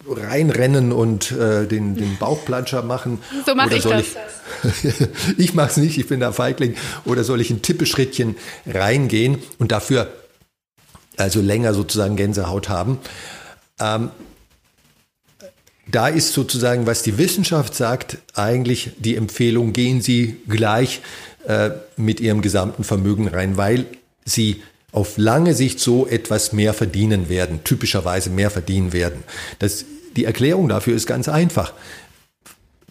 reinrennen 0.08 0.92
und 0.92 1.32
äh, 1.32 1.66
den, 1.66 1.94
den 1.94 2.16
Bauchplanscher 2.18 2.82
machen. 2.82 3.18
So 3.46 3.54
mache 3.54 3.76
ich 3.76 3.82
das. 3.82 4.04
Ich, 4.82 5.08
ich 5.38 5.54
mache 5.54 5.70
es 5.70 5.76
nicht, 5.76 5.98
ich 5.98 6.06
bin 6.06 6.20
da 6.20 6.32
Feigling. 6.32 6.74
Oder 7.04 7.24
soll 7.24 7.40
ich 7.40 7.50
ein 7.50 7.62
Tippeschrittchen 7.62 8.36
reingehen 8.66 9.38
und 9.58 9.70
dafür 9.70 10.08
also 11.18 11.40
länger 11.40 11.74
sozusagen 11.74 12.16
Gänsehaut 12.16 12.68
haben? 12.68 12.98
Ähm, 13.80 14.10
da 15.90 16.08
ist 16.08 16.32
sozusagen, 16.32 16.86
was 16.86 17.02
die 17.02 17.16
Wissenschaft 17.16 17.74
sagt, 17.74 18.18
eigentlich 18.34 18.90
die 18.98 19.16
Empfehlung, 19.16 19.72
gehen 19.72 20.02
Sie 20.02 20.36
gleich 20.46 21.00
äh, 21.46 21.70
mit 21.96 22.20
Ihrem 22.20 22.42
gesamten 22.42 22.84
Vermögen 22.84 23.28
rein, 23.28 23.56
weil 23.56 23.86
Sie 24.24 24.62
auf 24.92 25.16
lange 25.16 25.54
Sicht 25.54 25.80
so 25.80 26.06
etwas 26.06 26.52
mehr 26.52 26.74
verdienen 26.74 27.28
werden, 27.28 27.64
typischerweise 27.64 28.30
mehr 28.30 28.50
verdienen 28.50 28.92
werden. 28.92 29.22
Das, 29.58 29.84
die 30.16 30.24
Erklärung 30.24 30.68
dafür 30.68 30.94
ist 30.94 31.06
ganz 31.06 31.28
einfach. 31.28 31.72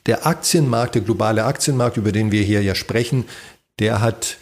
Der 0.05 0.25
Aktienmarkt, 0.25 0.95
der 0.95 1.01
globale 1.01 1.43
Aktienmarkt, 1.43 1.97
über 1.97 2.11
den 2.11 2.31
wir 2.31 2.41
hier 2.43 2.63
ja 2.63 2.75
sprechen, 2.75 3.25
der 3.79 4.01
hat 4.01 4.37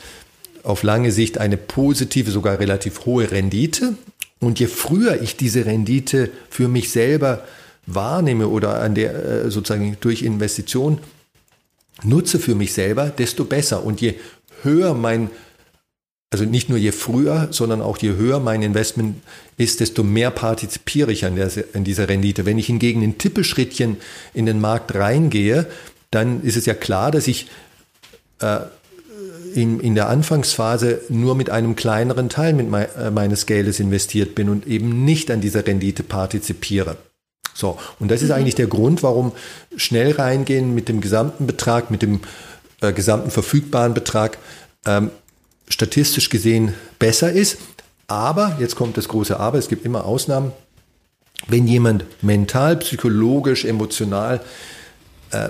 auf 0.65 0.83
lange 0.83 1.11
Sicht 1.11 1.37
eine 1.37 1.57
positive, 1.57 2.31
sogar 2.31 2.59
relativ 2.59 3.05
hohe 3.05 3.31
Rendite. 3.31 3.95
Und 4.39 4.59
je 4.59 4.67
früher 4.67 5.21
ich 5.21 5.37
diese 5.37 5.65
Rendite 5.65 6.29
für 6.49 6.67
mich 6.67 6.91
selber 6.91 7.43
wahrnehme 7.85 8.47
oder 8.47 8.81
an 8.81 8.95
der 8.95 9.13
äh, 9.13 9.51
sozusagen 9.51 9.97
durch 10.01 10.23
Investition 10.23 10.97
nutze 12.03 12.39
für 12.39 12.55
mich 12.55 12.73
selber, 12.73 13.09
desto 13.09 13.45
besser. 13.45 13.85
Und 13.85 14.01
je 14.01 14.15
höher 14.63 14.93
mein, 14.93 15.29
also 16.31 16.45
nicht 16.45 16.67
nur 16.67 16.77
je 16.77 16.91
früher, 16.91 17.47
sondern 17.51 17.81
auch 17.81 17.97
je 17.97 18.15
höher 18.15 18.39
mein 18.39 18.63
Investment 18.63 19.21
ist, 19.57 19.79
desto 19.79 20.03
mehr 20.03 20.31
partizipiere 20.31 21.11
ich 21.11 21.25
an, 21.25 21.35
der, 21.35 21.51
an 21.73 21.83
dieser 21.83 22.09
Rendite. 22.09 22.45
Wenn 22.45 22.57
ich 22.57 22.65
hingegen 22.65 23.01
in 23.01 23.17
Tippeschrittchen 23.17 23.97
in 24.33 24.45
den 24.45 24.59
Markt 24.59 24.95
reingehe, 24.95 25.67
dann 26.11 26.41
ist 26.43 26.57
es 26.57 26.65
ja 26.65 26.73
klar, 26.73 27.11
dass 27.11 27.27
ich 27.27 27.47
äh, 28.39 28.59
in, 29.55 29.79
in 29.79 29.95
der 29.95 30.09
Anfangsphase 30.09 31.01
nur 31.07 31.33
mit 31.33 31.49
einem 31.49 31.75
kleineren 31.75 32.27
Teil 32.27 32.53
mit 32.53 32.69
me 32.69 32.89
äh, 32.95 33.09
meines 33.09 33.45
Geldes 33.45 33.79
investiert 33.79 34.35
bin 34.35 34.49
und 34.49 34.67
eben 34.67 35.05
nicht 35.05 35.31
an 35.31 35.39
dieser 35.39 35.65
Rendite 35.65 36.03
partizipiere. 36.03 36.97
So, 37.53 37.79
und 37.99 38.11
das 38.11 38.21
ist 38.21 38.29
mhm. 38.29 38.35
eigentlich 38.35 38.55
der 38.55 38.67
Grund, 38.67 39.01
warum 39.01 39.31
schnell 39.77 40.11
reingehen 40.11 40.75
mit 40.75 40.89
dem 40.89 40.99
gesamten 40.99 41.47
Betrag, 41.47 41.89
mit 41.89 42.01
dem 42.01 42.19
äh, 42.81 42.91
gesamten 42.91 43.31
verfügbaren 43.31 43.93
Betrag 43.93 44.37
ähm, 44.85 45.09
statistisch 45.69 46.29
gesehen 46.29 46.73
besser 46.99 47.31
ist. 47.31 47.57
Aber, 48.07 48.57
jetzt 48.59 48.75
kommt 48.75 48.97
das 48.97 49.07
große 49.07 49.39
Aber, 49.39 49.57
es 49.57 49.69
gibt 49.69 49.85
immer 49.85 50.03
Ausnahmen. 50.03 50.51
Wenn 51.47 51.65
jemand 51.65 52.05
mental, 52.21 52.75
psychologisch, 52.77 53.63
emotional 53.63 54.41
äh, 55.31 55.49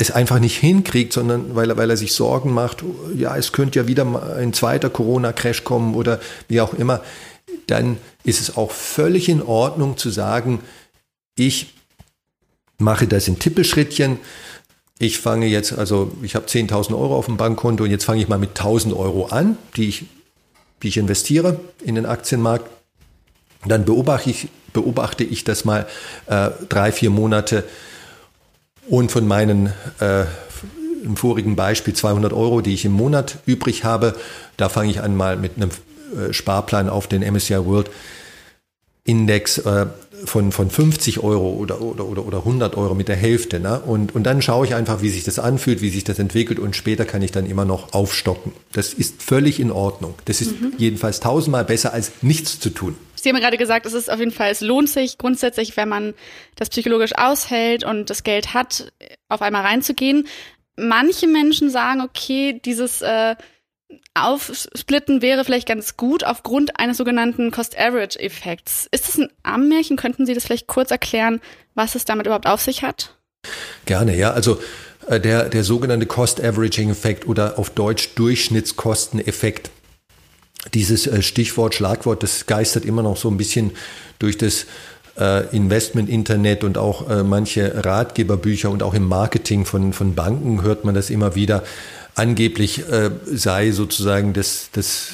es 0.00 0.10
einfach 0.10 0.38
nicht 0.38 0.56
hinkriegt, 0.56 1.12
sondern 1.12 1.54
weil 1.54 1.68
er, 1.68 1.76
weil 1.76 1.90
er 1.90 1.96
sich 1.98 2.14
Sorgen 2.14 2.54
macht, 2.54 2.82
ja, 3.14 3.36
es 3.36 3.52
könnte 3.52 3.80
ja 3.80 3.86
wieder 3.86 4.34
ein 4.36 4.54
zweiter 4.54 4.88
Corona-Crash 4.88 5.62
kommen 5.62 5.94
oder 5.94 6.20
wie 6.48 6.62
auch 6.62 6.72
immer, 6.72 7.02
dann 7.66 7.98
ist 8.24 8.40
es 8.40 8.56
auch 8.56 8.70
völlig 8.70 9.28
in 9.28 9.42
Ordnung 9.42 9.98
zu 9.98 10.08
sagen, 10.08 10.60
ich 11.36 11.74
mache 12.78 13.06
das 13.06 13.28
in 13.28 13.38
Tippelschrittchen. 13.38 14.18
Ich 14.98 15.18
fange 15.18 15.46
jetzt, 15.46 15.76
also 15.76 16.12
ich 16.22 16.34
habe 16.34 16.46
10.000 16.46 16.98
Euro 16.98 17.14
auf 17.16 17.26
dem 17.26 17.36
Bankkonto 17.36 17.84
und 17.84 17.90
jetzt 17.90 18.04
fange 18.04 18.22
ich 18.22 18.28
mal 18.28 18.38
mit 18.38 18.58
1.000 18.58 18.96
Euro 18.96 19.26
an, 19.26 19.58
die 19.76 19.88
ich, 19.88 20.06
die 20.82 20.88
ich 20.88 20.96
investiere 20.96 21.60
in 21.84 21.94
den 21.94 22.06
Aktienmarkt. 22.06 22.70
Dann 23.66 23.84
beobachte 23.84 24.30
ich, 24.30 24.48
beobachte 24.72 25.24
ich 25.24 25.44
das 25.44 25.66
mal 25.66 25.86
äh, 26.26 26.48
drei, 26.70 26.90
vier 26.90 27.10
Monate 27.10 27.64
und 28.88 29.10
von 29.10 29.26
meinen 29.26 29.72
äh, 30.00 30.24
im 31.02 31.16
vorigen 31.16 31.56
Beispiel 31.56 31.94
200 31.94 32.32
Euro, 32.32 32.60
die 32.60 32.74
ich 32.74 32.84
im 32.84 32.92
Monat 32.92 33.38
übrig 33.46 33.84
habe, 33.84 34.14
da 34.56 34.68
fange 34.68 34.90
ich 34.90 35.00
an 35.00 35.16
mal 35.16 35.36
mit 35.36 35.56
einem 35.56 35.70
äh, 35.70 36.32
Sparplan 36.32 36.88
auf 36.88 37.06
den 37.06 37.22
MSCI 37.22 37.64
World 37.64 37.90
Index 39.04 39.58
äh, 39.58 39.86
von, 40.24 40.52
von 40.52 40.70
50 40.70 41.20
Euro 41.20 41.54
oder, 41.54 41.80
oder, 41.80 42.04
oder, 42.04 42.26
oder 42.26 42.38
100 42.38 42.76
Euro 42.76 42.94
mit 42.94 43.08
der 43.08 43.16
Hälfte. 43.16 43.58
Ne? 43.58 43.80
Und, 43.80 44.14
und 44.14 44.24
dann 44.24 44.42
schaue 44.42 44.66
ich 44.66 44.74
einfach, 44.74 45.00
wie 45.02 45.08
sich 45.08 45.24
das 45.24 45.38
anfühlt, 45.38 45.80
wie 45.80 45.88
sich 45.88 46.04
das 46.04 46.18
entwickelt 46.18 46.58
und 46.58 46.76
später 46.76 47.04
kann 47.04 47.22
ich 47.22 47.32
dann 47.32 47.46
immer 47.46 47.64
noch 47.64 47.92
aufstocken. 47.92 48.52
Das 48.72 48.92
ist 48.92 49.22
völlig 49.22 49.58
in 49.58 49.70
Ordnung. 49.70 50.14
Das 50.26 50.40
ist 50.40 50.60
mhm. 50.60 50.74
jedenfalls 50.76 51.20
tausendmal 51.20 51.64
besser 51.64 51.94
als 51.94 52.12
nichts 52.22 52.60
zu 52.60 52.70
tun. 52.70 52.96
Sie 53.22 53.28
haben 53.28 53.40
gerade 53.40 53.56
gesagt, 53.56 53.86
es 53.86 53.92
ist 53.92 54.10
auf 54.10 54.18
jeden 54.18 54.30
Fall, 54.30 54.50
es 54.50 54.60
lohnt 54.60 54.88
sich 54.88 55.18
grundsätzlich, 55.18 55.76
wenn 55.76 55.88
man 55.88 56.14
das 56.56 56.70
psychologisch 56.70 57.16
aushält 57.16 57.84
und 57.84 58.10
das 58.10 58.22
Geld 58.22 58.54
hat, 58.54 58.92
auf 59.28 59.42
einmal 59.42 59.62
reinzugehen. 59.62 60.28
Manche 60.76 61.26
Menschen 61.26 61.70
sagen, 61.70 62.00
okay, 62.00 62.60
dieses 62.64 63.02
äh, 63.02 63.36
Aufsplitten 64.14 65.22
wäre 65.22 65.44
vielleicht 65.44 65.68
ganz 65.68 65.96
gut 65.96 66.24
aufgrund 66.24 66.78
eines 66.78 66.96
sogenannten 66.96 67.50
Cost-Average-Effekts. 67.50 68.88
Ist 68.90 69.08
das 69.08 69.18
ein 69.18 69.30
Armmärchen? 69.42 69.96
Könnten 69.96 70.26
Sie 70.26 70.34
das 70.34 70.44
vielleicht 70.44 70.66
kurz 70.66 70.90
erklären, 70.90 71.40
was 71.74 71.94
es 71.94 72.04
damit 72.04 72.26
überhaupt 72.26 72.46
auf 72.46 72.60
sich 72.60 72.82
hat? 72.82 73.16
Gerne, 73.86 74.16
ja. 74.16 74.32
Also 74.32 74.60
äh, 75.08 75.20
der, 75.20 75.48
der 75.48 75.64
sogenannte 75.64 76.06
Cost-Averaging-Effekt 76.06 77.26
oder 77.26 77.58
auf 77.58 77.70
Deutsch 77.70 78.14
Durchschnittskosteneffekt. 78.14 79.70
Dieses 80.74 81.06
äh, 81.06 81.22
Stichwort, 81.22 81.74
Schlagwort, 81.74 82.22
das 82.22 82.46
geistert 82.46 82.84
immer 82.84 83.02
noch 83.02 83.16
so 83.16 83.30
ein 83.30 83.36
bisschen 83.36 83.72
durch 84.18 84.36
das 84.38 84.66
äh, 85.18 85.46
Investment-Internet 85.54 86.64
und 86.64 86.78
auch 86.78 87.24
manche 87.24 87.84
Ratgeberbücher 87.84 88.70
und 88.70 88.82
auch 88.82 88.94
im 88.94 89.06
Marketing 89.08 89.64
von, 89.64 89.92
von 89.92 90.14
Banken 90.14 90.62
hört 90.62 90.84
man 90.84 90.94
das 90.94 91.10
immer 91.10 91.34
wieder. 91.34 91.64
Angeblich 92.14 92.88
äh, 92.90 93.10
sei 93.24 93.70
sozusagen 93.70 94.32
das, 94.32 94.68
das 94.72 95.12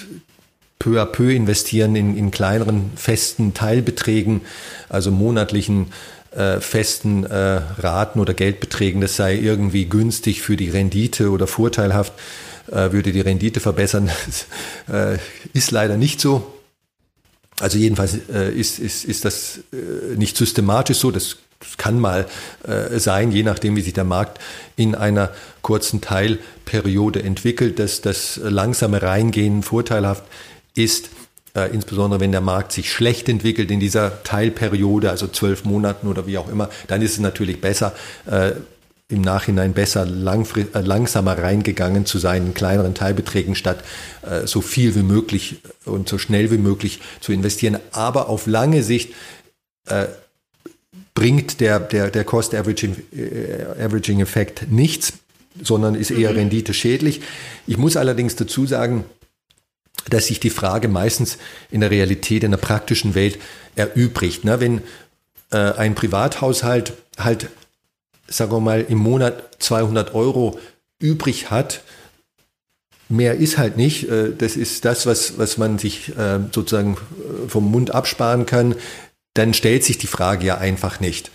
peu 0.79 1.01
à 1.01 1.07
peu 1.07 1.35
investieren 1.35 1.97
in, 1.97 2.17
in 2.17 2.31
kleineren 2.31 2.93
festen 2.97 3.55
Teilbeträgen, 3.55 4.43
also 4.89 5.11
monatlichen 5.11 5.87
äh, 6.33 6.61
festen 6.61 7.25
äh, 7.25 7.61
Raten 7.79 8.21
oder 8.21 8.35
Geldbeträgen, 8.35 9.01
das 9.01 9.17
sei 9.17 9.37
irgendwie 9.37 9.87
günstig 9.87 10.43
für 10.43 10.57
die 10.57 10.71
Rendite 10.71 11.31
oder 11.31 11.47
vorteilhaft, 11.47 12.13
äh, 12.13 12.23
würde 12.69 13.13
die 13.13 13.21
Rendite 13.21 13.61
verbessern. 13.61 14.11
Das, 14.27 14.47
äh, 15.15 15.19
ist 15.53 15.71
leider 15.71 15.97
nicht 15.97 16.21
so. 16.21 16.53
Also 17.61 17.79
jedenfalls 17.79 18.19
äh, 18.33 18.53
ist, 18.53 18.79
ist, 18.79 19.05
ist 19.05 19.25
das 19.25 19.61
äh, 19.73 20.17
nicht 20.17 20.37
systematisch 20.37 20.99
so. 20.99 21.11
Das 21.11 21.37
kann 21.79 21.99
mal 21.99 22.27
äh, 22.65 22.99
sein, 22.99 23.33
je 23.33 23.43
nachdem, 23.43 23.77
wie 23.77 23.81
sich 23.81 23.95
der 23.95 24.05
Markt 24.05 24.39
in 24.77 24.95
einer 24.95 25.31
kurzen 25.63 26.01
Teilperiode 26.01 27.23
entwickelt, 27.23 27.79
dass 27.79 28.03
das 28.03 28.39
langsame 28.43 29.03
Reingehen 29.03 29.63
vorteilhaft 29.63 30.25
ist, 30.75 31.09
äh, 31.55 31.73
insbesondere 31.73 32.21
wenn 32.21 32.33
der 32.33 32.43
Markt 32.43 32.73
sich 32.73 32.93
schlecht 32.93 33.29
entwickelt 33.29 33.71
in 33.71 33.81
dieser 33.81 34.23
Teilperiode, 34.23 35.11
also 35.11 35.27
zwölf 35.27 35.65
Monaten 35.65 36.09
oder 36.09 36.27
wie 36.27 36.37
auch 36.37 36.51
immer, 36.51 36.69
dann 36.89 37.01
ist 37.01 37.13
es 37.13 37.21
natürlich 37.21 37.61
besser, 37.63 37.95
äh, 38.27 38.53
im 39.09 39.21
Nachhinein 39.21 39.73
besser 39.73 40.05
äh, 40.05 40.81
langsamer 40.81 41.39
reingegangen 41.39 42.07
zu 42.07 42.19
sein 42.19 42.47
in 42.47 42.55
kleineren 42.55 42.95
Teilbeträgen, 42.95 43.55
statt 43.55 43.85
äh, 44.23 44.45
so 44.47 44.61
viel 44.61 44.97
wie 44.97 45.03
möglich 45.03 45.59
und 45.85 46.09
so 46.09 46.19
schnell 46.19 46.51
wie 46.51 46.59
möglich 46.59 47.01
zu 47.21 47.31
investieren. 47.33 47.79
Aber 47.93 48.29
auf 48.29 48.47
lange 48.47 48.83
Sicht 48.83 49.15
äh, 49.87 50.07
bringt 51.15 51.61
der, 51.61 51.79
der, 51.81 52.11
der 52.11 52.25
Cost-Averaging-Effekt 52.25 54.63
äh, 54.63 54.67
nichts, 54.69 55.13
sondern 55.63 55.95
ist 55.95 56.11
eher 56.11 56.33
mhm. 56.33 56.39
Rendite 56.39 56.75
schädlich. 56.75 57.23
Ich 57.67 57.79
muss 57.79 57.97
allerdings 57.97 58.37
dazu 58.37 58.67
sagen, 58.67 59.07
dass 60.11 60.27
sich 60.27 60.41
die 60.41 60.51
Frage 60.51 60.89
meistens 60.89 61.39
in 61.71 61.81
der 61.81 61.91
Realität, 61.91 62.45
in 62.45 62.51
der 62.51 62.59
praktischen 62.59 63.15
Welt 63.15 63.39
erübrigt. 63.77 64.45
Ne? 64.45 64.61
Wenn 64.61 64.83
äh, 65.51 65.57
ein 65.57 65.95
Privathaushalt 65.95 66.93
halt, 67.19 67.49
sagen 68.29 68.53
wir 68.53 68.61
mal, 68.61 68.85
im 68.89 68.99
Monat 68.99 69.57
200 69.59 70.15
Euro 70.15 70.59
übrig 70.99 71.51
hat, 71.51 71.83
mehr 73.09 73.35
ist 73.35 73.59
halt 73.59 73.77
nicht. 73.77 74.09
Äh, 74.09 74.35
das 74.37 74.57
ist 74.57 74.85
das, 74.85 75.07
was, 75.07 75.39
was 75.39 75.59
man 75.59 75.79
sich 75.79 76.17
äh, 76.17 76.41
sozusagen 76.53 76.97
vom 77.49 77.71
Mund 77.71 77.95
absparen 77.95 78.47
kann. 78.47 78.75
Dann 79.35 79.53
stellt 79.53 79.85
sich 79.85 79.99
die 79.99 80.07
Frage 80.07 80.47
ja 80.47 80.57
einfach 80.57 80.99
nicht. 80.99 81.31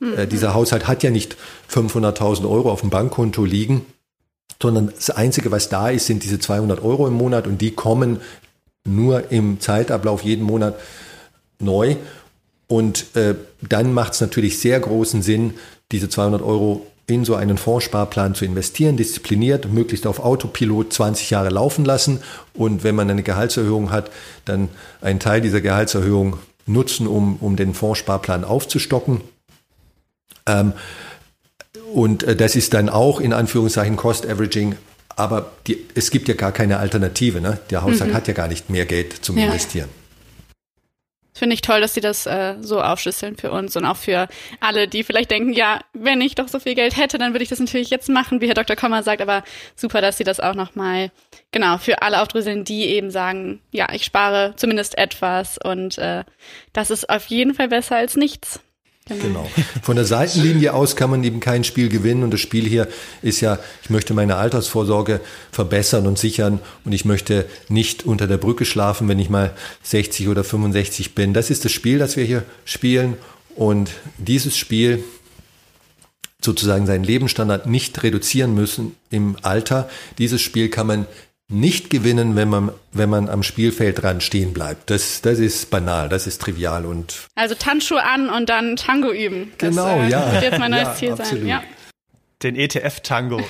Mhm. 0.00 0.28
Dieser 0.28 0.52
Haushalt 0.52 0.86
hat 0.86 1.02
ja 1.02 1.08
nicht 1.08 1.38
500.000 1.72 2.46
Euro 2.46 2.70
auf 2.70 2.82
dem 2.82 2.90
Bankkonto 2.90 3.42
liegen, 3.42 3.86
sondern 4.62 4.92
das 4.94 5.08
Einzige, 5.08 5.50
was 5.50 5.70
da 5.70 5.88
ist, 5.88 6.04
sind 6.04 6.24
diese 6.24 6.38
200 6.38 6.82
Euro 6.82 7.06
im 7.06 7.14
Monat 7.14 7.46
und 7.46 7.62
die 7.62 7.70
kommen 7.70 8.20
nur 8.86 9.30
im 9.30 9.60
Zeitablauf 9.60 10.22
jeden 10.22 10.44
Monat 10.44 10.78
neu. 11.58 11.96
Und 12.66 13.16
äh, 13.16 13.34
dann 13.62 13.94
macht 13.94 14.12
es 14.12 14.20
natürlich 14.20 14.58
sehr 14.58 14.78
großen 14.78 15.22
Sinn, 15.22 15.54
diese 15.92 16.08
200 16.08 16.42
Euro 16.42 16.86
in 17.06 17.24
so 17.24 17.34
einen 17.34 17.56
Fondssparplan 17.56 18.34
zu 18.34 18.44
investieren, 18.44 18.98
diszipliniert, 18.98 19.72
möglichst 19.72 20.06
auf 20.06 20.20
Autopilot 20.20 20.92
20 20.92 21.30
Jahre 21.30 21.48
laufen 21.48 21.84
lassen 21.86 22.20
und 22.52 22.84
wenn 22.84 22.94
man 22.94 23.10
eine 23.10 23.22
Gehaltserhöhung 23.22 23.90
hat, 23.90 24.10
dann 24.44 24.68
einen 25.00 25.18
Teil 25.18 25.40
dieser 25.40 25.62
Gehaltserhöhung 25.62 26.38
nutzen, 26.66 27.06
um, 27.06 27.36
um 27.36 27.56
den 27.56 27.72
Fondssparplan 27.72 28.44
aufzustocken. 28.44 29.22
Ähm, 30.46 30.74
und 31.94 32.24
äh, 32.24 32.36
das 32.36 32.56
ist 32.56 32.74
dann 32.74 32.90
auch 32.90 33.20
in 33.20 33.32
Anführungszeichen 33.32 33.96
Cost 33.96 34.26
Averaging, 34.26 34.76
aber 35.16 35.52
die, 35.66 35.86
es 35.94 36.10
gibt 36.10 36.28
ja 36.28 36.34
gar 36.34 36.52
keine 36.52 36.78
Alternative. 36.78 37.40
Ne? 37.40 37.58
Der 37.70 37.82
Haushalt 37.82 38.10
mhm. 38.10 38.14
hat 38.14 38.28
ja 38.28 38.34
gar 38.34 38.48
nicht 38.48 38.68
mehr 38.68 38.84
Geld 38.84 39.12
zum 39.24 39.38
ja. 39.38 39.46
Investieren. 39.46 39.88
Finde 41.38 41.54
ich 41.54 41.60
toll, 41.60 41.80
dass 41.80 41.94
sie 41.94 42.00
das 42.00 42.26
äh, 42.26 42.56
so 42.60 42.82
aufschlüsseln 42.82 43.36
für 43.36 43.52
uns 43.52 43.76
und 43.76 43.84
auch 43.84 43.96
für 43.96 44.28
alle, 44.58 44.88
die 44.88 45.04
vielleicht 45.04 45.30
denken, 45.30 45.52
ja, 45.52 45.80
wenn 45.92 46.20
ich 46.20 46.34
doch 46.34 46.48
so 46.48 46.58
viel 46.58 46.74
Geld 46.74 46.96
hätte, 46.96 47.16
dann 47.16 47.32
würde 47.32 47.44
ich 47.44 47.48
das 47.48 47.60
natürlich 47.60 47.90
jetzt 47.90 48.08
machen, 48.08 48.40
wie 48.40 48.48
Herr 48.48 48.54
Dr. 48.54 48.74
Kommer 48.74 49.04
sagt, 49.04 49.22
aber 49.22 49.44
super, 49.76 50.00
dass 50.00 50.18
sie 50.18 50.24
das 50.24 50.40
auch 50.40 50.54
nochmal, 50.54 51.12
genau, 51.52 51.78
für 51.78 52.02
alle 52.02 52.20
aufdröseln, 52.20 52.64
die 52.64 52.86
eben 52.86 53.10
sagen, 53.10 53.60
ja, 53.70 53.86
ich 53.92 54.04
spare 54.04 54.54
zumindest 54.56 54.98
etwas 54.98 55.58
und 55.58 55.96
äh, 55.98 56.24
das 56.72 56.90
ist 56.90 57.08
auf 57.08 57.26
jeden 57.26 57.54
Fall 57.54 57.68
besser 57.68 57.96
als 57.96 58.16
nichts. 58.16 58.60
Genau. 59.08 59.22
genau. 59.22 59.50
Von 59.82 59.96
der 59.96 60.04
Seitenlinie 60.04 60.74
aus 60.74 60.96
kann 60.96 61.10
man 61.10 61.24
eben 61.24 61.40
kein 61.40 61.64
Spiel 61.64 61.88
gewinnen 61.88 62.22
und 62.22 62.32
das 62.32 62.40
Spiel 62.40 62.66
hier 62.66 62.88
ist 63.22 63.40
ja, 63.40 63.58
ich 63.82 63.90
möchte 63.90 64.14
meine 64.14 64.36
Altersvorsorge 64.36 65.20
verbessern 65.50 66.06
und 66.06 66.18
sichern 66.18 66.60
und 66.84 66.92
ich 66.92 67.04
möchte 67.04 67.46
nicht 67.68 68.04
unter 68.04 68.26
der 68.26 68.36
Brücke 68.36 68.64
schlafen, 68.64 69.08
wenn 69.08 69.18
ich 69.18 69.30
mal 69.30 69.52
60 69.82 70.28
oder 70.28 70.44
65 70.44 71.14
bin. 71.14 71.34
Das 71.34 71.50
ist 71.50 71.64
das 71.64 71.72
Spiel, 71.72 71.98
das 71.98 72.16
wir 72.16 72.24
hier 72.24 72.44
spielen 72.64 73.16
und 73.54 73.90
dieses 74.18 74.56
Spiel 74.56 75.02
sozusagen 76.40 76.86
seinen 76.86 77.04
Lebensstandard 77.04 77.66
nicht 77.66 78.02
reduzieren 78.02 78.54
müssen 78.54 78.94
im 79.10 79.36
Alter. 79.42 79.88
Dieses 80.18 80.40
Spiel 80.40 80.68
kann 80.68 80.86
man 80.86 81.06
nicht 81.50 81.88
gewinnen, 81.88 82.36
wenn 82.36 82.48
man, 82.48 82.72
wenn 82.92 83.08
man 83.08 83.28
am 83.28 83.42
Spielfeldrand 83.42 84.22
stehen 84.22 84.52
bleibt. 84.52 84.90
Das, 84.90 85.22
das 85.22 85.38
ist 85.38 85.70
banal, 85.70 86.08
das 86.08 86.26
ist 86.26 86.42
trivial 86.42 86.84
und. 86.84 87.28
Also 87.34 87.54
Tanzschuhe 87.54 88.02
an 88.02 88.28
und 88.28 88.50
dann 88.50 88.76
Tango 88.76 89.10
üben. 89.10 89.52
Das, 89.58 89.70
genau, 89.70 90.00
äh, 90.00 90.08
ja. 90.08 90.32
Wird 90.32 90.42
jetzt 90.42 90.58
mein 90.58 90.70
neues 90.70 90.88
ja, 90.88 90.94
Ziel 90.94 91.12
absolut. 91.12 91.40
sein. 91.40 91.46
Ja. 91.46 91.62
Den 92.42 92.54
ETF-Tango. 92.54 93.40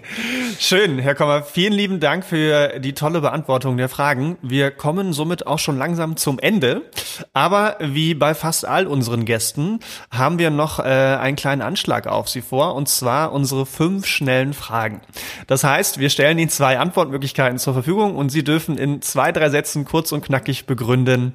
Schön, 0.60 1.00
Herr 1.00 1.16
Kommer. 1.16 1.42
Vielen 1.42 1.72
lieben 1.72 1.98
Dank 1.98 2.24
für 2.24 2.78
die 2.78 2.92
tolle 2.92 3.20
Beantwortung 3.20 3.76
der 3.76 3.88
Fragen. 3.88 4.38
Wir 4.42 4.70
kommen 4.70 5.12
somit 5.12 5.48
auch 5.48 5.58
schon 5.58 5.76
langsam 5.76 6.16
zum 6.16 6.38
Ende. 6.38 6.88
Aber 7.32 7.76
wie 7.80 8.14
bei 8.14 8.36
fast 8.36 8.64
all 8.64 8.86
unseren 8.86 9.24
Gästen 9.24 9.80
haben 10.12 10.38
wir 10.38 10.50
noch 10.50 10.78
äh, 10.78 10.82
einen 10.84 11.34
kleinen 11.34 11.62
Anschlag 11.62 12.06
auf 12.06 12.28
Sie 12.28 12.40
vor, 12.40 12.76
und 12.76 12.88
zwar 12.88 13.32
unsere 13.32 13.66
fünf 13.66 14.06
schnellen 14.06 14.54
Fragen. 14.54 15.00
Das 15.48 15.64
heißt, 15.64 15.98
wir 15.98 16.08
stellen 16.08 16.38
Ihnen 16.38 16.48
zwei 16.48 16.78
Antwortmöglichkeiten 16.78 17.58
zur 17.58 17.74
Verfügung 17.74 18.14
und 18.14 18.30
Sie 18.30 18.44
dürfen 18.44 18.78
in 18.78 19.02
zwei, 19.02 19.32
drei 19.32 19.50
Sätzen 19.50 19.84
kurz 19.84 20.12
und 20.12 20.24
knackig 20.24 20.66
begründen, 20.66 21.32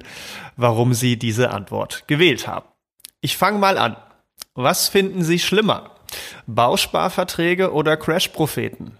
warum 0.56 0.94
Sie 0.94 1.18
diese 1.18 1.50
Antwort 1.50 2.04
gewählt 2.06 2.48
haben. 2.48 2.66
Ich 3.20 3.36
fange 3.36 3.58
mal 3.58 3.76
an. 3.76 3.96
Was 4.54 4.88
finden 4.88 5.22
Sie 5.22 5.38
schlimmer? 5.38 5.93
Bausparverträge 6.46 7.72
oder 7.72 7.96
Crash-Propheten? 7.96 8.92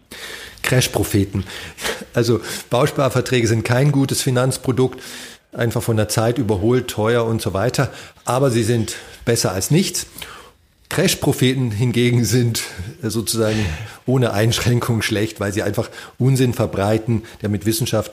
Crash-Propheten. 0.63 1.45
Also 2.15 2.41
Bausparverträge 2.71 3.47
sind 3.47 3.65
kein 3.65 3.93
gutes 3.93 4.23
Finanzprodukt, 4.23 5.01
einfach 5.53 5.83
von 5.83 5.97
der 5.97 6.09
Zeit 6.09 6.39
überholt, 6.39 6.89
teuer 6.89 7.25
und 7.25 7.43
so 7.43 7.53
weiter, 7.53 7.93
aber 8.25 8.51
sie 8.51 8.63
sind 8.63 8.97
besser 9.25 9.53
als 9.53 9.71
nichts. 9.71 10.07
Crash-Propheten 10.89 11.71
hingegen 11.71 12.25
sind 12.25 12.63
sozusagen 13.03 13.67
ohne 14.07 14.33
Einschränkung 14.33 15.03
schlecht, 15.03 15.41
weil 15.41 15.53
sie 15.53 15.63
einfach 15.63 15.91
Unsinn 16.19 16.55
verbreiten, 16.55 17.25
der 17.43 17.49
mit 17.49 17.67
Wissenschaft 17.67 18.13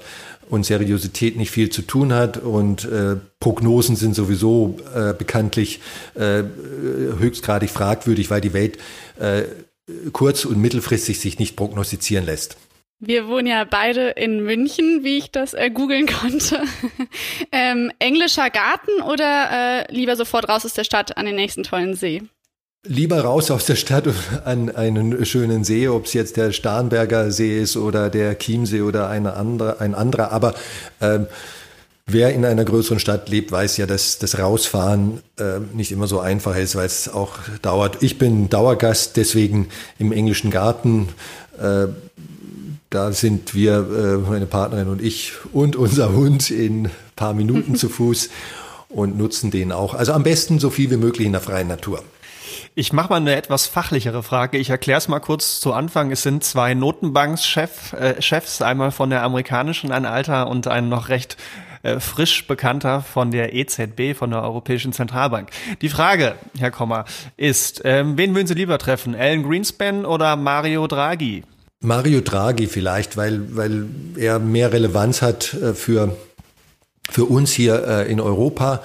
und 0.52 0.66
Seriosität 0.66 1.38
nicht 1.38 1.50
viel 1.50 1.70
zu 1.70 1.82
tun 1.82 2.14
hat 2.14 2.38
und 2.38 2.84
äh, 2.84 3.16
Prognosen 3.40 3.96
sind 3.96 4.16
sowieso 4.16 4.78
äh, 4.94 5.14
bekanntlich 5.14 5.80
äh, 6.14 6.44
höchstgradig 7.20 7.70
fragwürdig, 7.70 8.30
weil 8.30 8.42
die 8.42 8.52
Welt 8.52 8.78
äh, 9.18 9.44
kurz- 10.12 10.44
und 10.44 10.60
mittelfristig 10.60 11.22
sich 11.22 11.40
nicht 11.40 11.56
prognostizieren 11.56 12.26
lässt. 12.26 12.58
Wir 13.00 13.28
wohnen 13.28 13.48
ja 13.48 13.64
beide 13.64 14.10
in 14.10 14.44
München, 14.44 15.04
wie 15.04 15.18
ich 15.20 15.32
das 15.32 15.54
äh, 15.54 15.72
googeln 15.72 16.06
konnte. 16.06 16.62
ähm, 17.54 17.90
englischer 18.00 18.50
Garten 18.50 19.02
oder 19.02 19.86
äh, 19.88 19.92
lieber 19.94 20.18
sofort 20.18 20.50
raus 20.50 20.66
aus 20.66 20.74
der 20.74 20.84
Stadt 20.84 21.18
an 21.18 21.26
den 21.26 21.36
nächsten 21.36 21.64
tollen 21.64 21.96
See? 21.96 22.24
Lieber 22.84 23.22
raus 23.22 23.52
aus 23.52 23.68
der 23.68 23.76
Stadt 23.76 24.08
an 24.44 24.76
einen 24.76 25.24
schönen 25.24 25.64
See, 25.64 25.88
ob 25.88 26.06
es 26.06 26.14
jetzt 26.14 26.36
der 26.36 26.52
Starnberger 26.52 27.32
See 27.32 27.62
ist 27.62 27.78
oder 27.78 28.10
der 28.10 28.40
Chiemsee 28.40 28.82
oder 28.82 29.08
eine 29.08 29.36
andere, 29.36 29.80
ein 29.80 29.94
anderer. 29.94 30.32
Aber 30.32 30.56
ähm, 31.00 31.28
wer 32.08 32.34
in 32.34 32.44
einer 32.44 32.66
größeren 32.66 32.98
Stadt 32.98 33.30
lebt, 33.30 33.52
weiß 33.52 33.78
ja, 33.78 33.86
dass 33.86 34.18
das 34.18 34.40
Rausfahren 34.40 35.22
äh, 35.38 35.60
nicht 35.76 35.92
immer 35.92 36.08
so 36.08 36.20
einfach 36.22 36.58
ist, 36.58 36.76
weil 36.76 36.88
es 36.88 37.08
auch 37.08 37.38
dauert. 37.62 38.02
Ich 38.02 38.18
bin 38.18 38.50
Dauergast, 38.50 39.16
deswegen 39.16 39.68
im 40.00 40.12
englischen 40.12 40.50
Garten. 40.50 41.10
Äh, 41.60 41.86
da 42.90 43.12
sind 43.12 43.54
wir, 43.54 43.74
äh, 43.76 44.28
meine 44.28 44.48
Partnerin 44.48 44.88
und 44.88 45.04
ich 45.04 45.34
und 45.54 45.76
unser 45.76 46.14
Hund 46.14 46.50
in 46.50 46.90
paar 47.16 47.36
Minuten 47.36 47.76
zu 47.76 47.90
Fuß 47.90 48.30
und 48.90 49.20
nutzen 49.20 49.52
den 49.52 49.72
auch. 49.72 49.94
Also 49.94 50.14
am 50.14 50.24
besten 50.24 50.58
so 50.58 50.72
viel 50.72 50.90
wie 50.90 50.98
möglich 50.98 51.28
in 51.28 51.34
der 51.34 51.42
freien 51.42 51.68
Natur. 51.68 52.02
Ich 52.74 52.94
mache 52.94 53.10
mal 53.10 53.18
eine 53.18 53.36
etwas 53.36 53.68
fachlichere 53.68 54.24
Frage. 54.24 54.58
Ich 54.58 54.70
erkläre 54.70 54.98
es 54.98 55.10
mal 55.10 55.20
kurz 55.20 55.60
zu 55.60 55.74
Anfang. 55.74 56.10
Es 56.10 56.24
sind 56.24 56.42
zwei 56.44 56.74
Notenbankschefs, 56.74 57.94
äh, 57.94 58.64
einmal 58.64 58.92
von 58.92 59.10
der 59.10 59.24
amerikanischen, 59.24 59.92
ein 59.92 60.06
alter 60.06 60.48
und 60.48 60.68
ein 60.68 60.88
noch 60.88 61.10
recht 61.10 61.36
äh, 61.84 62.00
frisch 62.00 62.48
bekannter 62.48 63.02
von 63.02 63.32
der 63.32 63.54
EZB, 63.54 64.16
von 64.16 64.30
der 64.30 64.42
Europäischen 64.44 64.94
Zentralbank. 64.94 65.50
Die 65.82 65.90
Frage, 65.90 66.36
Herr 66.58 66.72
Kommer, 66.72 67.04
ist, 67.36 67.82
ähm, 67.84 68.18
wen 68.18 68.34
würden 68.36 68.48
Sie 68.48 68.54
lieber 68.54 68.78
treffen? 68.78 69.16
Alan 69.16 69.44
Greenspan 69.44 70.06
oder 70.06 70.38
Mario 70.38 70.88
Draghi? 70.88 71.44
Mario 71.82 72.22
Draghi 72.22 72.68
vielleicht, 72.68 73.18
weil, 73.18 73.54
weil 73.54 73.88
er 74.16 74.40
mehr 74.40 74.72
Relevanz 74.72 75.22
hat 75.22 75.54
äh, 75.56 75.74
für, 75.74 76.16
für 77.10 77.26
uns 77.26 77.52
hier 77.52 77.86
äh, 77.86 78.10
in 78.10 78.22
Europa 78.22 78.82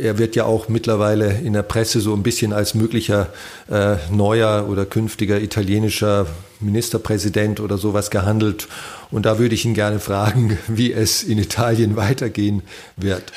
er 0.00 0.18
wird 0.18 0.36
ja 0.36 0.44
auch 0.44 0.68
mittlerweile 0.68 1.38
in 1.38 1.52
der 1.52 1.62
Presse 1.62 2.00
so 2.00 2.14
ein 2.14 2.22
bisschen 2.22 2.52
als 2.52 2.74
möglicher 2.74 3.32
äh, 3.70 3.96
neuer 4.10 4.68
oder 4.68 4.86
künftiger 4.86 5.40
italienischer 5.40 6.26
Ministerpräsident 6.60 7.60
oder 7.60 7.78
sowas 7.78 8.10
gehandelt. 8.10 8.68
Und 9.10 9.26
da 9.26 9.38
würde 9.38 9.54
ich 9.54 9.64
ihn 9.64 9.74
gerne 9.74 9.98
fragen, 9.98 10.58
wie 10.68 10.92
es 10.92 11.22
in 11.22 11.38
Italien 11.38 11.96
weitergehen 11.96 12.62
wird. 12.96 13.32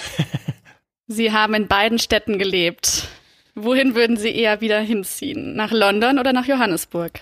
Sie 1.07 1.31
haben 1.31 1.53
in 1.55 1.67
beiden 1.67 1.99
Städten 1.99 2.39
gelebt. 2.39 3.07
Wohin 3.55 3.95
würden 3.95 4.15
Sie 4.15 4.33
eher 4.33 4.61
wieder 4.61 4.79
hinziehen? 4.79 5.55
Nach 5.55 5.71
London 5.71 6.19
oder 6.19 6.31
nach 6.31 6.45
Johannesburg? 6.45 7.21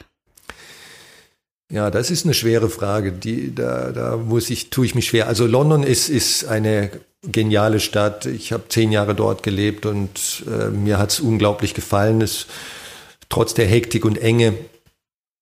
Ja, 1.71 1.91
das 1.91 2.09
ist 2.09 2.25
eine 2.25 2.33
schwere 2.33 2.69
Frage. 2.69 3.11
Die, 3.11 3.53
da, 3.53 3.91
da 3.91 4.17
muss 4.17 4.49
ich, 4.49 4.71
tue 4.71 4.85
ich 4.85 4.95
mich 4.95 5.07
schwer. 5.07 5.27
Also 5.27 5.45
London 5.45 5.83
ist, 5.83 6.09
ist 6.09 6.45
eine 6.45 6.89
geniale 7.21 7.79
Stadt. 7.79 8.25
Ich 8.25 8.51
habe 8.51 8.63
zehn 8.69 8.91
Jahre 8.91 9.13
dort 9.13 9.43
gelebt 9.43 9.85
und 9.85 10.43
äh, 10.47 10.69
mir 10.69 10.97
hat 10.97 11.11
es 11.11 11.19
unglaublich 11.19 11.75
gefallen. 11.75 12.21
Es, 12.21 12.47
trotz 13.29 13.53
der 13.53 13.67
Hektik 13.67 14.03
und 14.03 14.17
Enge. 14.17 14.55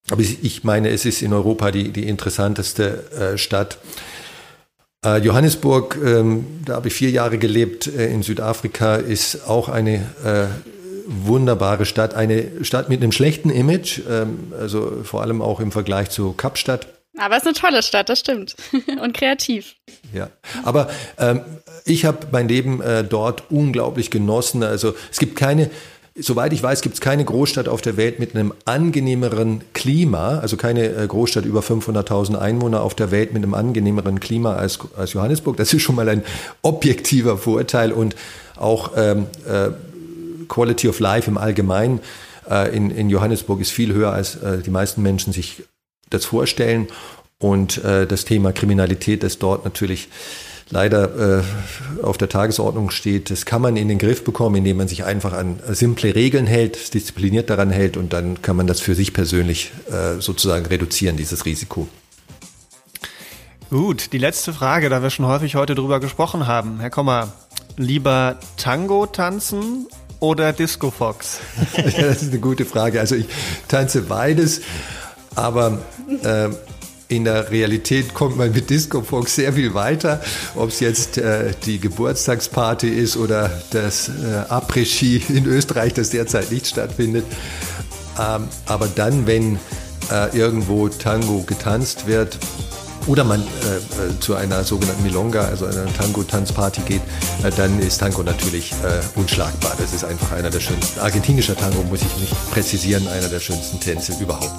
Aber 0.09 0.21
ich 0.21 0.63
meine, 0.63 0.89
es 0.89 1.05
ist 1.05 1.21
in 1.21 1.33
Europa 1.33 1.71
die, 1.71 1.91
die 1.91 2.07
interessanteste 2.07 3.11
äh, 3.11 3.37
Stadt. 3.37 3.77
Äh, 5.05 5.19
Johannesburg, 5.19 5.97
ähm, 6.03 6.45
da 6.65 6.75
habe 6.75 6.89
ich 6.89 6.93
vier 6.93 7.11
Jahre 7.11 7.37
gelebt 7.37 7.87
äh, 7.87 8.11
in 8.11 8.23
Südafrika, 8.23 8.95
ist 8.95 9.47
auch 9.47 9.69
eine 9.69 9.95
äh, 10.25 10.47
wunderbare 11.07 11.85
Stadt. 11.85 12.13
Eine 12.13 12.63
Stadt 12.63 12.89
mit 12.89 13.01
einem 13.01 13.11
schlechten 13.11 13.49
Image, 13.49 14.01
ähm, 14.09 14.53
also 14.59 15.03
vor 15.03 15.21
allem 15.21 15.41
auch 15.41 15.59
im 15.59 15.71
Vergleich 15.71 16.09
zu 16.09 16.33
Kapstadt. 16.33 16.87
Aber 17.17 17.35
es 17.35 17.43
ist 17.43 17.47
eine 17.47 17.55
tolle 17.55 17.83
Stadt, 17.83 18.09
das 18.09 18.19
stimmt. 18.19 18.55
Und 19.01 19.15
kreativ. 19.15 19.75
Ja, 20.13 20.29
aber 20.63 20.89
ähm, 21.17 21.41
ich 21.85 22.05
habe 22.05 22.27
mein 22.31 22.47
Leben 22.47 22.81
äh, 22.81 23.03
dort 23.03 23.49
unglaublich 23.49 24.11
genossen. 24.11 24.61
Also 24.61 24.93
es 25.11 25.17
gibt 25.17 25.35
keine 25.35 25.71
Soweit 26.19 26.51
ich 26.51 26.63
weiß, 26.63 26.81
gibt 26.81 26.95
es 26.95 27.01
keine 27.01 27.23
Großstadt 27.23 27.67
auf 27.67 27.81
der 27.81 27.95
Welt 27.95 28.17
mit 28.17 28.33
einem 28.33 28.51
angenehmeren 28.65 29.61
Klima, 29.73 30.39
also 30.39 30.57
keine 30.57 30.87
äh, 30.87 31.05
Großstadt 31.05 31.45
über 31.45 31.59
500.000 31.59 32.39
Einwohner 32.39 32.81
auf 32.81 32.95
der 32.95 33.11
Welt 33.11 33.33
mit 33.33 33.43
einem 33.43 33.53
angenehmeren 33.53 34.19
Klima 34.19 34.55
als, 34.55 34.79
als 34.97 35.13
Johannesburg. 35.13 35.57
Das 35.57 35.71
ist 35.71 35.83
schon 35.83 35.93
mal 35.93 36.09
ein 36.09 36.23
objektiver 36.63 37.37
Vorteil 37.37 37.91
und 37.91 38.15
auch 38.55 38.93
ähm, 38.97 39.27
äh, 39.47 39.69
Quality 40.47 40.89
of 40.89 40.99
Life 40.99 41.29
im 41.29 41.37
Allgemeinen 41.37 41.99
äh, 42.49 42.75
in, 42.75 42.91
in 42.91 43.09
Johannesburg 43.09 43.61
ist 43.61 43.71
viel 43.71 43.93
höher, 43.93 44.11
als 44.11 44.35
äh, 44.35 44.59
die 44.59 44.69
meisten 44.69 45.01
Menschen 45.01 45.33
sich 45.33 45.63
das 46.09 46.25
vorstellen. 46.25 46.87
Und 47.39 47.83
äh, 47.83 48.07
das 48.07 48.25
Thema 48.25 48.51
Kriminalität, 48.51 49.21
das 49.23 49.37
dort 49.37 49.63
natürlich 49.63 50.09
leider 50.69 51.39
äh, 51.39 51.43
auf 52.03 52.17
der 52.17 52.29
Tagesordnung 52.29 52.89
steht, 52.89 53.29
das 53.29 53.45
kann 53.45 53.61
man 53.61 53.77
in 53.77 53.87
den 53.87 53.99
Griff 53.99 54.23
bekommen, 54.23 54.55
indem 54.57 54.77
man 54.77 54.87
sich 54.87 55.03
einfach 55.03 55.33
an 55.33 55.59
simple 55.69 56.15
Regeln 56.15 56.47
hält, 56.47 56.93
diszipliniert 56.93 57.49
daran 57.49 57.69
hält 57.69 57.95
und 57.95 58.11
dann 58.11 58.41
kann 58.41 58.55
man 58.55 58.67
das 58.67 58.79
für 58.79 58.95
sich 58.95 59.13
persönlich 59.13 59.71
äh, 59.89 60.19
sozusagen 60.19 60.65
reduzieren, 60.65 61.15
dieses 61.15 61.45
Risiko. 61.45 61.87
Gut, 63.69 64.13
die 64.13 64.17
letzte 64.17 64.53
Frage, 64.53 64.89
da 64.89 65.03
wir 65.03 65.09
schon 65.09 65.25
häufig 65.25 65.55
heute 65.55 65.75
drüber 65.75 65.99
gesprochen 65.99 66.47
haben. 66.47 66.79
Herr 66.79 66.89
Kommer, 66.89 67.33
lieber 67.75 68.39
Tango 68.57 69.05
tanzen 69.05 69.87
oder 70.19 70.53
Disco 70.53 70.91
Fox? 70.91 71.39
das 71.75 72.21
ist 72.21 72.31
eine 72.31 72.39
gute 72.39 72.65
Frage. 72.65 72.99
Also 72.99 73.15
ich 73.15 73.27
tanze 73.67 74.01
beides, 74.01 74.61
aber 75.35 75.79
äh, 76.23 76.49
in 77.09 77.23
der 77.23 77.51
Realität 77.51 78.13
kommt 78.13 78.37
man 78.37 78.51
mit 78.51 78.69
Disco 78.69 79.01
Fox 79.01 79.35
sehr 79.35 79.53
viel 79.53 79.73
weiter. 79.73 80.21
Ob 80.55 80.69
es 80.69 80.79
jetzt 80.79 81.17
äh, 81.17 81.51
die 81.65 81.79
Geburtstagsparty 81.79 82.89
ist 82.89 83.15
oder 83.15 83.49
das 83.71 84.09
äh, 84.09 84.11
Après-Ski 84.49 85.23
in 85.29 85.45
Österreich, 85.45 85.93
das 85.93 86.09
derzeit 86.09 86.51
nicht 86.51 86.67
stattfindet. 86.67 87.25
Ähm, 88.19 88.47
aber 88.65 88.87
dann, 88.87 89.25
wenn 89.25 89.57
äh, 90.11 90.37
irgendwo 90.37 90.89
Tango 90.89 91.43
getanzt 91.43 92.07
wird, 92.07 92.37
oder 93.07 93.23
man 93.23 93.41
äh, 93.41 93.43
äh, 93.43 94.19
zu 94.19 94.35
einer 94.35 94.63
sogenannten 94.63 95.03
Milonga, 95.03 95.45
also 95.45 95.65
einer 95.65 95.85
Tango-Tanzparty 95.93 96.81
geht, 96.81 97.01
äh, 97.43 97.51
dann 97.55 97.79
ist 97.79 97.99
Tango 97.99 98.21
natürlich 98.21 98.71
äh, 98.71 99.19
unschlagbar. 99.19 99.73
Das 99.79 99.93
ist 99.93 100.03
einfach 100.03 100.33
einer 100.33 100.49
der 100.49 100.59
schönsten. 100.59 100.99
Argentinischer 100.99 101.55
Tango 101.55 101.83
muss 101.83 102.01
ich 102.01 102.17
nicht 102.17 102.51
präzisieren, 102.51 103.07
einer 103.07 103.29
der 103.29 103.39
schönsten 103.39 103.79
Tänze 103.79 104.13
überhaupt. 104.21 104.51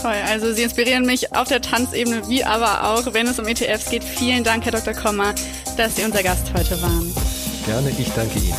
Toll, 0.00 0.14
also 0.28 0.52
Sie 0.52 0.62
inspirieren 0.62 1.06
mich 1.06 1.32
auf 1.34 1.46
der 1.46 1.62
Tanzebene, 1.62 2.28
wie 2.28 2.44
aber 2.44 2.88
auch, 2.90 3.14
wenn 3.14 3.28
es 3.28 3.38
um 3.38 3.46
ETFs 3.46 3.88
geht. 3.88 4.02
Vielen 4.02 4.42
Dank, 4.42 4.64
Herr 4.64 4.72
Dr. 4.72 4.94
Kommer, 4.94 5.34
dass 5.76 5.96
Sie 5.96 6.04
unser 6.04 6.24
Gast 6.24 6.52
heute 6.56 6.80
waren. 6.82 7.14
Gerne, 7.66 7.90
ich 7.96 8.10
danke 8.10 8.38
Ihnen. 8.40 8.56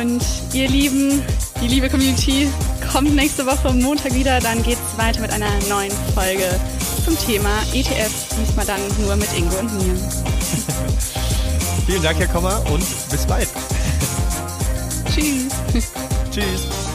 Und 0.00 0.24
ihr 0.52 0.68
Lieben, 0.68 1.22
die 1.62 1.68
liebe 1.68 1.88
Community, 1.88 2.48
kommt 2.92 3.14
nächste 3.14 3.46
Woche 3.46 3.72
Montag 3.72 4.14
wieder, 4.14 4.40
dann 4.40 4.62
geht 4.64 4.78
es 4.78 4.98
weiter 4.98 5.20
mit 5.20 5.30
einer 5.30 5.50
neuen 5.68 5.92
Folge 6.14 6.58
zum 7.04 7.18
Thema 7.18 7.50
ETFs, 7.72 8.26
diesmal 8.40 8.66
dann 8.66 8.80
nur 9.00 9.16
mit 9.16 9.32
Ingo 9.36 9.56
und 9.58 9.72
mir. 9.74 9.94
Vielen 11.86 12.02
Dank, 12.02 12.18
Herr 12.18 12.28
Kommer, 12.28 12.62
und 12.70 12.84
bis 13.10 13.26
bald. 13.26 13.48
Tschüss. 15.08 15.52
Tschüss. 16.30 16.85